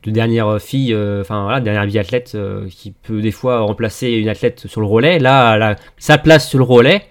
de 0.03 0.11
dernière 0.11 0.61
fille, 0.61 0.95
enfin 0.95 1.43
voilà, 1.43 1.59
dernière 1.59 1.85
biathlète 1.87 2.37
qui 2.69 2.91
peut 2.91 3.21
des 3.21 3.31
fois 3.31 3.59
remplacer 3.59 4.11
une 4.11 4.29
athlète 4.29 4.67
sur 4.67 4.81
le 4.81 4.87
relais. 4.87 5.19
Là, 5.19 5.55
elle 5.55 5.61
a 5.61 5.75
sa 5.97 6.17
place 6.17 6.47
sur 6.49 6.59
le 6.59 6.65
relais 6.65 7.03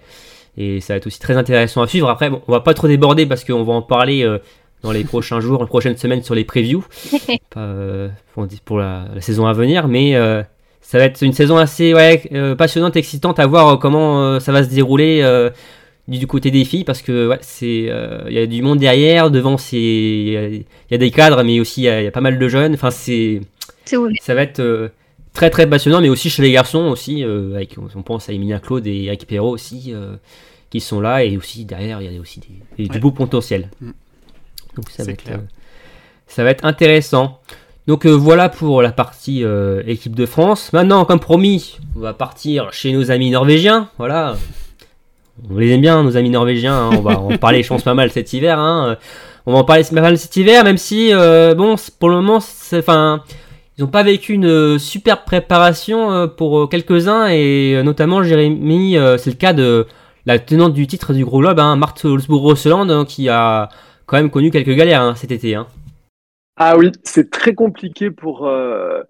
et 0.57 0.81
ça 0.81 0.93
va 0.93 0.97
être 0.97 1.07
aussi 1.07 1.19
très 1.19 1.37
intéressant 1.37 1.81
à 1.81 1.87
suivre. 1.87 2.09
Après, 2.09 2.29
bon, 2.29 2.41
on 2.47 2.51
va 2.51 2.61
pas 2.61 2.73
trop 2.73 2.87
déborder 2.87 3.25
parce 3.25 3.43
qu'on 3.43 3.63
va 3.63 3.73
en 3.73 3.81
parler 3.81 4.23
euh, 4.23 4.39
dans 4.81 4.91
les 4.91 5.03
prochains 5.05 5.39
jours, 5.39 5.61
les 5.61 5.67
prochaines 5.67 5.97
semaines 5.97 6.23
sur 6.23 6.35
les 6.35 6.43
previews 6.43 6.83
euh, 7.57 8.09
pour, 8.33 8.47
pour 8.65 8.79
la, 8.79 9.05
la 9.13 9.21
saison 9.21 9.45
à 9.45 9.53
venir, 9.53 9.87
mais 9.87 10.15
euh, 10.15 10.41
ça 10.81 10.97
va 10.97 11.03
être 11.05 11.21
une 11.21 11.33
saison 11.33 11.57
assez 11.57 11.93
ouais, 11.93 12.23
euh, 12.33 12.55
passionnante, 12.55 12.95
excitante 12.95 13.39
à 13.39 13.45
voir 13.47 13.67
euh, 13.67 13.77
comment 13.77 14.23
euh, 14.23 14.39
ça 14.39 14.51
va 14.51 14.63
se 14.63 14.69
dérouler 14.69 15.19
euh, 15.21 15.49
du, 16.07 16.25
côté 16.27 16.49
des 16.51 16.63
filles 16.63 16.85
parce 16.85 17.01
que 17.01 17.27
ouais, 17.27 17.39
c'est 17.41 17.87
euh, 17.89 18.23
il 18.27 18.33
y 18.33 18.39
a 18.39 18.45
du 18.47 18.61
monde 18.61 18.79
derrière, 18.79 19.29
devant 19.29 19.57
c'est 19.57 19.77
il 19.77 20.29
y, 20.31 20.37
a- 20.37 20.47
il 20.47 20.65
y 20.91 20.95
a 20.95 20.97
des 20.97 21.11
cadres, 21.11 21.43
mais 21.43 21.59
aussi 21.59 21.81
il 21.81 21.83
y, 21.85 21.89
a- 21.89 22.01
il 22.01 22.05
y 22.05 22.07
a 22.07 22.11
pas 22.11 22.21
mal 22.21 22.39
de 22.39 22.47
jeunes. 22.47 22.73
Enfin 22.73 22.91
c'est 22.91 23.41
ça 24.21 24.33
va 24.33 24.41
être 24.43 24.59
euh, 24.61 24.89
très 25.33 25.49
très 25.49 25.67
passionnant, 25.69 25.99
mais 26.01 26.09
aussi 26.09 26.29
chez 26.29 26.41
les 26.41 26.51
garçons 26.51 26.85
aussi. 26.87 27.23
euh, 27.23 27.55
avec, 27.55 27.75
on 27.95 28.01
pense 28.01 28.29
à 28.29 28.33
Emilia 28.33 28.59
Claude 28.59 28.87
et 28.87 29.03
Eric 29.05 29.27
Perrault 29.27 29.51
aussi 29.51 29.91
euh, 29.93 30.15
qui 30.69 30.79
sont 30.79 30.99
là 31.01 31.23
et 31.23 31.37
aussi 31.37 31.65
derrière 31.65 32.01
il 32.01 32.13
y 32.13 32.17
a 32.17 32.21
aussi 32.21 32.39
des, 32.39 32.47
des- 32.77 32.83
Ouais. 32.89 32.95
du 32.95 32.99
beau 32.99 33.11
potentiel. 33.11 33.69
Mm. 33.81 33.91
Donc 34.75 34.89
ça 34.89 35.03
va 35.03 35.05
C'est 35.05 35.11
être 35.11 35.23
clair. 35.23 35.37
euh, 35.39 35.47
ça 36.27 36.43
va 36.43 36.51
être 36.51 36.63
intéressant. 36.65 37.39
Donc 37.87 38.05
euh, 38.05 38.11
voilà 38.11 38.49
pour 38.49 38.81
la 38.81 38.91
partie 38.91 39.43
euh, 39.45 39.81
équipe 39.87 40.13
de 40.13 40.25
France. 40.25 40.73
Maintenant, 40.73 41.05
comme 41.05 41.19
promis, 41.21 41.77
on 41.95 42.01
va 42.01 42.13
partir 42.13 42.73
chez 42.73 42.91
nos 42.91 43.11
amis 43.11 43.31
norvégiens. 43.31 43.89
Voilà. 43.97 44.35
On 45.49 45.57
les 45.57 45.71
aime 45.71 45.81
bien, 45.81 46.03
nos 46.03 46.17
amis 46.17 46.29
norvégiens. 46.29 46.75
hein. 46.75 46.89
On 46.97 47.01
va 47.01 47.19
en 47.19 47.37
parler, 47.37 47.63
je 47.63 47.69
pense, 47.69 47.83
pas 47.83 47.93
mal 47.93 48.11
cet 48.11 48.33
hiver. 48.33 48.59
hein. 48.59 48.97
On 49.45 49.53
va 49.53 49.59
en 49.59 49.63
parler 49.63 49.83
pas 49.83 50.01
mal 50.01 50.17
cet 50.17 50.35
hiver, 50.35 50.65
même 50.65 50.77
si, 50.77 51.13
euh, 51.13 51.55
bon, 51.55 51.75
pour 51.99 52.09
le 52.09 52.15
moment, 52.15 52.39
enfin, 52.73 53.23
ils 53.77 53.81
n'ont 53.81 53.87
pas 53.89 54.03
vécu 54.03 54.33
une 54.33 54.77
superbe 54.77 55.19
préparation 55.25 56.27
pour 56.27 56.67
quelques-uns, 56.67 57.27
et 57.27 57.81
notamment 57.83 58.23
Jérémy, 58.23 58.97
c'est 59.17 59.29
le 59.29 59.37
cas 59.37 59.53
de 59.53 59.87
la 60.25 60.39
tenante 60.39 60.73
du 60.73 60.85
titre 60.87 61.13
du 61.13 61.23
Gros 61.23 61.39
Globe, 61.39 61.59
hein, 61.59 61.77
Marthe 61.77 62.03
Holzbourg-Rosseland, 62.03 62.89
hein, 62.89 63.05
qui 63.05 63.29
a 63.29 63.69
quand 64.05 64.17
même 64.17 64.29
connu 64.29 64.51
quelques 64.51 64.75
galères 64.75 65.15
cet 65.15 65.31
été. 65.31 65.55
Ah 66.59 66.75
oui, 66.75 66.91
c'est 67.03 67.29
très 67.29 67.53
compliqué 67.53 68.09
pour, 68.09 68.47
euh, 68.47 69.03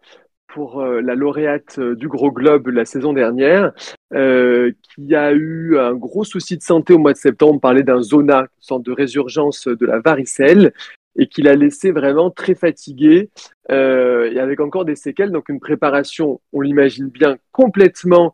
pour 0.47 0.81
euh, 0.81 0.99
la 0.99 1.15
lauréate 1.15 1.79
euh, 1.79 1.95
du 1.95 2.09
Gros 2.09 2.29
Globe 2.29 2.67
la 2.67 2.83
saison 2.83 3.13
dernière, 3.13 3.71
qui 4.11 5.15
a 5.15 5.31
eu 5.31 5.77
un 5.79 5.93
gros 5.93 6.25
souci 6.25 6.57
de 6.57 6.61
santé 6.61 6.91
au 6.91 6.97
mois 6.97 7.13
de 7.13 7.17
septembre. 7.17 7.53
On 7.55 7.59
parlait 7.59 7.83
d'un 7.83 8.01
zona, 8.01 8.41
une 8.41 8.47
sorte 8.59 8.83
de 8.83 8.91
résurgence 8.91 9.69
de 9.69 9.85
la 9.85 9.99
varicelle, 9.99 10.73
et 11.17 11.27
qui 11.27 11.41
l'a 11.41 11.55
laissé 11.55 11.91
vraiment 11.91 12.31
très 12.31 12.53
fatiguée 12.53 13.29
et 13.69 14.39
avec 14.39 14.59
encore 14.59 14.85
des 14.85 14.95
séquelles. 14.95 15.31
Donc 15.31 15.49
une 15.49 15.59
préparation, 15.59 16.41
on 16.51 16.61
l'imagine 16.61 17.07
bien, 17.07 17.37
complètement 17.51 18.33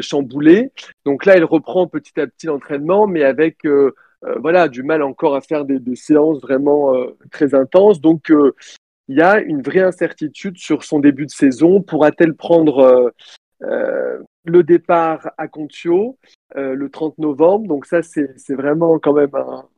chamboulée. 0.00 0.70
Donc 1.04 1.26
là, 1.26 1.36
elle 1.36 1.44
reprend 1.44 1.86
petit 1.86 2.18
à 2.20 2.26
petit 2.26 2.46
l'entraînement, 2.46 3.06
mais 3.06 3.24
avec 3.24 3.64
voilà, 4.40 4.68
du 4.68 4.82
mal 4.82 5.02
encore 5.02 5.34
à 5.34 5.40
faire 5.40 5.64
des, 5.64 5.78
des 5.78 5.96
séances 5.96 6.40
vraiment 6.40 6.94
euh, 6.94 7.16
très 7.30 7.54
intenses. 7.54 8.00
Donc, 8.00 8.30
euh, 8.30 8.54
il 9.08 9.16
y 9.16 9.22
a 9.22 9.40
une 9.40 9.62
vraie 9.62 9.82
incertitude 9.82 10.56
sur 10.56 10.82
son 10.82 10.98
début 10.98 11.26
de 11.26 11.30
saison. 11.30 11.82
Pourra-t-elle 11.82 12.34
prendre 12.34 12.78
euh, 12.78 13.10
euh, 13.62 14.18
le 14.44 14.62
départ 14.62 15.30
à 15.36 15.48
Contio 15.48 16.18
euh, 16.56 16.74
le 16.74 16.90
30 16.90 17.18
novembre? 17.18 17.68
Donc 17.68 17.86
ça, 17.86 18.02
c'est 18.02 18.54
vraiment 18.54 18.98
quand 18.98 19.12
même 19.12 19.34
un, 19.34 19.68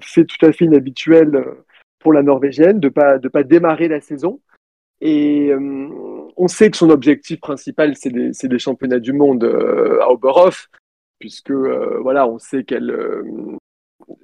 fait 0.00 0.24
tout 0.24 0.44
à 0.46 0.52
fait 0.52 0.64
inhabituel 0.64 1.34
euh, 1.36 1.64
pour 1.98 2.12
la 2.12 2.22
Norvégienne 2.22 2.80
de 2.80 2.88
pas 2.88 3.18
de 3.18 3.28
pas 3.28 3.42
démarrer 3.42 3.88
la 3.88 4.00
saison. 4.00 4.40
Et 5.00 5.50
euh, 5.50 5.88
on 6.36 6.48
sait 6.48 6.70
que 6.70 6.76
son 6.76 6.90
objectif 6.90 7.40
principal, 7.40 7.94
c'est 7.96 8.10
les 8.10 8.58
championnats 8.58 9.00
du 9.00 9.12
monde 9.12 9.44
euh, 9.44 10.00
à 10.00 10.10
Oberhof, 10.10 10.68
puisque 11.18 11.50
euh, 11.50 11.98
voilà, 12.00 12.26
on 12.26 12.38
sait 12.38 12.64
qu'elle 12.64 12.90
euh, 12.90 13.22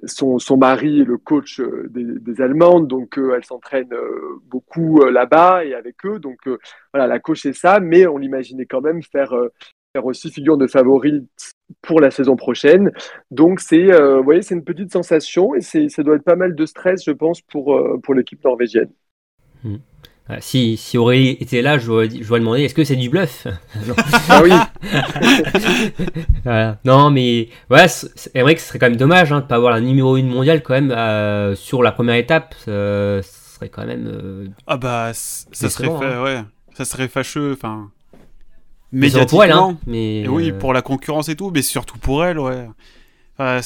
son, 0.05 0.39
son 0.39 0.57
mari 0.57 1.01
est 1.01 1.05
le 1.05 1.17
coach 1.17 1.59
euh, 1.59 1.87
des, 1.89 2.03
des 2.03 2.41
Allemandes, 2.41 2.87
donc 2.87 3.17
euh, 3.17 3.33
elle 3.35 3.45
s'entraîne 3.45 3.93
euh, 3.93 4.39
beaucoup 4.45 5.03
là-bas 5.05 5.65
et 5.65 5.73
avec 5.73 6.05
eux. 6.05 6.19
Donc 6.19 6.39
voilà, 6.93 7.07
la 7.07 7.19
coach 7.19 7.41
c'est 7.41 7.53
ça, 7.53 7.79
mais 7.79 8.07
on 8.07 8.17
l'imaginait 8.17 8.65
quand 8.65 8.81
même 8.81 9.01
faire, 9.03 9.35
faire 9.93 10.05
aussi 10.05 10.31
figure 10.31 10.57
de 10.57 10.67
favorite 10.67 11.25
pour 11.81 11.99
la 11.99 12.11
saison 12.11 12.35
prochaine. 12.35 12.91
Donc 13.29 13.59
c'est, 13.59 13.91
vous 13.91 14.23
voyez, 14.23 14.41
c'est 14.41 14.55
une 14.55 14.63
petite 14.63 14.91
sensation 14.91 15.55
et 15.55 15.61
ça 15.61 16.03
doit 16.03 16.15
être 16.15 16.23
pas 16.23 16.35
mal 16.35 16.55
de 16.55 16.65
stress, 16.65 17.03
je 17.05 17.11
pense, 17.11 17.41
pour, 17.41 17.79
pour 18.01 18.13
l'équipe 18.13 18.43
norvégienne. 18.43 18.91
Ah, 19.63 19.69
Si, 20.39 20.77
si 20.77 20.97
Aurélie 20.97 21.35
était 21.41 21.61
là, 21.61 21.77
je 21.77 21.85
lui 21.87 21.91
aurais 21.91 22.07
dit- 22.07 22.17
je 22.19 22.23
lui 22.23 22.29
aurais 22.31 22.39
demandé 22.39 22.61
est-ce 22.61 22.73
que 22.73 22.83
c'est 22.85 22.95
du 22.95 23.09
bluff? 23.09 23.47
Non. 23.87 23.95
Ah 24.29 24.41
oui, 24.43 24.51
Voilà. 26.43 26.77
Non, 26.85 27.09
mais 27.09 27.49
ouais, 27.69 27.87
c'est 27.87 28.39
vrai 28.39 28.55
que 28.55 28.61
ce 28.61 28.67
serait 28.67 28.79
quand 28.79 28.87
même 28.89 28.95
dommage 28.97 29.31
hein, 29.31 29.41
de 29.41 29.45
pas 29.45 29.55
avoir 29.55 29.71
la 29.73 29.81
numéro 29.81 30.15
1 30.15 30.23
mondiale 30.23 30.61
quand 30.63 30.73
même 30.73 30.91
euh, 30.91 31.55
sur 31.55 31.83
la 31.83 31.91
première 31.91 32.15
étape. 32.15 32.55
euh, 32.67 33.21
ce 33.21 33.55
serait 33.55 33.69
quand 33.69 33.85
même. 33.85 34.07
euh, 34.07 34.47
Ah 34.67 34.77
bah, 34.77 35.11
c- 35.13 35.47
ça 35.51 35.69
serait 35.69 35.83
Décevant, 35.87 35.99
fait, 35.99 36.17
ouais. 36.19 36.41
Ça 36.75 36.85
serait 36.85 37.07
fâcheux, 37.07 37.53
enfin. 37.53 37.89
décevant 38.93 39.25
pour 39.25 39.43
elle, 39.43 39.49
Médiatiquement. 39.49 39.69
hein, 39.71 39.77
mais 39.87 40.27
oui, 40.27 40.51
pour 40.53 40.73
la 40.73 40.81
concurrence 40.81 41.29
et 41.29 41.35
tout, 41.35 41.51
mais 41.53 41.61
surtout 41.61 41.97
pour 41.97 42.23
elle, 42.25 42.39
ouais. 42.39 42.67
Enfin, 43.37 43.59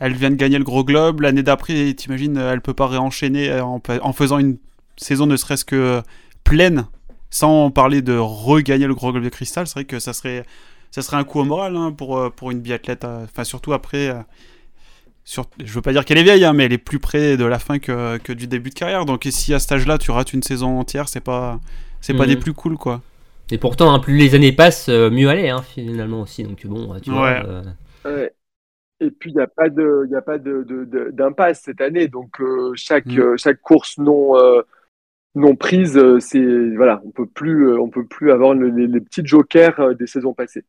elle 0.00 0.14
vient 0.14 0.30
de 0.30 0.34
gagner 0.36 0.58
le 0.58 0.64
gros 0.64 0.84
globe. 0.84 1.20
L'année 1.20 1.42
d'après, 1.42 1.94
t'imagines, 1.94 2.36
elle 2.36 2.60
peut 2.60 2.74
pas 2.74 2.88
réenchaîner 2.88 3.60
en, 3.60 3.80
en 4.02 4.12
faisant 4.12 4.38
une 4.38 4.56
saison 4.96 5.26
ne 5.26 5.36
serait-ce 5.36 5.64
que 5.64 6.02
pleine, 6.44 6.86
sans 7.30 7.70
parler 7.70 8.02
de 8.02 8.16
regagner 8.16 8.86
le 8.86 8.94
gros 8.94 9.12
globe 9.12 9.24
de 9.24 9.28
cristal. 9.28 9.66
C'est 9.66 9.74
vrai 9.74 9.84
que 9.84 9.98
ça 9.98 10.12
serait, 10.12 10.44
ça 10.90 11.02
serait 11.02 11.16
un 11.16 11.24
coup 11.24 11.40
au 11.40 11.44
moral 11.44 11.76
hein, 11.76 11.92
pour, 11.92 12.18
euh, 12.18 12.30
pour 12.30 12.50
une 12.50 12.60
biathlète. 12.60 13.04
euh, 13.04 13.24
Enfin, 13.24 13.44
surtout 13.44 13.72
après. 13.72 14.08
euh, 14.08 14.14
sur, 15.24 15.46
je 15.62 15.72
veux 15.72 15.80
pas 15.82 15.92
dire 15.92 16.04
qu'elle 16.04 16.18
est 16.18 16.22
vieille, 16.22 16.44
hein, 16.44 16.52
mais 16.52 16.64
elle 16.64 16.72
est 16.72 16.78
plus 16.78 16.98
près 16.98 17.36
de 17.36 17.44
la 17.44 17.58
fin 17.58 17.78
que, 17.78 18.18
que 18.18 18.32
du 18.32 18.46
début 18.46 18.70
de 18.70 18.74
carrière. 18.74 19.06
Donc, 19.06 19.24
et 19.26 19.30
si 19.30 19.54
à 19.54 19.58
cet 19.58 19.72
âge-là, 19.72 19.96
tu 19.98 20.10
rates 20.10 20.32
une 20.34 20.42
saison 20.42 20.78
entière, 20.78 21.08
c'est 21.08 21.20
pas, 21.20 21.60
c'est 22.00 22.14
pas 22.14 22.26
Mhm. 22.26 22.30
des 22.30 22.36
plus 22.36 22.52
cool, 22.52 22.76
quoi. 22.76 23.00
Et 23.50 23.58
pourtant, 23.58 23.92
hein, 23.92 23.98
plus 24.00 24.16
les 24.16 24.34
années 24.34 24.52
passent, 24.52 24.88
mieux 24.88 25.28
elle 25.28 25.38
est 25.44 25.50
hein, 25.50 25.62
finalement 25.62 26.22
aussi. 26.22 26.42
Donc 26.44 26.66
bon, 26.66 26.98
tu 27.00 27.10
vois. 27.10 27.22
Ouais. 27.22 27.42
euh, 27.44 27.62
Ouais. 28.04 28.34
Et 29.00 29.10
puis, 29.10 29.30
il 29.32 29.36
n'y 29.36 29.42
a 29.42 29.46
pas 29.48 29.68
de, 29.70 30.04
il 30.06 30.12
y 30.12 30.16
a 30.16 30.22
pas 30.22 30.38
de, 30.38 30.62
de- 30.64 30.84
de- 30.84 31.10
d'impasse 31.12 31.62
cette 31.62 31.80
année. 31.80 32.08
Donc, 32.08 32.40
euh, 32.40 32.72
chaque, 32.76 33.06
Mm. 33.06 33.18
euh, 33.18 33.36
chaque 33.36 33.60
course 33.62 33.98
non, 33.98 34.36
euh, 34.38 34.62
non 35.34 35.56
prise, 35.56 35.96
euh, 35.96 36.20
c'est, 36.20 36.44
voilà, 36.76 37.00
on 37.04 37.10
peut 37.10 37.26
plus, 37.26 37.68
euh, 37.68 37.80
on 37.80 37.88
peut 37.88 38.06
plus 38.06 38.30
avoir 38.30 38.54
le- 38.54 38.68
les, 38.70 38.86
les 38.86 39.00
petits 39.00 39.24
jokers 39.24 39.78
euh, 39.80 39.94
des 39.94 40.06
saisons 40.06 40.34
passées. 40.34 40.64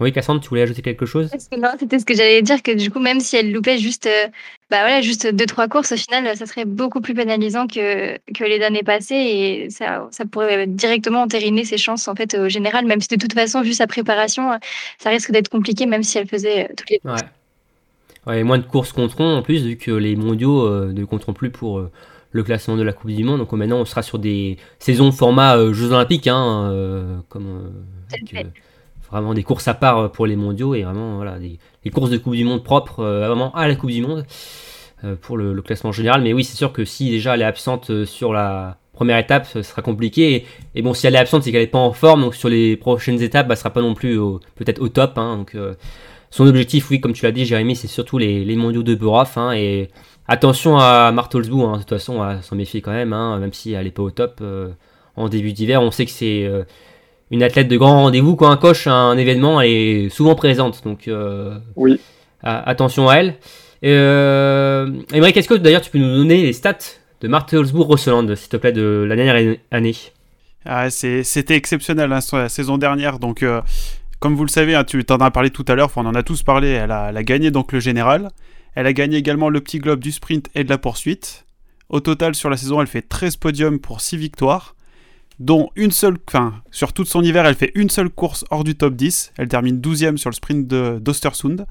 Oui, 0.00 0.12
Cassandre, 0.12 0.40
tu 0.40 0.48
voulais 0.48 0.62
ajouter 0.62 0.80
quelque 0.82 1.04
chose? 1.04 1.30
Non, 1.58 1.68
c'était 1.78 1.98
ce 1.98 2.06
que 2.06 2.14
j'allais 2.14 2.42
dire 2.42 2.62
que 2.62 2.72
du 2.72 2.90
coup, 2.90 3.00
même 3.00 3.20
si 3.20 3.36
elle 3.36 3.52
loupait 3.52 3.78
juste, 3.78 4.06
euh, 4.06 4.26
bah 4.70 4.80
voilà, 4.80 5.00
juste 5.02 5.26
deux 5.26 5.44
trois 5.46 5.68
courses, 5.68 5.92
au 5.92 5.96
final, 5.96 6.36
ça 6.36 6.46
serait 6.46 6.64
beaucoup 6.64 7.00
plus 7.00 7.12
pénalisant 7.12 7.66
que, 7.66 8.16
que 8.32 8.44
les 8.44 8.62
années 8.62 8.82
passées 8.82 9.14
et 9.14 9.70
ça, 9.70 10.08
ça 10.10 10.24
pourrait 10.24 10.66
directement 10.66 11.22
entériner 11.22 11.64
ses 11.64 11.76
chances 11.76 12.08
en 12.08 12.14
fait 12.14 12.34
au 12.34 12.48
général, 12.48 12.86
même 12.86 13.00
si 13.00 13.08
de 13.08 13.16
toute 13.16 13.34
façon, 13.34 13.60
vu 13.60 13.74
sa 13.74 13.86
préparation, 13.86 14.58
ça 14.98 15.10
risque 15.10 15.30
d'être 15.32 15.50
compliqué, 15.50 15.84
même 15.86 16.02
si 16.02 16.16
elle 16.18 16.28
faisait 16.28 16.64
euh, 16.64 16.74
toutes 16.76 16.90
les 16.90 17.00
Ouais. 17.04 17.12
Ouais, 18.26 18.40
et 18.40 18.44
moins 18.44 18.58
de 18.58 18.64
courses 18.64 18.92
compteront 18.92 19.36
en 19.36 19.42
plus, 19.42 19.62
vu 19.64 19.76
que 19.76 19.90
les 19.90 20.14
mondiaux 20.16 20.66
euh, 20.66 20.92
ne 20.92 21.04
compteront 21.04 21.32
plus 21.32 21.50
pour 21.50 21.78
euh, 21.78 21.90
le 22.32 22.42
classement 22.42 22.76
de 22.76 22.82
la 22.82 22.92
Coupe 22.92 23.10
du 23.10 23.24
Monde. 23.24 23.38
Donc 23.38 23.52
euh, 23.52 23.56
maintenant, 23.56 23.78
on 23.78 23.84
sera 23.84 24.02
sur 24.02 24.18
des 24.18 24.56
saisons 24.78 25.12
format 25.12 25.56
euh, 25.56 25.72
Jeux 25.72 25.92
Olympiques, 25.92 26.28
hein, 26.28 26.70
euh, 26.70 27.18
comme 27.28 27.72
avec, 28.12 28.46
vraiment 29.10 29.34
des 29.34 29.42
courses 29.42 29.66
à 29.68 29.74
part 29.74 30.12
pour 30.12 30.26
les 30.26 30.36
mondiaux 30.36 30.74
et 30.74 30.82
vraiment 30.84 31.16
voilà, 31.16 31.38
des, 31.38 31.58
des 31.82 31.90
courses 31.90 32.10
de 32.10 32.18
Coupe 32.18 32.34
du 32.34 32.44
Monde 32.44 32.62
propres 32.62 33.02
vraiment 33.04 33.54
à 33.54 33.66
la 33.66 33.74
Coupe 33.74 33.90
du 33.90 34.02
Monde 34.02 34.24
pour 35.22 35.36
le, 35.36 35.52
le 35.52 35.62
classement 35.62 35.92
général. 35.92 36.22
Mais 36.22 36.32
oui, 36.32 36.44
c'est 36.44 36.56
sûr 36.56 36.72
que 36.72 36.84
si 36.84 37.10
déjà 37.10 37.34
elle 37.34 37.42
est 37.42 37.44
absente 37.44 38.04
sur 38.04 38.32
la 38.32 38.76
première 38.92 39.18
étape, 39.18 39.46
ce 39.46 39.62
sera 39.62 39.82
compliqué. 39.82 40.34
Et, 40.34 40.46
et 40.74 40.82
bon, 40.82 40.94
si 40.94 41.06
elle 41.06 41.14
est 41.14 41.18
absente, 41.18 41.42
c'est 41.42 41.50
qu'elle 41.52 41.62
n'est 41.62 41.66
pas 41.66 41.78
en 41.78 41.92
forme. 41.92 42.20
Donc 42.20 42.34
sur 42.34 42.48
les 42.48 42.76
prochaines 42.76 43.20
étapes, 43.22 43.48
bah, 43.48 43.54
elle 43.54 43.58
sera 43.58 43.70
pas 43.70 43.80
non 43.82 43.94
plus 43.94 44.18
peut-être 44.56 44.80
au 44.80 44.88
top. 44.88 45.16
hein, 45.16 45.38
donc 45.38 45.56
son 46.30 46.46
objectif, 46.46 46.90
oui, 46.90 47.00
comme 47.00 47.12
tu 47.12 47.24
l'as 47.24 47.32
dit, 47.32 47.44
Jérémy, 47.44 47.74
c'est 47.74 47.88
surtout 47.88 48.16
les, 48.18 48.44
les 48.44 48.54
mondiaux 48.56 48.84
de 48.84 48.94
Burhoff. 48.94 49.36
hein, 49.36 49.52
et 49.52 49.88
attention 50.30 50.78
à 50.78 51.12
Martolsbu, 51.12 51.60
hein, 51.62 51.72
de 51.74 51.78
toute 51.78 51.90
façon, 51.90 52.22
à 52.22 52.40
s'en 52.40 52.56
méfier 52.56 52.80
quand 52.80 52.92
même, 52.92 53.12
hein, 53.12 53.38
même 53.38 53.52
si 53.52 53.72
elle 53.72 53.84
n'est 53.84 53.90
pas 53.90 54.02
au 54.02 54.10
top 54.10 54.38
euh, 54.40 54.70
en 55.16 55.28
début 55.28 55.52
d'hiver. 55.52 55.82
On 55.82 55.90
sait 55.90 56.04
que 56.06 56.10
c'est 56.10 56.44
euh, 56.44 56.62
une 57.30 57.42
athlète 57.42 57.68
de 57.68 57.76
grand 57.76 58.02
rendez-vous. 58.02 58.36
Quand 58.36 58.50
un 58.50 58.56
coche 58.56 58.86
a 58.86 58.92
un 58.92 59.18
événement, 59.18 59.60
elle 59.60 59.70
est 59.70 60.08
souvent 60.08 60.34
présente. 60.34 60.82
Donc 60.84 61.08
euh, 61.08 61.58
Oui. 61.76 62.00
attention 62.42 63.08
à 63.08 63.16
elle. 63.16 63.34
Euh, 63.84 64.88
Émeric, 65.12 65.36
est-ce 65.36 65.48
que 65.48 65.54
d'ailleurs 65.54 65.80
tu 65.80 65.90
peux 65.90 65.98
nous 65.98 66.16
donner 66.16 66.42
les 66.42 66.52
stats 66.52 66.78
de 67.20 67.28
Martelsbourg-Rosseland, 67.28 68.34
s'il 68.36 68.48
te 68.48 68.56
plaît, 68.56 68.72
de 68.72 69.04
la 69.08 69.16
dernière 69.16 69.56
année? 69.70 69.96
Ah, 70.64 70.90
C'était 70.90 71.56
exceptionnel 71.56 72.12
hein, 72.12 72.20
la 72.32 72.48
saison 72.48 72.78
dernière. 72.78 73.18
Donc, 73.18 73.42
euh, 73.42 73.62
comme 74.20 74.36
vous 74.36 74.44
le 74.44 74.50
savez, 74.50 74.74
hein, 74.74 74.84
tu 74.84 75.04
t'en 75.04 75.16
as 75.16 75.30
parlé 75.30 75.50
tout 75.50 75.64
à 75.68 75.74
l'heure, 75.74 75.90
on 75.96 76.06
en 76.06 76.14
a 76.14 76.22
tous 76.22 76.42
parlé. 76.42 76.68
Elle 76.68 76.90
a, 76.90 77.08
elle 77.08 77.16
a 77.16 77.22
gagné 77.22 77.50
donc 77.50 77.72
le 77.72 77.80
général. 77.80 78.28
Elle 78.74 78.86
a 78.86 78.92
gagné 78.92 79.16
également 79.16 79.48
le 79.48 79.60
petit 79.60 79.78
globe 79.78 80.00
du 80.00 80.12
sprint 80.12 80.48
et 80.54 80.64
de 80.64 80.68
la 80.68 80.78
poursuite. 80.78 81.44
Au 81.88 82.00
total, 82.00 82.34
sur 82.34 82.50
la 82.50 82.56
saison, 82.56 82.80
elle 82.80 82.86
fait 82.86 83.02
13 83.02 83.36
podiums 83.36 83.78
pour 83.80 84.00
6 84.00 84.16
victoires, 84.16 84.76
dont 85.40 85.70
une 85.74 85.90
seule, 85.90 86.18
enfin, 86.28 86.54
sur 86.70 86.92
toute 86.92 87.08
son 87.08 87.22
hiver, 87.22 87.44
elle 87.46 87.54
fait 87.56 87.72
une 87.74 87.90
seule 87.90 88.10
course 88.10 88.44
hors 88.50 88.62
du 88.62 88.76
top 88.76 88.94
10. 88.94 89.32
Elle 89.38 89.48
termine 89.48 89.80
12e 89.80 90.16
sur 90.18 90.30
le 90.30 90.34
sprint 90.34 90.68
de- 90.68 90.98
d'Ostersund. 91.00 91.66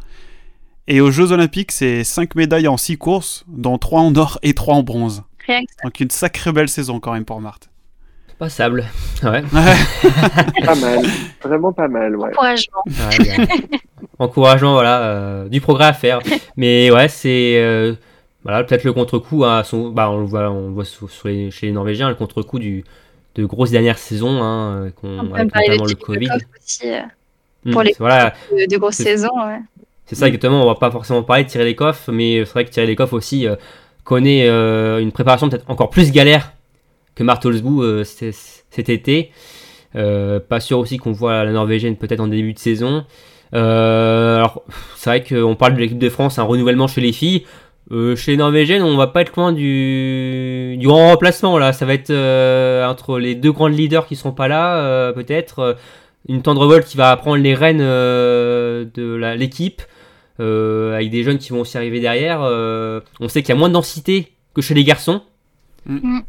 Et 0.87 1.01
aux 1.01 1.11
Jeux 1.11 1.31
Olympiques, 1.31 1.71
c'est 1.71 2.03
5 2.03 2.35
médailles 2.35 2.67
en 2.67 2.75
6 2.77 2.97
courses, 2.97 3.45
dont 3.47 3.77
3 3.77 4.01
en 4.01 4.15
or 4.15 4.39
et 4.41 4.53
3 4.53 4.75
en 4.75 4.83
bronze. 4.83 5.23
Rien 5.47 5.61
que 5.61 5.83
Donc 5.85 5.99
une 5.99 6.09
sacrée 6.09 6.51
belle 6.51 6.67
saison 6.69 6.99
quand 6.99 7.13
même 7.13 7.25
pour 7.25 7.39
Marthe. 7.41 7.69
Passable. 8.39 8.85
Ouais. 9.23 9.43
Pas 9.51 10.75
mal, 10.75 10.99
vraiment 11.43 11.73
pas 11.73 11.87
mal, 11.89 12.15
ouais. 12.15 12.29
encouragement. 12.29 12.83
Ouais. 12.87 13.47
Encourageant, 14.19 14.73
voilà, 14.73 15.01
euh, 15.03 15.47
du 15.49 15.61
progrès 15.61 15.85
à 15.85 15.93
faire. 15.93 16.19
Mais 16.57 16.91
ouais, 16.91 17.07
c'est 17.07 17.55
euh, 17.57 17.93
voilà, 18.43 18.63
peut-être 18.63 18.83
le 18.83 18.91
contre-coup 18.93 19.45
à 19.45 19.63
son, 19.63 19.89
bah, 19.89 20.09
on 20.11 20.19
le 20.19 20.25
voit, 20.25 20.49
on 20.51 20.67
le 20.67 20.73
voit 20.73 20.85
sur- 20.85 21.09
sur 21.09 21.27
les- 21.29 21.51
chez 21.51 21.67
les 21.67 21.71
Norvégiens, 21.71 22.09
le 22.09 22.15
contre-coup 22.15 22.59
du 22.59 22.83
de 23.35 23.45
grosses 23.45 23.71
dernières 23.71 23.97
saisons, 23.97 24.41
hein, 24.43 24.87
euh, 24.87 24.91
qu'on- 24.91 25.33
avec 25.33 25.53
notamment 25.55 25.85
le 25.85 25.95
Covid. 25.95 26.25
Lecoq 26.25 26.41
aussi, 26.61 26.89
euh, 26.91 26.99
Mm, 27.65 27.71
pour 27.71 27.83
les- 27.83 27.95
voilà, 27.99 28.33
de, 28.51 28.65
de 28.69 28.77
grosses 28.77 28.95
saisons. 28.95 29.29
ouais. 29.45 29.59
c'est 30.05 30.15
ça 30.15 30.27
exactement. 30.27 30.63
On 30.63 30.65
va 30.65 30.75
pas 30.75 30.89
forcément 30.91 31.21
parler 31.23 31.43
de 31.43 31.49
Thierry 31.49 31.69
Lecoff, 31.69 32.09
mais 32.11 32.43
c'est 32.45 32.51
vrai 32.51 32.65
que 32.65 32.71
Thierry 32.71 32.87
Lecoff 32.89 33.13
aussi 33.13 33.47
euh, 33.47 33.55
connaît 34.03 34.47
une 34.49 35.11
préparation 35.11 35.47
peut-être 35.49 35.69
encore 35.69 35.89
plus 35.91 36.11
galère 36.11 36.51
que 37.15 37.23
Martolsbu 37.23 37.81
euh, 37.83 38.03
cet 38.03 38.89
été. 38.89 39.31
Pas 39.93 40.59
sûr 40.59 40.79
aussi 40.79 40.97
qu'on 40.97 41.11
voit 41.11 41.43
la 41.43 41.51
Norvégienne 41.51 41.95
peut-être 41.95 42.19
en 42.21 42.27
début 42.27 42.53
de 42.53 42.59
saison. 42.59 43.05
Euh, 43.53 44.37
alors, 44.37 44.63
c'est 44.95 45.09
vrai 45.09 45.23
qu'on 45.23 45.55
parle 45.55 45.75
de 45.75 45.79
l'équipe 45.79 45.99
de 45.99 46.09
France, 46.09 46.39
un 46.39 46.43
renouvellement 46.43 46.87
chez 46.87 47.01
les 47.01 47.11
filles. 47.11 47.45
Euh, 47.91 48.15
chez 48.15 48.31
les 48.31 48.37
Norvégiennes, 48.37 48.83
on 48.83 48.97
va 48.97 49.07
pas 49.07 49.21
être 49.21 49.35
loin 49.35 49.51
du, 49.51 50.75
du 50.77 50.87
grand 50.87 51.07
remplacement 51.07 51.57
là. 51.57 51.73
Ça 51.73 51.85
va 51.85 51.93
être 51.93 52.11
euh, 52.11 52.85
entre 52.85 53.17
les 53.17 53.33
deux 53.33 53.51
grandes 53.51 53.73
leaders 53.73 54.05
qui 54.05 54.15
sont 54.15 54.31
pas 54.31 54.47
là, 54.47 55.11
peut-être. 55.13 55.77
une 56.27 56.41
Tendrevol 56.41 56.83
qui 56.83 56.97
va 56.97 57.15
prendre 57.17 57.41
les 57.41 57.55
rênes 57.55 57.79
de 57.79 59.33
l'équipe, 59.35 59.81
avec 60.37 61.09
des 61.09 61.23
jeunes 61.23 61.39
qui 61.39 61.51
vont 61.51 61.61
aussi 61.61 61.77
arriver 61.77 61.99
derrière. 61.99 62.41
on 62.41 63.27
sait 63.27 63.41
qu'il 63.41 63.49
y 63.49 63.57
a 63.57 63.59
moins 63.59 63.69
de 63.69 63.73
densité 63.73 64.33
que 64.53 64.61
chez 64.61 64.75
les 64.75 64.83
garçons. 64.83 65.21
Mm. 65.87 66.19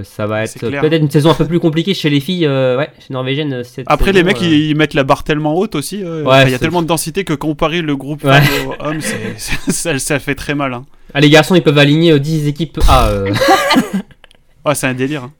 Euh, 0.00 0.04
ça 0.04 0.26
va 0.26 0.44
être 0.44 0.58
peut-être 0.58 1.02
une 1.02 1.10
saison 1.10 1.30
un 1.30 1.34
peu 1.34 1.46
plus 1.46 1.60
compliquée 1.60 1.94
chez 1.94 2.10
les 2.10 2.20
filles, 2.20 2.46
euh, 2.46 2.76
ouais, 2.76 2.88
chez 2.98 3.12
Norvégiennes. 3.12 3.62
cette 3.64 3.86
Après, 3.88 4.12
les 4.12 4.22
mecs, 4.22 4.38
euh, 4.42 4.46
ils, 4.46 4.70
ils 4.70 4.76
mettent 4.76 4.94
la 4.94 5.04
barre 5.04 5.24
tellement 5.24 5.54
haute 5.56 5.74
aussi. 5.74 6.02
euh, 6.04 6.24
Ouais, 6.24 6.44
Il 6.46 6.50
y 6.50 6.54
a 6.54 6.58
tellement 6.58 6.82
de 6.82 6.86
densité 6.86 7.24
que 7.24 7.32
comparer 7.34 7.82
le 7.82 7.96
groupe 7.96 8.24
Ouais. 8.24 8.40
c'est- 9.00 9.70
ça, 9.70 9.98
ça 9.98 10.18
fait 10.18 10.34
très 10.34 10.54
mal. 10.54 10.74
Hein. 10.74 10.84
Ah, 11.14 11.20
les 11.20 11.30
garçons, 11.30 11.54
ils 11.54 11.62
peuvent 11.62 11.78
aligner 11.78 12.12
euh, 12.12 12.18
10 12.18 12.46
équipes 12.48 12.78
A. 12.88 13.08
euh, 13.10 13.32
Ah, 14.64 14.74
c'est 14.74 14.86
un 14.86 14.94
délire. 14.94 15.24
hein. 15.24 15.32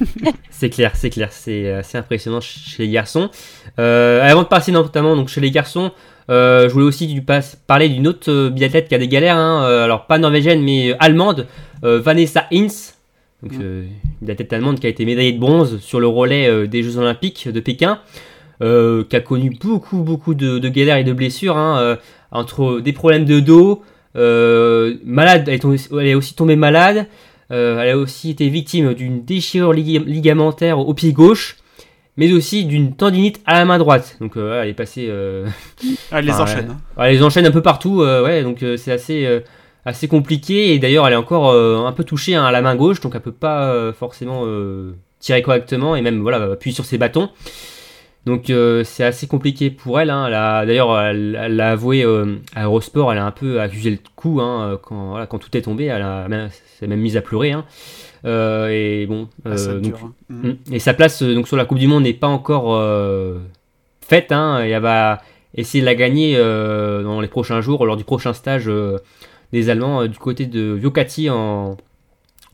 C'est 0.50 0.70
clair, 0.70 0.92
c'est 0.96 1.10
clair, 1.10 1.28
c'est 1.30 1.70
assez 1.72 1.96
impressionnant 1.98 2.40
chez 2.40 2.82
les 2.82 2.88
garçons. 2.90 3.30
Euh, 3.78 4.28
avant 4.28 4.42
de 4.42 4.48
passer 4.48 4.72
notamment 4.72 5.14
donc 5.14 5.28
chez 5.28 5.40
les 5.40 5.52
garçons, 5.52 5.92
euh, 6.30 6.68
je 6.68 6.72
voulais 6.74 6.84
aussi 6.84 7.06
du 7.06 7.22
pas- 7.22 7.40
parler 7.68 7.88
d'une 7.88 8.08
autre 8.08 8.28
euh, 8.30 8.50
biathlète 8.50 8.88
qui 8.88 8.94
a 8.96 8.98
des 8.98 9.06
galères, 9.06 9.36
hein, 9.36 9.62
euh, 9.64 9.84
alors 9.84 10.06
pas 10.06 10.18
norvégienne 10.18 10.60
mais 10.62 10.90
euh, 10.90 10.96
allemande, 10.98 11.46
euh, 11.84 12.00
Vanessa 12.00 12.46
Hins, 12.52 12.94
donc 13.42 13.52
euh, 13.60 13.84
une 14.20 14.26
biathlète 14.26 14.52
allemande 14.52 14.80
qui 14.80 14.86
a 14.86 14.90
été 14.90 15.04
médaillée 15.04 15.32
de 15.32 15.38
bronze 15.38 15.78
sur 15.80 16.00
le 16.00 16.06
relais 16.08 16.48
euh, 16.48 16.66
des 16.66 16.82
Jeux 16.82 16.96
Olympiques 16.98 17.48
de 17.48 17.60
Pékin, 17.60 18.00
euh, 18.62 19.04
qui 19.08 19.14
a 19.16 19.20
connu 19.20 19.50
beaucoup 19.60 19.98
beaucoup 20.02 20.34
de, 20.34 20.58
de 20.58 20.68
galères 20.68 20.96
et 20.96 21.04
de 21.04 21.12
blessures, 21.12 21.56
hein, 21.56 21.96
entre 22.32 22.80
des 22.80 22.92
problèmes 22.92 23.24
de 23.24 23.40
dos, 23.40 23.82
malade, 25.04 25.44
elle 25.48 25.54
est, 25.54 25.58
tombée- 25.58 25.80
elle 26.00 26.06
est 26.06 26.14
aussi 26.14 26.34
tombée 26.34 26.56
malade. 26.56 27.06
Elle 27.50 27.78
a 27.90 27.96
aussi 27.96 28.30
été 28.30 28.48
victime 28.50 28.92
d'une 28.92 29.24
déchirure 29.24 29.72
lig- 29.72 30.04
ligamentaire 30.04 30.78
au 30.78 30.92
pied 30.92 31.12
gauche. 31.12 31.56
mais 32.18 32.32
aussi 32.32 32.64
d'une 32.64 32.94
tendinite 32.96 33.40
à 33.46 33.54
la 33.60 33.64
main 33.64 33.78
droite. 33.78 34.16
Donc 34.20 34.36
euh, 34.36 34.60
elle 34.60 34.68
est 34.70 34.74
passée. 34.74 35.06
euh, 35.08 35.46
Elle 36.10 36.24
les 36.26 36.32
Enfin, 36.32 36.42
enchaîne. 36.42 36.70
hein. 36.72 36.80
Elle 36.98 37.14
les 37.14 37.22
enchaîne 37.22 37.46
un 37.46 37.52
peu 37.52 37.62
partout, 37.62 38.02
euh, 38.02 38.24
ouais, 38.24 38.42
donc 38.42 38.58
c'est 38.76 38.90
assez, 38.92 39.24
assez 39.88 40.08
compliqué. 40.08 40.72
Et 40.74 40.78
d'ailleurs, 40.78 41.06
elle 41.06 41.12
est 41.14 41.16
encore 41.16 41.50
euh, 41.50 41.84
un 41.84 41.92
peu 41.92 42.04
touchée 42.04 42.34
hein, 42.34 42.44
à 42.44 42.52
la 42.52 42.62
main 42.62 42.76
gauche, 42.76 43.00
donc 43.00 43.14
elle 43.14 43.20
peut 43.20 43.32
pas 43.32 43.72
euh, 43.72 43.92
forcément 43.92 44.42
euh, 44.44 44.92
tirer 45.20 45.42
correctement 45.42 45.96
et 45.96 46.02
même 46.02 46.20
voilà, 46.20 46.52
appuyer 46.52 46.74
sur 46.74 46.84
ses 46.84 46.98
bâtons. 46.98 47.30
Donc 48.26 48.50
euh, 48.50 48.84
c'est 48.84 49.04
assez 49.04 49.26
compliqué 49.26 49.70
pour 49.70 49.98
elle. 49.98 50.10
hein. 50.10 50.28
D'ailleurs, 50.66 50.98
elle 51.00 51.32
l'a 51.56 51.70
avoué 51.70 52.04
euh, 52.04 52.36
à 52.54 52.64
Eurosport, 52.64 53.10
elle 53.12 53.18
a 53.18 53.24
un 53.24 53.30
peu 53.30 53.60
accusé 53.60 53.90
le 53.90 53.98
coup 54.16 54.40
hein, 54.40 54.78
quand, 54.82 55.10
voilà, 55.10 55.26
quand 55.26 55.38
tout 55.38 55.56
est 55.56 55.62
tombé. 55.62 55.86
Elle 55.86 56.50
s'est 56.78 56.86
même 56.86 57.00
mise 57.00 57.16
à 57.16 57.22
pleurer. 57.22 57.52
hein. 57.52 57.64
Euh, 58.24 58.68
et 58.68 59.06
bon, 59.06 59.28
Ah, 59.46 59.54
donc. 59.80 59.94
Mm. 60.28 60.48
Mm. 60.48 60.56
Et 60.72 60.78
sa 60.78 60.92
place 60.92 61.22
donc 61.22 61.46
sur 61.48 61.56
la 61.56 61.64
Coupe 61.64 61.78
du 61.78 61.86
Monde 61.86 62.02
n'est 62.02 62.12
pas 62.12 62.26
encore 62.26 62.76
faite. 64.06 64.30
Et 64.32 64.70
elle 64.70 64.82
va 64.82 65.22
essayer 65.54 65.80
de 65.80 65.86
la 65.86 65.94
gagner 65.94 66.36
dans 66.36 67.20
les 67.22 67.28
prochains 67.28 67.62
jours, 67.62 67.86
lors 67.86 67.96
du 67.96 68.04
prochain 68.04 68.34
stage 68.34 68.70
des 69.52 69.70
Allemands 69.70 70.02
euh, 70.02 70.08
du 70.08 70.18
côté 70.18 70.46
de 70.46 70.72
Vuokatti 70.72 71.30
en, 71.30 71.76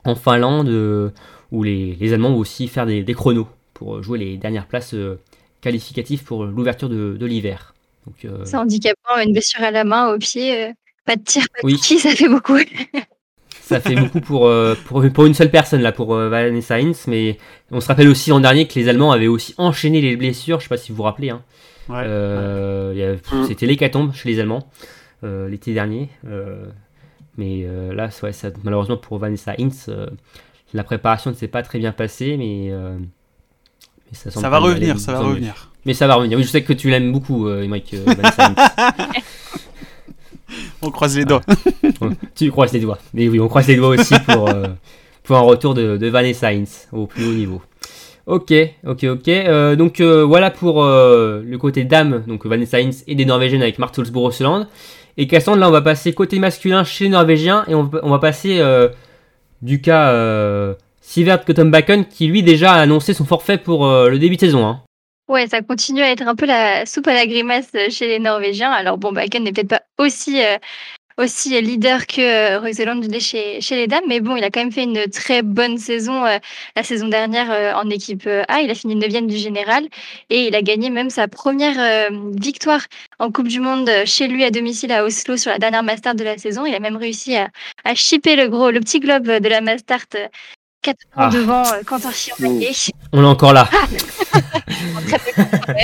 en 0.05 0.15
Finlande, 0.15 0.69
euh, 0.69 1.11
où 1.53 1.63
les, 1.63 1.97
les 2.01 2.13
Allemands 2.13 2.31
vont 2.31 2.39
aussi 2.39 2.69
faire 2.69 2.87
des, 2.87 3.03
des 3.03 3.15
chronos 3.15 3.49
pour 3.75 4.03
jouer 4.03 4.19
les 4.19 4.37
dernières 4.37 4.67
places 4.67 4.95
euh, 4.95 5.19
qualificatives 5.61 6.25
pour 6.25 6.45
l'ouverture 6.45 6.89
de, 6.89 7.17
de 7.19 7.27
l'hiver. 7.27 7.75
Euh, 8.25 8.43
C'est 8.45 8.57
handicapant, 8.57 9.19
une 9.25 9.33
blessure 9.33 9.63
à 9.63 9.71
la 9.71 9.85
main, 9.85 10.13
au 10.15 10.19
pied, 10.19 10.65
euh, 10.67 10.73
pas 11.07 11.17
de 11.17 11.23
tir, 11.23 11.45
pas 11.55 11.61
de 11.63 11.67
Oui. 11.67 11.79
ski, 11.79 11.99
ça 11.99 12.11
fait 12.11 12.29
beaucoup. 12.29 12.59
Ça 13.63 13.81
fait 13.81 13.95
beaucoup 13.95 14.21
pour, 14.21 14.47
euh, 14.47 14.75
pour, 14.85 15.03
pour 15.11 15.25
une 15.25 15.33
seule 15.33 15.51
personne 15.51 15.81
là, 15.81 15.91
pour 15.91 16.15
euh, 16.15 16.29
Vanessa 16.29 16.75
Hintz, 16.75 17.07
mais 17.07 17.39
on 17.71 17.81
se 17.81 17.87
rappelle 17.89 18.09
aussi 18.09 18.29
l'an 18.29 18.39
dernier 18.41 18.69
que 18.69 18.79
les 18.79 18.91
Allemands 18.91 19.11
avaient 19.11 19.27
aussi 19.27 19.55
enchaîné 19.57 20.03
les 20.03 20.17
blessures, 20.17 20.59
je 20.61 20.65
sais 20.65 20.69
pas 20.69 20.77
si 20.77 20.93
vous 20.93 20.97
vous 20.97 21.03
rappelez. 21.05 21.31
Hein. 21.31 21.43
Ouais. 21.89 22.03
Euh, 22.05 23.15
pff, 23.17 23.33
Mm. 23.33 23.45
C'était 23.47 23.65
l'hécatombe 23.65 24.13
chez 24.13 24.29
les 24.29 24.39
Allemands 24.39 24.69
euh, 25.25 25.49
l'été 25.49 25.73
dernier. 25.73 26.11
euh, 26.27 26.67
mais 27.37 27.63
euh, 27.65 27.93
là, 27.95 28.09
ouais, 28.23 28.33
ça, 28.33 28.49
malheureusement 28.63 28.97
pour 28.97 29.19
Vanessa 29.19 29.55
Hintz, 29.59 29.87
euh, 29.89 30.07
la 30.73 30.85
préparation 30.85 31.31
ne 31.31 31.37
s'est 31.37 31.49
pas 31.49 31.63
très 31.63 31.79
bien 31.79 31.93
passée, 31.93 32.37
mais, 32.37 32.69
euh, 32.71 32.97
mais 32.99 34.17
ça, 34.17 34.31
Ça 34.31 34.49
va 34.49 34.59
revenir, 34.59 34.99
ça 34.99 35.13
va 35.13 35.21
mieux. 35.21 35.27
revenir. 35.29 35.71
Mais 35.87 35.95
ça 35.95 36.07
va 36.07 36.15
revenir. 36.17 36.39
Oui, 36.39 36.45
je 36.45 36.49
sais 36.49 36.63
que 36.63 36.73
tu 36.73 36.91
l'aimes 36.91 37.13
beaucoup, 37.13 37.47
euh, 37.49 37.67
Vanessa 38.07 38.47
Hintz. 38.47 39.15
On 40.83 40.91
croise 40.91 41.17
les 41.17 41.25
doigts. 41.25 41.41
tu 42.35 42.51
croises 42.51 42.73
les 42.73 42.81
doigts. 42.81 42.99
Mais 43.13 43.29
oui, 43.29 43.41
on 43.41 43.49
croise 43.49 43.67
les 43.67 43.77
doigts 43.77 43.89
aussi 43.89 44.15
pour, 44.21 44.49
euh, 44.49 44.69
pour 45.23 45.37
un 45.37 45.41
retour 45.41 45.75
de, 45.75 45.97
de 45.97 46.07
Vanessa 46.09 46.49
Hintz 46.49 46.89
au 46.93 47.07
plus 47.07 47.25
haut 47.27 47.33
niveau. 47.33 47.63
Ok, 48.27 48.53
ok, 48.87 49.05
ok. 49.05 49.29
Euh, 49.29 49.77
donc 49.77 50.01
euh, 50.01 50.23
voilà 50.25 50.51
pour 50.51 50.83
le 50.85 51.57
côté 51.59 51.85
dame, 51.85 52.23
donc 52.27 52.47
Vanessa 52.47 52.79
Hintz 52.79 53.03
et 53.07 53.15
des 53.15 53.25
Norvégiennes 53.25 53.63
avec 53.63 53.79
Mart 53.79 53.95
Solsbourg. 53.95 54.33
Et 55.17 55.27
Cassandre, 55.27 55.59
là 55.59 55.69
on 55.69 55.73
va 55.73 55.83
passer 55.83 56.13
côté 56.13 56.39
masculin 56.39 56.85
chez 56.85 57.05
les 57.05 57.11
Norvégiens 57.11 57.65
et 57.69 57.75
on, 57.75 57.85
va- 57.85 58.19
passer 58.19 58.59
euh, 58.59 58.89
du 59.63 59.81
cas 59.81 60.11
euh, 60.11 60.75
Sivert 61.01 61.45
Kottenbakken 61.45 62.07
qui 62.07 62.27
lui 62.27 62.43
déjà 62.43 62.73
a 62.73 62.81
annoncé 62.81 63.15
son 63.15 63.25
forfait 63.25 63.59
pour 63.59 63.87
euh, 63.87 64.09
le 64.09 64.19
début 64.19 64.37
de 64.37 64.41
saison. 64.41 64.67
Hein. 64.67 64.81
Ouais, 65.29 65.47
ça 65.47 65.63
continue 65.63 66.03
à 66.03 66.11
être 66.11 66.27
un 66.27 66.35
peu 66.35 66.47
la 66.47 66.85
soupe 66.85 67.07
à 67.09 67.15
la 67.15 67.27
grimace 67.27 67.71
chez 67.91 68.09
les 68.09 68.19
Norvégiens. 68.19 68.71
Alors 68.71 68.99
bon, 68.99 69.13
Bakken 69.13 69.43
n'est 69.45 69.53
peut-être 69.53 69.69
pas 69.69 69.83
aussi 69.99 70.43
euh, 70.43 70.57
aussi 71.17 71.61
leader 71.61 72.07
que 72.07 72.21
euh, 72.61 73.09
l'est 73.09 73.21
chez, 73.21 73.61
chez 73.61 73.77
les 73.77 73.87
dames, 73.87 74.05
mais 74.09 74.21
bon, 74.21 74.37
il 74.37 74.45
a 74.45 74.51
quand 74.51 74.61
même 74.61 74.73
fait 74.73 74.83
une 74.83 75.07
très 75.09 75.43
bonne 75.43 75.79
saison 75.79 76.25
euh, 76.25 76.39
la 76.75 76.83
saison 76.83 77.09
dernière 77.09 77.51
euh, 77.51 77.73
en 77.75 77.89
équipe 77.91 78.27
A. 78.49 78.61
Il 78.63 78.71
a 78.71 78.75
fini 78.75 78.97
9 78.97 79.27
du 79.27 79.37
général 79.37 79.85
et 80.31 80.47
il 80.49 80.55
a 80.57 80.63
gagné 80.63 80.91
même 80.91 81.11
sa 81.11 81.29
première 81.29 81.79
euh, 81.79 82.09
victoire 82.33 82.81
en 83.19 83.31
Coupe 83.31 83.49
du 83.49 83.61
Monde 83.61 83.89
chez 84.07 84.27
lui 84.27 84.43
à 84.45 84.51
domicile 84.51 84.91
à 84.93 85.05
Oslo 85.05 85.37
sur 85.37 85.51
la 85.53 85.59
dernière 85.59 85.83
Mastart 85.85 86.15
de 86.17 86.25
la 86.25 86.37
saison. 86.39 86.67
Il 86.67 86.75
a 86.75 86.81
même 86.81 86.97
réussi 86.97 87.37
à, 87.37 87.49
à 87.85 87.95
chipper 87.95 88.35
le 88.37 88.49
gros, 88.49 88.71
le 88.71 88.81
petit 88.81 88.99
globe 89.01 89.25
de 89.27 89.49
la 89.49 89.61
Mastart. 89.61 90.01
euh, 90.17 90.27
4 90.83 90.97
Ah. 91.17 91.31
devant 91.33 91.63
Quentin 91.87 92.11
Fillon-Maillet. 92.11 92.73
On 93.13 93.23
est 93.23 93.27
encore 93.27 93.53
là. 93.55 93.67
contrôlé. 93.71 93.99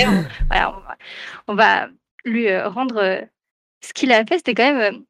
On, 0.07 0.23
voilà, 0.47 0.75
on, 0.77 0.81
va, 0.81 0.87
on 1.47 1.55
va 1.55 1.87
lui 2.23 2.55
rendre 2.59 3.21
ce 3.83 3.93
qu'il 3.93 4.11
a 4.11 4.23
fait. 4.25 4.37
C'était 4.37 4.53
quand 4.53 4.73
même 4.73 5.03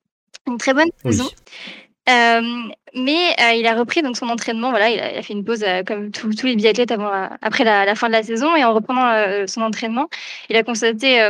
une 0.48 0.58
très 0.58 0.74
bonne 0.74 0.89
saison. 1.04 1.30
Euh, 2.10 2.42
mais 2.96 3.36
euh, 3.39 3.54
il 3.54 3.68
a 3.68 3.76
repris 3.76 4.02
donc 4.02 4.18
son 4.18 4.28
entraînement. 4.28 4.72
Voilà, 4.72 4.89
il 4.89 5.00
a, 5.00 5.14
il 5.14 5.18
a 5.18 5.22
fait 5.22 5.34
une 5.34 5.46
pause 5.46 5.64
euh, 5.64 5.84
comme 5.84 6.12
tous 6.12 6.34
tous 6.36 6.48
les 6.48 6.56
biathlètes 6.56 6.92
avant, 6.92 7.12
après 7.42 7.64
la, 7.64 7.86
la 7.86 7.96
fin 7.96 8.08
de 8.08 8.14
la 8.14 8.24
saison. 8.24 8.56
Et 8.56 8.64
en 8.64 8.74
reprenant 8.74 9.46
son 9.48 9.62
entraînement, 9.62 10.10
il 10.50 10.56
a 10.56 10.64
constaté 10.64 11.30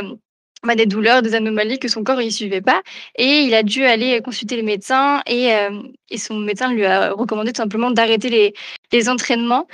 bah, 0.64 0.76
des 0.76 0.86
douleurs, 0.86 1.22
des 1.22 1.34
anomalies 1.34 1.80
que 1.80 1.88
son 1.88 2.04
corps 2.04 2.18
ne 2.18 2.30
suivait 2.30 2.60
pas. 2.60 2.82
Et 3.16 3.40
il 3.40 3.54
a 3.54 3.64
dû 3.64 3.84
aller 3.84 4.20
consulter 4.22 4.56
le 4.56 4.62
médecin. 4.62 5.20
Et, 5.26 5.52
euh, 5.54 5.82
et 6.08 6.18
son 6.18 6.36
médecin 6.36 6.72
lui 6.72 6.84
a 6.86 7.10
recommandé 7.12 7.52
tout 7.52 7.60
simplement 7.60 7.90
d'arrêter 7.90 8.28
les, 8.28 8.54
les 8.92 9.08
entraînements 9.08 9.66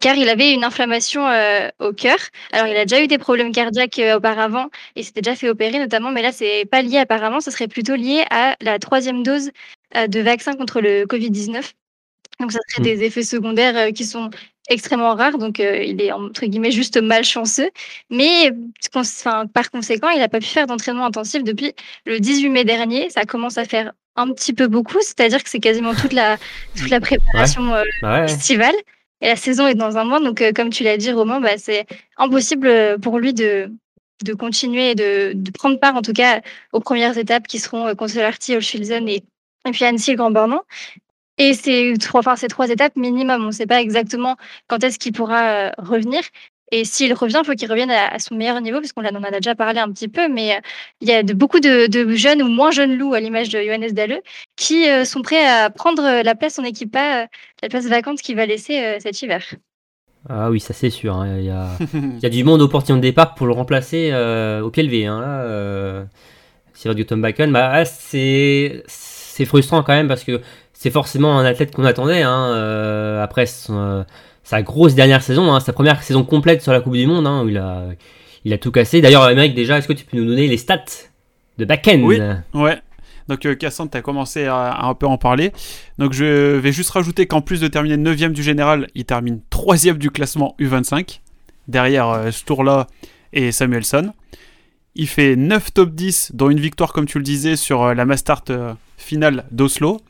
car 0.00 0.16
il 0.16 0.28
avait 0.28 0.52
une 0.52 0.64
inflammation 0.64 1.26
euh, 1.28 1.68
au 1.78 1.92
cœur. 1.92 2.18
Alors, 2.52 2.66
il 2.66 2.76
a 2.76 2.84
déjà 2.84 3.02
eu 3.02 3.06
des 3.06 3.18
problèmes 3.18 3.52
cardiaques 3.52 3.98
euh, 3.98 4.16
auparavant 4.16 4.68
et 4.96 5.02
s'était 5.02 5.20
déjà 5.22 5.36
fait 5.36 5.48
opérer 5.48 5.78
notamment, 5.78 6.10
mais 6.10 6.22
là, 6.22 6.32
c'est 6.32 6.64
pas 6.70 6.82
lié 6.82 6.98
apparemment, 6.98 7.40
ce 7.40 7.50
serait 7.50 7.68
plutôt 7.68 7.94
lié 7.94 8.24
à 8.30 8.56
la 8.60 8.78
troisième 8.78 9.22
dose 9.22 9.50
euh, 9.96 10.06
de 10.06 10.20
vaccin 10.20 10.54
contre 10.54 10.80
le 10.80 11.04
Covid-19. 11.04 11.72
Donc, 12.40 12.52
ça 12.52 12.58
serait 12.68 12.82
Mm. 12.82 12.84
des 12.96 13.04
effets 13.04 13.22
secondaires 13.22 13.92
qui 13.94 14.04
sont 14.04 14.30
extrêmement 14.68 15.14
rares, 15.14 15.38
donc 15.38 15.60
il 15.60 16.02
est 16.02 16.10
entre 16.10 16.44
guillemets 16.44 16.72
juste 16.72 17.00
malchanceux. 17.00 17.70
Mais 18.10 18.50
cons- 18.92 19.46
par 19.54 19.70
conséquent, 19.70 20.08
il 20.10 20.18
n'a 20.18 20.28
pas 20.28 20.40
pu 20.40 20.46
faire 20.46 20.66
d'entraînement 20.66 21.06
intensif 21.06 21.44
depuis 21.44 21.72
le 22.04 22.18
18 22.18 22.48
mai 22.48 22.64
dernier. 22.64 23.08
Ça 23.10 23.24
commence 23.24 23.58
à 23.58 23.64
faire 23.64 23.92
un 24.16 24.32
petit 24.32 24.52
peu 24.52 24.66
beaucoup, 24.66 24.98
c'est-à-dire 25.00 25.42
que 25.44 25.48
c'est 25.48 25.60
quasiment 25.60 25.94
toute 25.94 26.12
la, 26.12 26.36
toute 26.76 26.90
la 26.90 27.00
préparation 27.00 27.70
ouais. 28.02 28.26
festival. 28.28 28.74
Et 29.20 29.28
la 29.28 29.36
saison 29.36 29.66
est 29.66 29.74
dans 29.74 29.96
un 29.96 30.04
mois, 30.04 30.20
donc 30.20 30.42
euh, 30.42 30.52
comme 30.52 30.70
tu 30.70 30.84
l'as 30.84 30.96
dit, 30.96 31.10
Romain, 31.12 31.40
bah, 31.40 31.56
c'est 31.58 31.86
impossible 32.18 32.66
euh, 32.66 32.98
pour 32.98 33.18
lui 33.18 33.32
de, 33.32 33.72
de 34.24 34.34
continuer 34.34 34.90
et 34.90 34.94
de, 34.94 35.32
de 35.34 35.50
prendre 35.50 35.78
part, 35.80 35.96
en 35.96 36.02
tout 36.02 36.12
cas, 36.12 36.42
aux 36.72 36.80
premières 36.80 37.16
étapes 37.16 37.46
qui 37.46 37.58
seront 37.58 37.86
euh, 37.86 37.94
Consolarty, 37.94 38.54
Holschilzen 38.56 39.08
et, 39.08 39.24
et 39.66 39.70
puis 39.72 39.84
Annecy, 39.84 40.14
Grand 40.16 40.30
Bornand. 40.30 40.62
Et 41.38 41.54
c'est 41.54 41.94
trois, 42.00 42.20
enfin, 42.20 42.34
trois 42.48 42.70
étapes 42.70 42.96
minimum. 42.96 43.42
On 43.42 43.46
ne 43.46 43.52
sait 43.52 43.66
pas 43.66 43.80
exactement 43.80 44.36
quand 44.68 44.82
est-ce 44.84 44.98
qu'il 44.98 45.12
pourra 45.12 45.70
revenir. 45.78 46.22
Et 46.72 46.84
s'il 46.84 47.12
revient, 47.14 47.40
il 47.42 47.46
faut 47.46 47.54
qu'il 47.54 47.70
revienne 47.70 47.90
à, 47.90 48.08
à 48.08 48.18
son 48.18 48.34
meilleur 48.34 48.60
niveau, 48.60 48.80
parce 48.80 48.92
qu'on 48.92 49.04
en 49.04 49.22
a 49.22 49.30
déjà 49.30 49.54
parlé 49.54 49.78
un 49.78 49.90
petit 49.90 50.08
peu, 50.08 50.28
mais 50.28 50.56
euh, 50.56 50.60
il 51.00 51.08
y 51.08 51.12
a 51.12 51.22
de, 51.22 51.32
beaucoup 51.32 51.60
de, 51.60 51.86
de 51.86 52.14
jeunes 52.14 52.42
ou 52.42 52.48
moins 52.48 52.70
jeunes 52.72 52.96
loups, 52.98 53.14
à 53.14 53.20
l'image 53.20 53.48
de 53.50 53.60
Johannes 53.62 53.92
Dalleux, 53.92 54.20
qui 54.56 54.88
euh, 54.88 55.04
sont 55.04 55.22
prêts 55.22 55.46
à 55.46 55.70
prendre 55.70 56.02
euh, 56.04 56.22
la 56.22 56.34
place 56.34 56.58
en 56.58 56.64
équipe 56.64 56.94
A, 56.96 57.22
euh, 57.22 57.26
la 57.62 57.68
place 57.68 57.86
vacante 57.86 58.20
qu'il 58.20 58.36
va 58.36 58.46
laisser 58.46 58.80
euh, 58.82 58.96
cet 59.00 59.22
hiver. 59.22 59.44
Ah 60.28 60.50
oui, 60.50 60.58
ça 60.58 60.74
c'est 60.74 60.90
sûr. 60.90 61.14
hein. 61.16 61.36
Il 61.38 61.44
y, 61.44 61.50
a, 61.50 61.68
il 61.94 62.18
y 62.20 62.26
a 62.26 62.28
du 62.30 62.42
monde 62.42 62.60
au 62.60 62.68
portillon 62.68 62.96
de 62.96 63.02
départ 63.02 63.34
pour 63.34 63.46
le 63.46 63.52
remplacer 63.52 64.10
euh, 64.12 64.60
au 64.60 64.70
pied 64.70 64.82
levé. 64.82 65.06
Hein, 65.06 65.22
euh, 65.22 66.04
Cyril 66.74 67.06
Tom 67.06 67.22
Bacon, 67.22 67.52
bah, 67.52 67.70
ah, 67.72 67.84
c'est 67.84 68.82
c'est 68.86 69.44
frustrant 69.44 69.82
quand 69.82 69.92
même 69.92 70.08
parce 70.08 70.24
que 70.24 70.40
c'est 70.72 70.90
forcément 70.90 71.38
un 71.38 71.44
athlète 71.44 71.74
qu'on 71.74 71.84
attendait. 71.84 72.22
Hein, 72.22 72.50
euh, 72.54 73.22
après 73.22 73.46
son, 73.46 73.78
euh, 73.78 74.02
sa 74.46 74.62
grosse 74.62 74.94
dernière 74.94 75.22
saison, 75.22 75.52
hein, 75.52 75.58
sa 75.58 75.72
première 75.72 76.00
saison 76.04 76.22
complète 76.22 76.62
sur 76.62 76.70
la 76.70 76.80
Coupe 76.80 76.94
du 76.94 77.04
Monde, 77.04 77.26
hein, 77.26 77.42
où 77.42 77.48
il 77.48 77.58
a, 78.52 78.58
tout 78.58 78.70
cassé. 78.70 79.00
D'ailleurs, 79.00 79.24
Amérique, 79.24 79.56
déjà, 79.56 79.76
est-ce 79.76 79.88
que 79.88 79.92
tu 79.92 80.04
peux 80.04 80.16
nous 80.16 80.24
donner 80.24 80.46
les 80.46 80.56
stats 80.56 80.84
de 81.58 81.64
Bakken 81.64 82.04
Oui. 82.04 82.20
Ouais. 82.54 82.78
Donc 83.26 83.44
euh, 83.44 83.56
Cassandre, 83.56 83.90
tu 83.90 83.98
as 83.98 84.02
commencé 84.02 84.44
à, 84.44 84.84
un 84.84 84.94
peu 84.94 85.06
en 85.06 85.18
parler. 85.18 85.50
Donc 85.98 86.12
je 86.12 86.58
vais 86.58 86.70
juste 86.70 86.90
rajouter 86.90 87.26
qu'en 87.26 87.40
plus 87.40 87.60
de 87.60 87.66
terminer 87.66 87.96
9ème 87.96 88.30
du 88.30 88.44
général, 88.44 88.86
il 88.94 89.04
termine 89.04 89.40
3ème 89.50 89.98
du 89.98 90.12
classement 90.12 90.54
U25, 90.60 91.18
derrière 91.66 92.08
euh, 92.08 92.30
Sturla 92.30 92.86
et 93.32 93.50
Samuelson. 93.50 94.12
Il 94.94 95.08
fait 95.08 95.34
9 95.34 95.74
top 95.74 95.90
10, 95.90 96.30
dont 96.34 96.50
une 96.50 96.60
victoire, 96.60 96.92
comme 96.92 97.06
tu 97.06 97.18
le 97.18 97.24
disais, 97.24 97.56
sur 97.56 97.82
euh, 97.82 97.94
la 97.94 98.04
Mastart 98.04 98.44
euh, 98.50 98.74
finale 98.96 99.44
d'Oslo. 99.50 100.00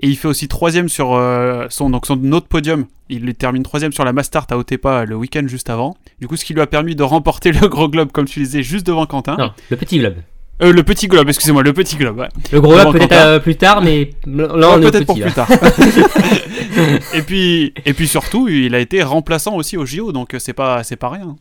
Et 0.00 0.08
il 0.08 0.16
fait 0.16 0.26
aussi 0.28 0.46
3ème 0.46 0.88
sur 0.88 1.14
euh, 1.14 1.66
son, 1.70 1.88
donc 1.90 2.06
son 2.06 2.32
autre 2.32 2.48
podium. 2.48 2.86
Il 3.08 3.32
termine 3.34 3.62
3ème 3.62 3.92
sur 3.92 4.04
la 4.04 4.12
Mastart 4.12 4.46
à 4.50 4.56
Otepa 4.58 5.04
le 5.04 5.14
week-end 5.14 5.44
juste 5.46 5.70
avant. 5.70 5.94
Du 6.20 6.26
coup, 6.26 6.36
ce 6.36 6.44
qui 6.44 6.52
lui 6.54 6.60
a 6.60 6.66
permis 6.66 6.96
de 6.96 7.02
remporter 7.02 7.52
le 7.60 7.68
gros 7.68 7.88
globe, 7.88 8.10
comme 8.12 8.24
tu 8.26 8.40
disais, 8.40 8.62
juste 8.62 8.86
devant 8.86 9.06
Quentin. 9.06 9.36
Non, 9.38 9.52
le 9.70 9.76
petit 9.76 9.98
globe. 9.98 10.16
Euh, 10.62 10.72
le 10.72 10.82
petit 10.84 11.08
globe, 11.08 11.28
excusez-moi, 11.28 11.62
le 11.62 11.72
petit 11.72 11.96
globe. 11.96 12.18
ouais. 12.18 12.28
Le 12.52 12.60
gros 12.60 12.74
globe 12.74 12.92
peut-être 12.92 13.12
euh, 13.12 13.38
plus 13.40 13.56
tard, 13.56 13.82
mais 13.82 14.10
là 14.26 14.46
Ouais, 14.48 14.64
on 14.66 14.82
est 14.82 14.90
peut-être 14.90 15.06
pour 15.06 15.18
plus 15.20 15.32
tard. 15.32 15.48
et 17.14 17.22
puis 17.22 17.72
et 17.84 17.92
puis 17.92 18.08
surtout, 18.08 18.48
il 18.48 18.74
a 18.74 18.78
été 18.78 19.02
remplaçant 19.02 19.54
aussi 19.56 19.76
au 19.76 19.84
JO, 19.86 20.12
donc 20.12 20.34
euh, 20.34 20.38
c'est 20.38 20.52
pas 20.52 20.82
c'est 20.84 20.96
pas 20.96 21.08
rien. 21.10 21.36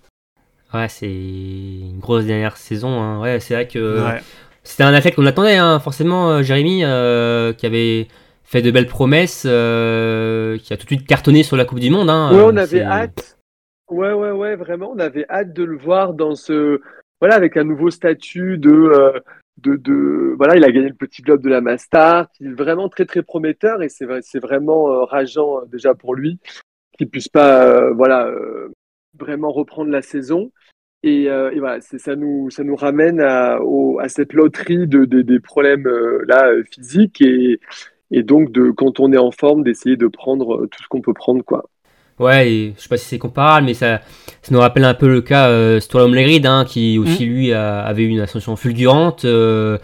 Ouais, 0.73 0.87
c'est 0.89 1.05
une 1.11 1.99
grosse 1.99 2.25
dernière 2.25 2.57
saison. 2.57 2.99
hein. 3.01 3.19
Ouais, 3.21 3.39
c'est 3.39 3.53
vrai 3.53 3.67
que 3.67 4.03
Ouais. 4.03 4.21
c'était 4.63 4.83
un 4.83 4.93
athlète 4.93 5.15
qu'on 5.15 5.25
attendait, 5.27 5.57
hein, 5.57 5.79
forcément, 5.79 6.31
euh, 6.31 6.41
Jérémy, 6.43 6.83
euh, 6.83 7.53
qui 7.53 7.65
avait 7.67 8.07
fait 8.53 8.61
de 8.61 8.69
belles 8.69 8.85
promesses, 8.87 9.47
euh, 9.49 10.59
qui 10.59 10.73
a 10.73 10.77
tout 10.77 10.83
de 10.83 10.89
suite 10.89 11.07
cartonné 11.07 11.41
sur 11.41 11.57
la 11.57 11.65
Coupe 11.65 11.79
du 11.79 11.89
Monde. 11.89 12.07
Hein, 12.09 12.29
Ouais, 12.31 12.43
on 12.45 12.55
avait 12.55 12.83
hâte. 12.83 13.39
Ouais, 13.89 14.13
ouais, 14.13 14.29
ouais, 14.29 14.55
vraiment, 14.55 14.91
on 14.91 14.99
avait 14.99 15.25
hâte 15.27 15.53
de 15.53 15.63
le 15.63 15.75
voir 15.75 16.13
dans 16.13 16.35
ce, 16.35 16.79
voilà, 17.19 17.33
avec 17.33 17.57
un 17.57 17.63
nouveau 17.63 17.89
statut 17.89 18.59
de, 18.59 18.69
euh, 18.71 19.19
de, 19.57 19.75
de, 19.75 20.35
voilà, 20.37 20.55
il 20.55 20.63
a 20.63 20.71
gagné 20.71 20.87
le 20.87 20.93
petit 20.93 21.23
globe 21.23 21.41
de 21.41 21.49
la 21.49 21.61
Mastart, 21.61 22.27
il 22.39 22.51
est 22.51 22.53
vraiment 22.53 22.89
très, 22.89 23.05
très 23.05 23.23
prometteur 23.23 23.81
et 23.81 23.89
c'est, 23.89 24.05
c'est 24.21 24.39
vraiment 24.39 24.91
euh, 24.91 25.03
rageant 25.03 25.61
déjà 25.65 25.95
pour 25.95 26.13
lui 26.13 26.37
qu'il 26.95 27.09
puisse 27.09 27.29
pas, 27.29 27.89
voilà, 27.91 28.31
vraiment 29.17 29.51
reprendre 29.51 29.89
la 29.89 30.03
saison. 30.03 30.51
Et, 31.01 31.27
euh, 31.29 31.51
et 31.51 31.59
voilà, 31.59 31.81
c'est, 31.81 31.97
ça 31.97 32.15
nous, 32.15 32.49
ça 32.51 32.63
nous 32.63 32.75
ramène 32.75 33.19
à, 33.19 33.59
au, 33.61 33.99
à 33.99 34.07
cette 34.09 34.31
loterie 34.31 34.87
de, 34.87 35.05
de- 35.05 35.21
des 35.23 35.39
problèmes 35.39 35.87
euh, 35.87 36.23
là 36.27 36.49
physiques 36.71 37.19
et, 37.19 37.59
et 38.13 38.23
donc 38.23 38.51
de 38.51 38.71
quand 38.71 38.99
on 39.01 39.11
est 39.11 39.17
en 39.17 39.31
forme 39.31 39.63
d'essayer 39.63 39.97
de 39.97 40.07
prendre 40.07 40.55
euh, 40.55 40.67
tout 40.71 40.81
ce 40.81 40.87
qu'on 40.87 41.01
peut 41.01 41.13
prendre 41.13 41.43
quoi. 41.43 41.65
Ouais, 42.19 42.51
et 42.51 42.73
je 42.77 42.81
sais 42.83 42.89
pas 42.89 42.97
si 42.97 43.05
c'est 43.05 43.17
comparable, 43.17 43.65
mais 43.65 43.73
ça, 43.73 44.01
ça 44.43 44.51
nous 44.53 44.59
rappelle 44.59 44.85
un 44.85 44.93
peu 44.93 45.07
le 45.09 45.21
cas 45.21 45.49
euh, 45.49 45.79
Sturlam 45.79 46.13
Lerid, 46.13 46.45
hein, 46.45 46.63
qui 46.63 46.99
aussi 46.99 47.25
lui 47.25 47.51
a- 47.51 47.81
avait 47.81 48.03
eu 48.03 48.07
une 48.09 48.19
ascension 48.19 48.55
fulgurante 48.55 49.25
euh, 49.25 49.79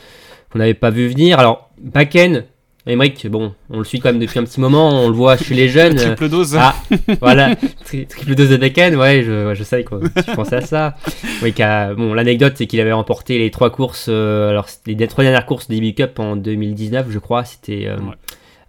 qu'on 0.52 0.60
n'avait 0.60 0.76
pas 0.76 0.92
vu 0.92 1.08
venir. 1.08 1.40
Alors, 1.40 1.72
Bakken, 1.82 2.46
Emmerich, 2.88 3.28
bon, 3.28 3.54
on 3.70 3.80
le 3.80 3.84
suit 3.84 4.00
quand 4.00 4.10
même 4.12 4.20
depuis 4.22 4.40
un 4.40 4.44
petit 4.46 4.60
moment, 4.60 4.90
on 5.04 5.10
le 5.10 5.14
voit 5.14 5.38
chez 5.38 5.54
les 5.54 5.68
jeunes. 5.70 5.96
Triple 5.98 6.30
dose. 6.30 6.56
Ah, 6.58 6.74
voilà, 7.22 7.56
tri- 7.86 8.08
triple 8.08 8.36
dose 8.36 8.50
de 8.50 8.58
Bakken, 8.58 8.96
ouais, 8.96 9.24
je, 9.24 9.48
ouais, 9.48 9.56
je 9.56 9.64
sais 9.64 9.84
quoi, 9.84 10.00
je 10.16 10.34
pensais 10.34 10.56
à 10.56 10.62
ça. 10.62 10.96
Oui, 11.44 11.54
bon, 11.58 12.14
l'anecdote, 12.14 12.54
c'est 12.56 12.66
qu'il 12.68 12.80
avait 12.80 12.94
remporté 12.94 13.38
les 13.38 13.52
trois 13.52 13.70
courses, 13.70 14.08
euh, 14.10 14.50
alors 14.50 14.68
les 14.88 15.08
trois 15.08 15.24
dernières 15.24 15.46
courses 15.46 15.68
des 15.68 15.80
Big 15.80 15.96
Cup 15.98 16.18
en 16.20 16.36
2019, 16.36 17.08
je 17.10 17.20
crois, 17.20 17.44
c'était 17.46 17.86
euh, 17.88 17.98
Ouais. 17.98 18.16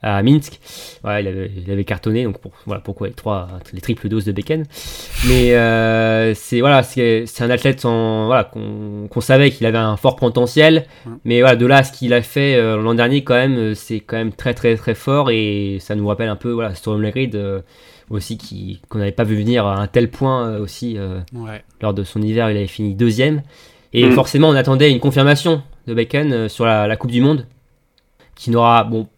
À 0.03 0.23
Minsk. 0.23 0.59
Ouais, 1.05 1.23
il 1.23 1.29
avait, 1.29 1.51
il 1.57 1.71
avait 1.71 1.85
cartonné, 1.85 2.25
donc 2.25 2.39
pour- 2.41 2.53
voilà 2.67 2.81
pourquoi 2.81 3.09
les 3.09 3.13
trois, 3.15 3.49
les 3.73 3.81
triples 3.81 4.09
doses 4.09 4.25
de 4.25 4.33
Bakken. 4.33 4.65
Mais 5.29 5.55
euh, 5.55 6.35
c'est 6.35 6.61
voilà, 6.61 6.83
c'est 6.83 7.25
un 7.41 7.51
athlète 7.51 7.85
en, 7.85 8.27
voilà, 8.27 8.45
qu'on 8.45 9.09
qu'on 9.11 9.21
savait 9.21 9.51
qu'il 9.51 9.67
avait 9.67 9.79
un 9.79 9.97
fort 9.97 10.17
potentiel, 10.17 10.87
mais 11.25 11.41
voilà, 11.41 11.57
de 11.57 11.67
là 11.67 11.79
à 11.79 11.85
ce 11.85 11.93
qu'il 11.93 12.13
a 12.15 12.23
fait 12.23 12.55
euh, 12.57 12.77
l'an 12.81 12.95
dernier, 12.95 13.23
quand 13.25 13.35
même, 13.35 13.57
euh, 13.59 13.75
c'est 13.75 14.01
quand 14.01 14.17
même 14.17 14.33
très 14.33 14.55
très 14.55 14.75
très 14.77 14.95
fort 14.95 15.31
et 15.31 15.79
ça 15.81 15.95
nous 15.95 16.07
rappelle 16.07 16.29
un 16.29 16.37
peu 16.37 16.51
voilà, 16.51 16.75
Storm 16.75 17.05
euh, 17.35 17.61
aussi 18.09 18.39
qui 18.39 18.81
qu'on 18.89 18.99
n'avait 18.99 19.13
pas 19.13 19.25
vu 19.25 19.37
venir 19.37 19.67
à 19.67 19.81
un 19.81 19.87
tel 19.87 20.11
point 20.11 20.49
euh, 20.49 20.61
aussi 20.61 20.97
euh, 20.99 21.21
Ouais. 21.35 21.63
lors 21.83 21.95
de 21.95 22.03
son 22.05 22.23
hiver, 22.23 22.51
il 22.51 22.57
avait 22.57 22.67
fini 22.67 22.95
deuxième. 22.95 23.43
Et 23.93 24.07
Mm. 24.07 24.13
forcément, 24.13 24.49
on 24.49 24.55
attendait 24.55 24.91
une 24.91 25.01
confirmation 25.01 25.63
de 25.87 25.95
Bacon 25.95 26.33
euh, 26.33 26.49
sur 26.49 26.65
la, 26.65 26.87
la 26.87 26.97
Coupe 26.97 27.11
du 27.11 27.21
Monde, 27.21 27.47
qui 28.37 28.51
n'aura 28.51 28.85
bon 28.85 29.09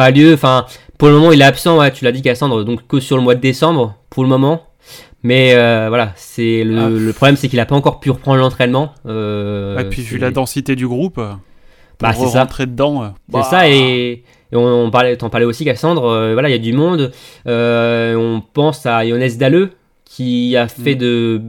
pas 0.00 0.10
lieu. 0.10 0.32
Enfin, 0.34 0.66
pour 0.98 1.08
le 1.08 1.14
moment, 1.14 1.32
il 1.32 1.40
est 1.40 1.44
absent. 1.44 1.78
Ouais, 1.78 1.90
tu 1.92 2.04
l'as 2.04 2.12
dit, 2.12 2.22
Cassandre, 2.22 2.64
donc 2.64 2.86
que 2.88 3.00
sur 3.00 3.16
le 3.16 3.22
mois 3.22 3.34
de 3.34 3.40
décembre 3.40 3.94
pour 4.10 4.22
le 4.22 4.28
moment. 4.28 4.62
Mais 5.22 5.52
euh, 5.54 5.86
voilà, 5.88 6.12
c'est 6.16 6.64
le, 6.64 6.78
Ah. 6.78 6.88
le 6.88 7.12
problème, 7.12 7.36
c'est 7.36 7.48
qu'il 7.48 7.58
n'a 7.58 7.66
pas 7.66 7.74
encore 7.74 8.00
pu 8.00 8.10
reprendre 8.10 8.38
l'entraînement. 8.38 8.94
Euh, 9.06 9.78
et 9.78 9.84
puis 9.84 10.00
vu 10.02 10.14
c'est- 10.16 10.18
la 10.22 10.30
densité 10.30 10.74
du 10.76 10.88
groupe, 10.88 11.18
euh, 11.18 11.32
Bah, 12.00 12.12
pour 12.14 12.24
c'est 12.26 12.32
ça. 12.32 12.40
rentrer 12.40 12.64
dedans. 12.66 13.02
euh, 13.02 13.06
C'est 13.28 13.32
bah, 13.34 13.42
ça, 13.42 13.68
et, 13.68 14.22
et 14.52 14.56
on, 14.56 14.64
on 14.86 14.90
parlait, 14.90 15.16
t'en 15.18 15.28
parlais 15.28 15.44
aussi, 15.44 15.64
Cassandre. 15.66 16.04
euh, 16.06 16.32
voilà, 16.32 16.48
il 16.48 16.52
y 16.52 16.54
a 16.54 16.58
du 16.58 16.72
monde. 16.72 17.12
Euh, 17.46 18.14
on 18.16 18.40
pense 18.40 18.86
à 18.86 19.06
Jonas 19.06 19.34
Dalleux, 19.38 19.72
qui 20.06 20.56
a 20.56 20.68
fait 20.68 20.94
Mm. 20.94 20.98
de 20.98 21.42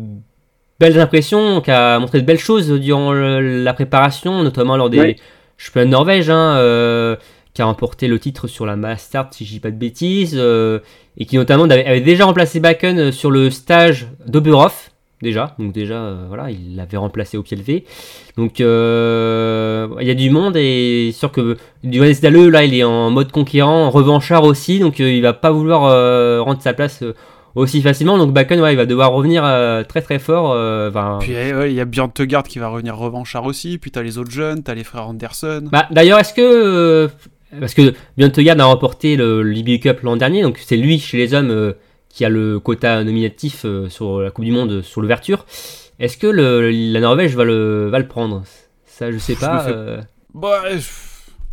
belles 0.80 1.00
impressions, 1.00 1.62
qui 1.62 1.72
a 1.72 1.98
montré 2.00 2.20
de 2.20 2.26
belles 2.26 2.40
choses 2.40 2.70
durant 2.70 3.14
le- 3.14 3.64
la 3.64 3.74
préparation, 3.74 4.44
notamment 4.44 4.76
lors 4.76 4.90
des 4.90 5.00
Oui. 5.00 5.16
championnats 5.58 5.86
de 5.86 5.92
Norvège, 5.92 6.30
hein, 6.30 6.56
euh, 6.58 7.16
qui 7.54 7.62
a 7.62 7.66
remporté 7.66 8.08
le 8.08 8.18
titre 8.20 8.48
sur 8.48 8.66
la 8.66 8.76
Mastart, 8.76 9.30
si 9.32 9.46
je 9.46 9.52
dis 9.52 9.60
pas 9.60 9.72
de 9.72 9.76
bêtises, 9.78 10.36
euh, 10.40 10.80
et 11.18 11.26
qui 11.26 11.36
notamment 11.38 11.66
avait, 11.66 11.86
avait 11.86 12.02
déjà 12.02 12.26
remplacé 12.26 12.60
Bakken 12.60 12.98
euh, 13.00 13.12
sur 13.12 13.30
le 13.32 13.50
stage 13.50 14.08
d'Oberhof. 14.26 14.90
Déjà, 15.22 15.54
donc 15.60 15.72
déjà, 15.72 15.96
euh, 15.96 16.26
voilà, 16.28 16.50
il 16.50 16.76
l'avait 16.76 16.98
remplacé 16.98 17.38
au 17.38 17.44
pied 17.44 17.56
levé. 17.56 17.86
Donc, 18.38 18.60
euh, 18.60 19.88
il 20.00 20.08
y 20.08 20.12
a 20.12 20.16
du 20.16 20.30
monde 20.32 20.56
et 20.58 21.12
sûr 21.14 21.32
que 21.32 21.58
Johannes 21.84 22.16
Dalleux, 22.22 22.50
là, 22.50 22.64
il 22.64 22.74
est 22.74 22.84
en 22.84 23.12
mode 23.12 23.32
conquérant, 23.32 23.90
revanchard 23.92 24.46
aussi, 24.46 24.80
donc 24.80 24.98
il 25.00 25.22
va 25.22 25.34
pas 25.34 25.52
vouloir 25.52 25.82
rendre 26.44 26.62
sa 26.62 26.74
place 26.74 27.04
aussi 27.54 27.82
facilement. 27.82 28.18
Donc 28.18 28.34
Bakken, 28.34 28.60
ouais, 28.62 28.74
il 28.74 28.78
va 28.78 28.86
devoir 28.86 29.12
revenir 29.12 29.44
euh, 29.46 29.84
très 29.84 30.02
très 30.02 30.20
fort. 30.20 30.54
euh, 30.56 30.90
Puis 31.20 31.34
eh, 31.34 31.54
ouais, 31.54 31.72
il 31.72 31.76
y 31.76 31.82
a 31.82 31.86
Björn 31.86 32.12
Tegard 32.12 32.44
qui 32.44 32.60
va 32.60 32.70
revenir 32.70 32.98
revanchard 32.98 33.46
aussi. 33.46 33.78
Puis 33.78 33.92
t'as 33.92 34.02
les 34.02 34.18
autres 34.18 34.32
jeunes, 34.32 34.64
t'as 34.64 34.74
les 34.74 34.84
frères 34.84 35.08
Anderson. 35.08 35.66
Bah, 35.72 35.88
D'ailleurs, 35.92 36.20
est-ce 36.20 36.34
que. 36.34 36.42
euh, 36.42 37.08
parce 37.60 37.74
que 37.74 37.94
Tegard 38.30 38.60
a 38.60 38.66
remporté 38.66 39.16
le 39.16 39.44
l'IBU 39.44 39.80
Cup 39.80 40.02
l'an 40.04 40.16
dernier, 40.18 40.42
donc 40.42 40.58
c'est 40.60 40.78
lui 40.78 41.00
chez 41.00 41.18
les 41.18 41.34
hommes 41.34 41.52
euh, 41.52 41.74
qui 42.10 42.26
a 42.26 42.30
le 42.30 42.60
quota 42.60 43.04
nominatif 43.04 43.64
euh, 43.66 43.90
sur 43.90 44.22
la 44.22 44.32
Coupe 44.32 44.46
du 44.46 44.52
Monde 44.52 44.72
euh, 44.72 44.82
sur 44.82 45.02
l'ouverture. 45.02 45.46
Est-ce 46.00 46.18
que 46.18 46.28
le- 46.28 46.72
la 46.72 47.00
Norvège 47.00 47.36
va 47.36 47.44
le, 47.44 47.88
va 47.90 48.00
le 48.00 48.08
prendre? 48.08 48.44
Ça, 48.86 49.12
je 49.12 49.18
sais 49.18 49.36
Je 49.36 49.40
pas. 49.40 49.60
fais- 49.60 50.08
Bah, 50.34 50.62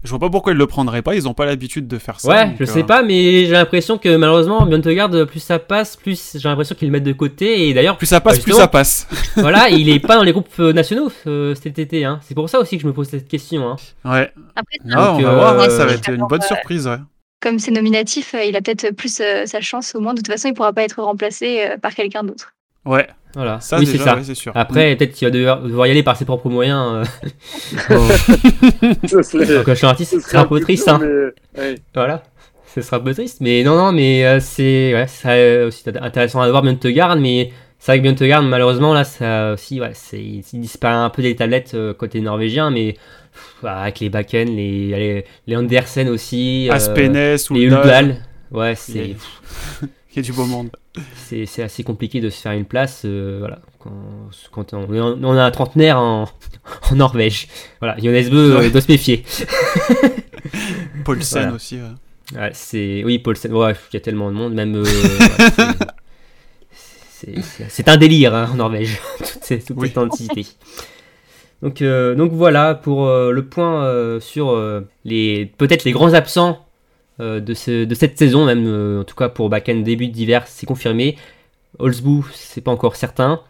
je 0.04 0.10
vois 0.10 0.18
pas 0.18 0.30
pourquoi 0.30 0.52
ils 0.52 0.58
le 0.58 0.66
prendraient 0.66 1.02
pas. 1.02 1.14
Ils 1.14 1.26
ont 1.28 1.34
pas 1.34 1.44
l'habitude 1.46 1.88
de 1.88 1.98
faire 1.98 2.20
ça. 2.20 2.28
Ouais, 2.28 2.46
donc, 2.46 2.56
je 2.58 2.64
euh, 2.64 2.66
sais 2.66 2.84
pas, 2.84 3.02
mais 3.02 3.46
j'ai 3.46 3.52
l'impression 3.52 3.98
que 3.98 4.16
malheureusement, 4.16 4.64
Björn 4.64 4.80
Tegard, 4.82 5.10
plus 5.26 5.40
ça 5.40 5.58
passe, 5.58 5.96
plus 5.96 6.36
j'ai 6.38 6.48
l'impression 6.48 6.74
qu'ils 6.74 6.88
le 6.88 6.92
mettent 6.92 7.02
de 7.04 7.12
côté. 7.12 7.68
Et 7.68 7.74
d'ailleurs, 7.74 7.96
Plus 7.98 8.06
ça 8.06 8.20
passe, 8.20 8.38
Bah, 8.38 8.42
plus 8.44 8.52
ça 8.54 8.68
passe. 8.68 9.06
voilà, 9.36 9.68
il 9.70 9.88
est 9.88 10.00
pas 10.00 10.16
dans 10.16 10.22
les 10.22 10.32
groupes 10.32 10.48
euh, 10.60 10.72
nationaux 10.72 11.10
euh, 11.26 11.54
cet 11.54 11.78
été. 11.78 12.04
Hein. 12.04 12.20
C'est 12.22 12.34
pour 12.34 12.48
ça 12.48 12.58
aussi 12.60 12.76
que 12.76 12.82
je 12.82 12.86
me 12.86 12.92
pose 12.92 13.08
cette 13.08 13.28
question. 13.28 13.68
Hein. 13.68 13.76
Ouais. 14.04 14.32
Après, 14.54 14.76
Ah, 14.92 15.14
on 15.14 15.20
va 15.20 15.34
voir. 15.54 15.70
ça 15.70 15.84
va 15.86 15.92
être 15.92 16.08
une 16.10 16.26
bonne 16.26 16.42
surprise. 16.42 16.86
Ouais. 16.86 16.98
comme 17.40 17.58
c'est 17.58 17.70
nominatif, 17.70 18.34
il 18.46 18.56
a 18.56 18.60
peut-être 18.60 18.90
plus 18.94 19.20
euh, 19.20 19.46
sa 19.46 19.60
chance 19.60 19.94
au 19.94 20.00
moins. 20.00 20.12
De 20.14 20.18
toute 20.18 20.28
façon, 20.28 20.48
il 20.48 20.54
pourra 20.54 20.72
pas 20.72 20.82
être 20.82 21.02
remplacé 21.02 21.66
euh, 21.70 21.76
par 21.78 21.94
quelqu'un 21.94 22.22
d'autre. 22.24 22.52
Ouais. 22.88 23.06
Voilà, 23.34 23.60
Ça, 23.60 23.78
oui, 23.78 23.86
c'est 23.86 23.98
ça. 23.98 24.16
ouais, 24.16 24.22
c'est 24.24 24.34
sûr. 24.34 24.52
Après, 24.54 24.96
peut-être 24.96 25.12
qu'il 25.12 25.28
va 25.28 25.30
devoir, 25.30 25.62
devoir 25.62 25.86
y 25.86 25.90
aller 25.90 26.02
par 26.02 26.16
ses 26.16 26.24
propres 26.24 26.48
moyens. 26.48 27.06
euh. 27.90 27.98
Ce 29.06 29.22
serait- 29.22 29.54
Donc, 29.56 29.68
je 29.68 29.74
suis 29.74 29.86
artiste, 29.86 30.12
ce 30.14 30.20
serait 30.20 30.38
un 30.38 30.44
peu 30.46 30.60
triste. 30.60 30.88
Hein. 30.88 30.98
mais- 31.00 31.60
ouais. 31.62 31.74
Voilà, 31.94 32.22
ce 32.74 32.80
sera 32.80 32.96
un 32.96 33.00
peu 33.00 33.12
triste. 33.14 33.38
Mais 33.40 33.62
non, 33.62 33.76
non, 33.76 33.92
mais 33.92 34.24
euh, 34.26 34.40
c'est 34.40 34.94
ouais, 34.94 35.06
ça 35.06 35.22
serait 35.22 35.64
aussi 35.64 35.84
intéressant 36.00 36.40
à 36.40 36.48
voir 36.50 36.62
Björn 36.62 36.78
Tegard. 36.78 37.16
Mais 37.16 37.52
c'est 37.78 37.92
vrai 37.92 37.98
que 37.98 38.02
Björn 38.04 38.16
Tegard, 38.16 38.42
malheureusement, 38.42 38.94
là, 38.94 39.04
ça 39.04 39.52
aussi, 39.52 39.80
ouais, 39.80 39.92
c'est, 39.94 40.20
il 40.20 40.42
disparaît 40.60 40.94
un 40.96 41.10
peu 41.10 41.22
des 41.22 41.36
tablettes 41.36 41.72
euh, 41.74 41.92
côté 41.94 42.20
norvégien. 42.22 42.70
Mais 42.70 42.92
pff, 42.94 43.54
bah, 43.62 43.80
avec 43.82 44.00
les 44.00 44.08
Bakken, 44.08 44.48
les, 44.48 44.88
les, 44.88 45.24
les 45.46 45.56
Andersen 45.56 46.08
aussi. 46.08 46.68
euh, 46.70 46.74
Aspenes 46.74 47.36
ou 47.50 47.54
les 47.54 47.60
Uldal. 47.64 48.16
Ouais, 48.50 48.74
c'est. 48.74 49.14
Les- 50.14 50.14
Il 50.14 50.16
y 50.16 50.18
a 50.20 50.22
du 50.22 50.32
beau 50.32 50.44
monde. 50.46 50.70
c'est 51.14 51.62
assez 51.62 51.84
compliqué 51.84 52.20
de 52.20 52.30
se 52.30 52.40
faire 52.40 52.52
une 52.52 52.64
place 52.64 53.02
euh, 53.04 53.36
voilà 53.40 53.58
quand, 53.78 53.92
quand 54.50 54.74
on, 54.74 54.88
on 55.22 55.36
a 55.36 55.44
un 55.44 55.50
trentenaire 55.50 55.98
en, 56.00 56.28
en 56.90 56.94
Norvège 56.94 57.46
voilà 57.80 57.96
Jonas 57.98 58.28
Bö 58.30 58.36
euh, 58.36 58.58
Ouais. 58.58 58.70
doit 58.70 58.80
se 58.80 58.90
méfier 58.90 59.24
Paulsen 61.04 61.40
Voilà. 61.42 61.54
aussi. 61.54 61.76
ouais. 61.76 62.38
Ouais, 62.40 62.50
c'est 62.52 63.02
oui 63.04 63.18
Paulsen 63.18 63.52
ouais, 63.52 63.74
il 63.92 63.94
y 63.94 63.96
a 63.96 64.00
tellement 64.00 64.30
de 64.30 64.36
monde 64.36 64.54
même 64.54 64.74
euh, 64.76 64.84
c'est- 67.10 67.88
un 67.88 67.96
délire 67.96 68.34
hein, 68.34 68.48
en 68.52 68.56
Norvège 68.56 68.98
toute, 69.18 69.38
cette, 69.42 69.66
toute 69.66 69.76
Oui. 69.78 69.88
cette 69.88 69.98
entité 69.98 70.46
donc 71.62 71.82
euh, 71.82 72.14
donc 72.14 72.32
voilà 72.32 72.74
pour 72.74 73.06
euh, 73.06 73.32
le 73.32 73.44
point 73.46 74.20
sur 74.20 74.52
les 75.04 75.46
peut-être 75.58 75.84
les 75.84 75.92
grands 75.92 76.12
absents 76.14 76.66
de, 77.20 77.54
ce- 77.54 77.84
de 77.84 77.94
cette 77.94 78.16
saison, 78.18 78.44
même 78.46 78.64
euh, 78.66 79.00
en 79.00 79.04
tout 79.04 79.16
cas 79.16 79.28
pour 79.28 79.48
Bakken 79.48 79.82
début 79.82 80.08
d'hiver, 80.08 80.44
c'est 80.46 80.66
confirmé. 80.66 81.16
Holzbou, 81.78 82.26
c'est 82.32 82.60
pas 82.60 82.70
encore 82.70 82.96
certain, 82.96 83.40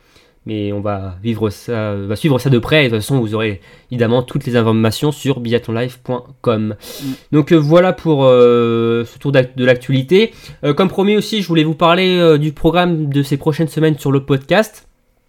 mais 0.46 0.72
on 0.72 0.80
va 0.80 1.16
vivre 1.22 1.50
ça, 1.50 1.94
va 1.94 2.16
suivre 2.16 2.38
ça 2.38 2.50
de 2.50 2.58
près. 2.58 2.86
Et 2.86 2.88
de 2.88 2.94
toute 2.96 3.02
façon, 3.02 3.20
vous 3.20 3.34
aurez 3.34 3.60
évidemment 3.90 4.22
toutes 4.22 4.44
les 4.46 4.56
informations 4.56 5.12
sur 5.12 5.40
biathlonlive.com. 5.40 6.74
Donc 7.32 7.52
euh, 7.52 7.56
voilà 7.56 7.92
pour 7.92 8.24
euh, 8.24 9.04
ce 9.04 9.18
tour 9.18 9.32
de 9.32 9.64
l'actualité. 9.64 10.32
Euh, 10.64 10.74
comme 10.74 10.88
promis 10.88 11.16
aussi, 11.16 11.42
je 11.42 11.48
voulais 11.48 11.64
vous 11.64 11.74
parler 11.74 12.18
euh, 12.18 12.38
du 12.38 12.52
programme 12.52 13.08
de 13.08 13.22
ces 13.22 13.36
prochaines 13.36 13.68
semaines 13.68 13.98
sur 13.98 14.12
le 14.12 14.20
podcast. 14.24 14.88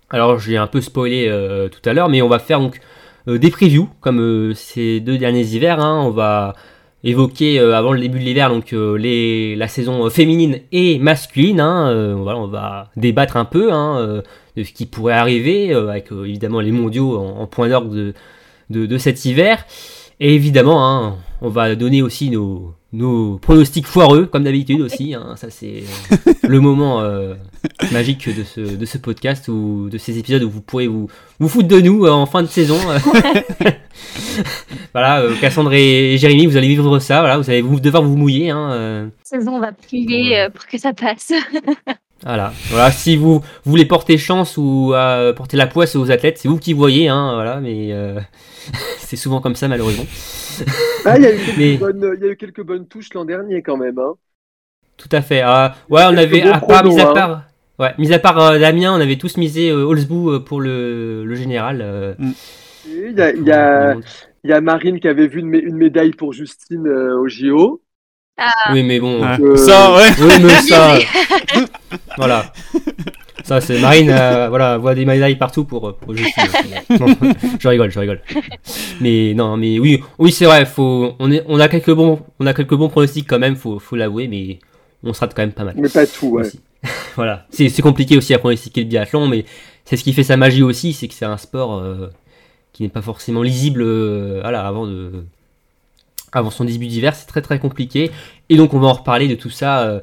Alors 0.10 0.40
j'ai 0.40 0.58
un 0.58 0.68
peu 0.68 0.82
spoilé 0.82 1.28
euh, 1.28 1.70
tout 1.70 1.88
à 1.88 1.94
l'heure, 1.94 2.10
mais 2.10 2.22
on 2.22 2.30
va 2.30 2.40
faire 2.40 2.60
donc 2.60 2.80
euh, 3.28 3.38
des 3.38 3.52
previews 3.52 3.90
comme 4.02 4.20
euh, 4.20 4.54
ces 4.56 5.00
deux 5.00 5.18
derniers 5.18 5.46
hivers. 5.46 5.80
hein. 5.80 6.02
On 6.04 6.10
va 6.10 6.56
évoquer 7.04 7.60
euh, 7.60 7.76
avant 7.78 7.94
le 7.94 8.00
début 8.00 8.20
de 8.20 8.24
l'hiver 8.26 8.50
donc 8.50 8.74
euh, 8.74 8.98
les, 8.98 9.56
la 9.56 9.68
saison 9.68 10.06
euh, 10.06 10.10
féminine 10.10 10.60
et 10.72 11.00
masculine. 11.00 11.60
hein. 11.60 12.16
On 12.18 12.48
va 12.48 12.90
débattre 12.96 13.38
un 13.38 13.46
peu 13.46 13.72
hein, 13.72 14.22
de 14.56 14.64
ce 14.64 14.74
qui 14.74 14.86
pourrait 14.86 15.14
arriver 15.14 15.74
avec 15.74 16.12
évidemment 16.12 16.60
les 16.60 16.72
mondiaux 16.72 17.18
en, 17.18 17.42
en 17.42 17.48
point 17.48 17.70
d'orgue 17.70 17.94
de, 17.94 18.14
de, 18.70 18.86
de 18.86 18.98
cet 18.98 19.26
hiver. 19.26 19.66
Et 20.20 20.36
évidemment, 20.36 20.86
hein, 20.86 21.16
on 21.42 21.50
va 21.50 21.76
donner 21.76 22.02
aussi 22.02 22.30
nos, 22.30 22.74
nos 22.92 23.38
pronostics 23.38 23.86
foireux, 23.86 24.26
comme 24.26 24.44
d'habitude 24.44 24.82
aussi. 24.82 25.14
hein. 25.14 25.36
ça, 25.36 25.50
c'est 25.52 25.84
euh, 26.28 26.34
le 26.48 26.60
moment 26.60 27.02
euh, 27.02 27.36
magique 27.92 28.36
de 28.36 28.44
ce, 28.44 28.62
de 28.62 28.86
ce 28.86 28.98
podcast 28.98 29.48
ou 29.48 29.90
de 29.92 29.98
ces 30.00 30.18
épisodes 30.18 30.42
où 30.44 30.50
vous 30.50 30.62
pourrez 30.62 30.88
vous, 30.88 31.08
vous 31.40 31.50
foutre 31.50 31.68
de 31.68 31.80
nous 31.82 32.06
euh, 32.06 32.10
en 32.12 32.26
fin 32.26 32.42
de 32.42 32.48
saison. 32.48 32.78
voilà, 34.94 35.22
euh, 35.22 35.36
Cassandre 35.40 35.74
et 35.74 36.18
Jérémy, 36.18 36.48
vous 36.48 36.58
allez 36.58 36.68
vivre 36.68 36.98
ça. 37.00 37.20
Voilà, 37.20 37.38
vous 37.38 37.50
allez 37.50 37.62
vous 37.62 37.80
devoir 37.80 38.02
vous 38.04 38.18
mouiller. 38.18 38.50
Hein. 38.50 39.12
Saison, 39.24 39.58
on 39.58 39.60
va 39.60 39.72
prier 39.72 40.48
pour 40.54 40.66
que 40.66 40.78
ça 40.78 40.94
passe. 40.94 41.34
Voilà. 42.26 42.52
voilà. 42.70 42.92
Si 42.92 43.16
vous 43.16 43.42
voulez 43.64 43.86
porter 43.86 44.18
chance 44.18 44.58
ou 44.58 44.94
porter 45.38 45.56
la 45.56 45.68
poisse 45.68 45.96
aux 45.96 46.12
athlètes, 46.12 46.38
c'est 46.38 46.50
vous 46.50 46.58
qui 46.58 46.74
voyez, 46.74 47.08
hein, 47.08 47.32
voilà, 47.36 47.62
mais 47.62 47.94
c'est 48.98 49.16
souvent 49.16 49.40
comme 49.40 49.56
ça 49.56 49.70
malheureusement. 49.70 50.04
Ah, 51.06 51.18
il 51.18 51.24
y, 51.24 51.28
a 51.28 51.34
eu 51.34 51.38
quelques 51.38 51.58
Mais- 51.58 51.78
bonnes- 51.78 52.16
il 52.20 52.26
y 52.26 52.30
a 52.30 52.32
eu 52.32 52.36
quelques 52.38 52.64
bonnes 52.64 52.88
touches 52.88 53.14
l'an 53.14 53.26
dernier 53.26 53.62
quand 53.62 53.78
même. 53.78 53.98
Hein. 54.00 54.14
Tout 54.98 55.10
à 55.12 55.22
fait. 55.22 55.42
Ah, 55.42 55.76
ouais, 55.90 56.04
on 56.06 56.18
avait, 56.18 56.42
à 56.44 56.60
part, 56.60 56.82
pronos, 56.84 56.96
mis 56.96 57.02
à 57.02 57.10
hein. 57.10 57.14
part, 57.14 57.44
ouais, 57.80 57.94
mis 57.98 58.12
à 58.14 58.20
part 58.20 58.40
euh, 58.40 58.60
Damien, 58.60 58.94
on 58.94 59.00
avait 59.02 59.16
tous 59.18 59.38
misé 59.38 59.70
euh, 59.70 59.86
Holzbou 59.86 60.32
euh, 60.32 60.40
pour 60.40 60.60
le, 60.62 61.24
le 61.26 61.36
général. 61.36 61.80
euh, 61.82 62.14
Il 62.86 63.14
y 63.18 63.22
a, 63.22 63.32
il 63.32 63.44
y, 63.44 63.52
a, 63.52 63.96
il 64.44 64.50
y 64.50 64.54
a 64.54 64.60
Marine 64.62 65.00
qui 65.00 65.08
avait 65.08 65.28
vu 65.28 65.40
une, 65.40 65.50
mé- 65.52 65.62
une 65.64 65.78
médaille 65.78 66.12
pour 66.12 66.34
Justine 66.34 66.86
euh, 66.88 67.18
au 67.18 67.28
JO. 67.30 67.82
Oui, 68.72 68.84
mais 68.84 69.00
bon. 69.00 69.22
Ouais. 69.22 69.38
euh, 69.42 69.56
Ça, 69.58 69.94
ouais. 69.96 70.10
Oui, 70.22 70.34
mais 70.44 70.50
ça. 70.68 70.98
voilà. 72.18 72.52
Ça, 73.50 73.62
c'est 73.62 73.80
Marine, 73.80 74.12
euh, 74.12 74.48
voilà, 74.48 74.78
voit 74.78 74.94
des 74.94 75.06
médailles 75.06 75.36
partout 75.36 75.64
pour, 75.64 75.98
pour 75.98 76.16
Justine. 76.16 76.44
Non, 77.00 77.08
je 77.60 77.68
rigole, 77.68 77.90
je 77.90 78.00
rigole. 78.00 78.22
Mais 79.02 79.34
non, 79.34 79.58
mais 79.58 79.80
oui, 79.80 80.04
oui, 80.20 80.32
c'est 80.32 80.46
vrai. 80.46 80.68
Faut, 80.68 81.16
on, 81.18 81.32
est, 81.32 81.44
on 81.48 81.60
a 81.60 81.68
quelques 81.68 81.92
bons, 81.92 82.20
on 82.40 82.46
a 82.46 82.54
quelques 82.54 82.76
bons 82.76 82.90
pronostics 82.90 83.28
quand 83.28 83.40
même. 83.40 83.56
Faut, 83.56 83.80
faut 83.80 83.96
l'avouer, 83.96 84.28
mais 84.28 84.60
on 85.04 85.14
se 85.14 85.22
rate 85.22 85.34
quand 85.36 85.42
même 85.42 85.54
pas 85.54 85.64
mal. 85.64 85.74
Mais 85.80 85.90
pas 85.90 86.06
tout, 86.06 86.28
ouais. 86.28 86.46
Aussi. 86.46 86.60
voilà, 87.16 87.48
c'est 87.50 87.70
c'est 87.70 87.82
compliqué 87.82 88.16
aussi 88.18 88.36
à 88.36 88.38
pronostiquer 88.38 88.82
le 88.82 88.88
biathlon, 88.88 89.28
mais 89.28 89.46
c'est 89.84 89.98
ce 89.98 90.04
qui 90.04 90.14
fait 90.14 90.24
sa 90.24 90.38
magie 90.38 90.62
aussi, 90.62 90.94
c'est 90.94 91.08
que 91.08 91.16
c'est 91.16 91.26
un 91.26 91.38
sport 91.38 91.80
euh, 91.80 92.12
qui 92.72 92.84
n'est 92.84 92.90
pas 92.90 93.02
forcément 93.02 93.42
lisible 93.42 93.82
euh, 93.82 94.42
voilà, 94.44 94.68
avant, 94.68 94.86
de, 94.86 95.26
avant 96.32 96.52
son 96.52 96.66
début 96.66 96.86
d'hiver, 96.86 97.16
c'est 97.16 97.26
très 97.26 97.42
très 97.42 97.58
compliqué. 97.58 98.12
Et 98.50 98.58
donc 98.58 98.76
on 98.76 98.80
va 98.80 98.90
en 98.90 98.94
reparler 98.94 99.28
de 99.28 99.34
tout 99.34 99.50
ça 99.50 99.82
euh, 99.82 99.88
euh, 99.96 100.02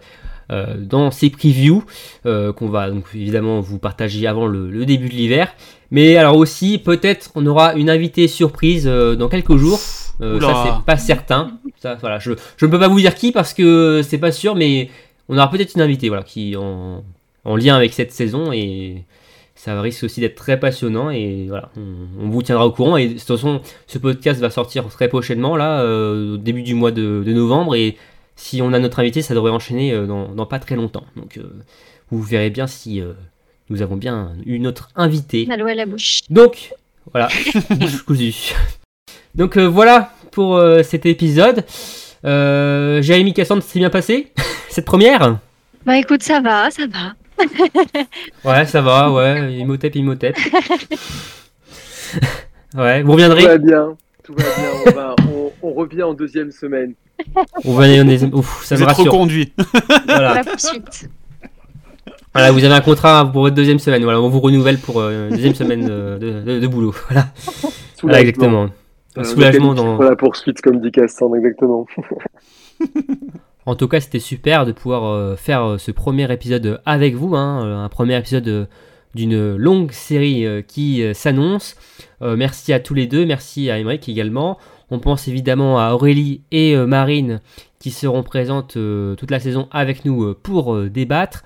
dans 0.51 1.11
ces 1.11 1.31
previews 1.31 1.85
euh, 2.25 2.53
qu'on 2.53 2.69
va 2.69 2.91
donc 2.91 3.05
évidemment 3.15 3.61
vous 3.61 3.79
partager 3.79 4.27
avant 4.27 4.47
le, 4.47 4.71
le 4.71 4.87
début 4.87 5.09
de 5.09 5.15
l'hiver. 5.15 5.53
Mais 5.91 6.17
alors 6.17 6.37
aussi, 6.37 6.79
peut-être 6.79 7.31
on 7.35 7.47
aura 7.47 7.75
une 7.75 7.91
invitée 7.91 8.29
surprise 8.29 8.87
euh, 8.87 9.17
dans 9.17 9.29
quelques 9.29 9.57
jours. 9.57 9.81
Euh, 10.21 10.41
ça 10.41 10.65
c'est 10.65 10.85
pas 10.85 10.97
certain. 10.97 11.59
Ça, 11.79 11.97
voilà, 12.01 12.19
je, 12.19 12.33
je 12.57 12.67
ne 12.67 12.71
peux 12.71 12.79
pas 12.79 12.89
vous 12.89 13.01
dire 13.01 13.15
qui 13.15 13.33
parce 13.33 13.53
que 13.55 14.03
c'est 14.03 14.19
pas 14.19 14.33
sûr, 14.33 14.55
mais 14.55 14.89
on 15.29 15.37
aura 15.37 15.51
peut-être 15.51 15.75
une 15.75 15.83
invitée 15.83 16.09
voilà, 16.09 16.23
qui 16.23 16.57
en, 16.57 17.05
en 17.45 17.57
lien 17.57 17.77
avec 17.77 17.93
cette 17.93 18.13
saison 18.13 18.53
et 18.53 19.05
ça 19.55 19.81
risque 19.81 20.05
aussi 20.05 20.21
d'être 20.21 20.35
très 20.37 20.61
passionnant 20.61 21.11
et 21.11 21.47
voilà, 21.49 21.71
on, 21.77 22.25
on 22.25 22.29
vous 22.29 22.43
tiendra 22.43 22.67
au 22.67 22.73
courant 22.73 22.97
et 22.97 23.09
de 23.09 23.13
toute 23.15 23.23
façon 23.23 23.61
ce 23.87 23.99
podcast 23.99 24.41
va 24.41 24.51
sortir 24.51 24.87
très 24.89 25.09
prochainement 25.09 25.57
là, 25.57 25.81
euh, 25.81 26.35
au 26.35 26.37
début 26.37 26.63
du 26.63 26.75
mois 26.75 26.91
de, 26.91 27.23
de 27.25 27.33
novembre 27.33 27.75
et 27.75 27.97
si 28.37 28.63
on 28.63 28.73
a 28.73 28.79
notre 28.79 29.01
invité 29.01 29.23
ça 29.23 29.35
devrait 29.35 29.51
enchaîner 29.51 29.93
euh, 29.93 30.07
dans, 30.07 30.29
dans 30.29 30.47
pas 30.47 30.59
très 30.59 30.77
longtemps. 30.77 31.05
Donc 31.17 31.39
euh, 31.39 31.43
vous 32.11 32.23
verrez 32.23 32.51
bien 32.51 32.67
si 32.67 33.01
euh, 33.01 33.13
nous 33.71 33.83
avons 33.83 33.97
bien 33.97 34.33
eu 34.45 34.59
notre 34.61 34.91
invité. 34.95 35.47
On 35.49 35.53
a 35.53 35.57
l'eau 35.57 35.67
à 35.67 35.75
la 35.75 35.87
bouche. 35.87 36.21
Donc, 36.31 36.73
voilà, 37.13 37.29
bouche 37.71 38.03
cousue. 38.03 38.55
Donc 39.35 39.57
euh, 39.57 39.65
voilà 39.67 40.13
pour 40.31 40.57
euh, 40.57 40.83
cet 40.83 41.05
épisode. 41.07 41.65
Euh, 42.25 43.03
Jérémy 43.03 43.33
Cassandre, 43.35 43.63
c'est 43.67 43.79
bien 43.79 43.91
passé 43.91 44.33
cette 44.69 44.85
première? 44.85 45.39
Bah 45.85 45.97
écoute, 45.99 46.23
ça 46.23 46.41
va, 46.41 46.71
ça 46.71 46.87
va. 46.87 47.15
Ouais, 48.45 48.65
ça 48.65 48.81
va, 48.81 49.13
ouais, 49.13 49.55
Imhotep, 49.55 49.95
Imhotep. 49.95 50.37
ouais, 52.75 53.03
vous 53.03 53.07
Tout 53.07 53.13
reviendrez 53.13 53.47
va 53.47 53.59
bien. 53.59 53.97
Tout 54.23 54.35
va 54.35 54.43
bien. 54.43 54.71
On, 54.87 54.91
va- 54.93 55.17
on- 55.33 55.53
on 55.63 55.73
revient 55.75 56.03
en 56.03 56.15
deuxième 56.15 56.51
semaine. 56.51 56.95
On 57.65 57.75
va 57.75 57.85
on 57.85 58.09
est- 58.09 58.35
Ouf, 58.35 58.65
ça 58.65 58.75
Vous 58.77 58.83
me 58.83 58.89
êtes 58.89 58.97
rassure. 58.97 59.13
reconduit. 59.13 59.53
Voilà. 60.07 60.35
La 60.35 60.45
poursuite. 60.45 61.09
voilà, 62.35 62.53
vous 62.53 62.65
avez 62.65 62.75
un 62.75 62.81
contrat 62.81 63.31
pour 63.31 63.43
votre 63.43 63.55
deuxième 63.55 63.79
semaine. 63.79 64.03
Voilà, 64.05 64.21
on 64.21 64.29
vous 64.29 64.41
renouvelle 64.41 64.79
pour 64.79 65.01
euh, 65.01 65.29
une 65.29 65.37
deuxième 65.37 65.55
semaine 65.55 65.87
de, 65.87 66.19
de- 66.19 66.41
de- 66.43 66.61
de 66.61 66.67
boulot. 66.67 66.95
Voilà, 67.11 67.27
voilà 68.03 68.21
exactement. 68.21 68.69
Euh, 69.19 69.25
Soulagement 69.25 69.73
dans, 69.75 69.95
Pour 69.97 70.05
la 70.05 70.15
poursuite, 70.17 70.61
comme 70.61 70.81
dit 70.81 70.91
Cassandre, 70.91 71.37
exactement. 71.37 71.87
En 73.69 73.75
tout 73.75 73.89
cas, 73.89 74.01
c'était 74.01 74.21
super 74.21 74.65
de 74.65 74.71
pouvoir 74.73 75.05
euh, 75.07 75.35
faire 75.35 75.65
euh, 75.65 75.79
ce 75.79 75.91
premier 75.91 76.31
épisode 76.33 76.81
avec 76.87 77.15
vous, 77.17 77.35
hein, 77.35 77.83
un 77.85 77.89
premier 77.89 78.17
épisode 78.17 78.69
d'une 79.17 79.57
longue 79.57 79.91
série 79.91 80.47
euh, 80.47 80.63
qui 80.63 81.03
euh, 81.03 81.15
s'annonce. 81.15 81.75
Euh, 82.23 82.37
merci 82.37 82.73
à 82.73 82.79
tous 82.79 82.95
les 82.95 83.07
deux, 83.09 83.27
merci 83.27 83.69
à 83.71 83.79
Emmerich 83.81 84.09
également. 84.09 84.57
On 84.91 84.99
pense 84.99 85.29
évidemment 85.29 85.79
à 85.79 85.93
Aurélie 85.93 86.43
et 86.53 86.77
euh, 86.77 86.87
Marine 86.87 87.41
qui 87.79 87.91
seront 87.91 88.23
présentes 88.23 88.77
euh, 88.77 89.15
toute 89.15 89.31
la 89.31 89.41
saison 89.41 89.69
avec 89.71 90.05
nous 90.05 90.25
euh, 90.25 90.39
pour 90.41 90.75
euh, 90.75 90.89
débattre. 90.89 91.45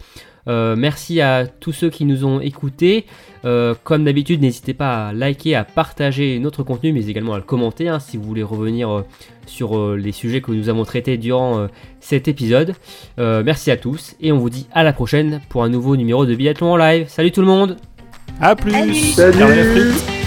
Euh, 0.48 0.74
merci 0.76 1.20
à 1.20 1.46
tous 1.46 1.72
ceux 1.72 1.90
qui 1.90 2.04
nous 2.04 2.24
ont 2.24 2.40
écoutés. 2.40 3.06
Euh, 3.44 3.74
comme 3.84 4.04
d'habitude, 4.04 4.40
n'hésitez 4.40 4.74
pas 4.74 5.08
à 5.08 5.12
liker, 5.12 5.54
à 5.54 5.64
partager 5.64 6.38
notre 6.38 6.62
contenu, 6.62 6.92
mais 6.92 7.06
également 7.06 7.34
à 7.34 7.36
le 7.36 7.42
commenter 7.42 7.88
hein, 7.88 8.00
si 8.00 8.16
vous 8.16 8.24
voulez 8.24 8.42
revenir 8.42 8.90
euh, 8.90 9.04
sur 9.46 9.78
euh, 9.78 9.96
les 9.96 10.12
sujets 10.12 10.40
que 10.40 10.50
nous 10.50 10.68
avons 10.68 10.84
traités 10.84 11.16
durant 11.18 11.58
euh, 11.58 11.66
cet 12.00 12.28
épisode. 12.28 12.74
Euh, 13.18 13.42
merci 13.44 13.70
à 13.70 13.76
tous 13.76 14.16
et 14.20 14.32
on 14.32 14.38
vous 14.38 14.50
dit 14.50 14.66
à 14.72 14.82
la 14.82 14.92
prochaine 14.92 15.40
pour 15.48 15.62
un 15.62 15.68
nouveau 15.68 15.96
numéro 15.96 16.26
de 16.26 16.34
Biathlon 16.34 16.72
en 16.72 16.76
live. 16.76 17.06
Salut 17.08 17.32
tout 17.32 17.40
le 17.40 17.46
monde 17.46 17.76
À 18.40 18.56
plus. 18.56 19.14
Salut. 19.14 20.19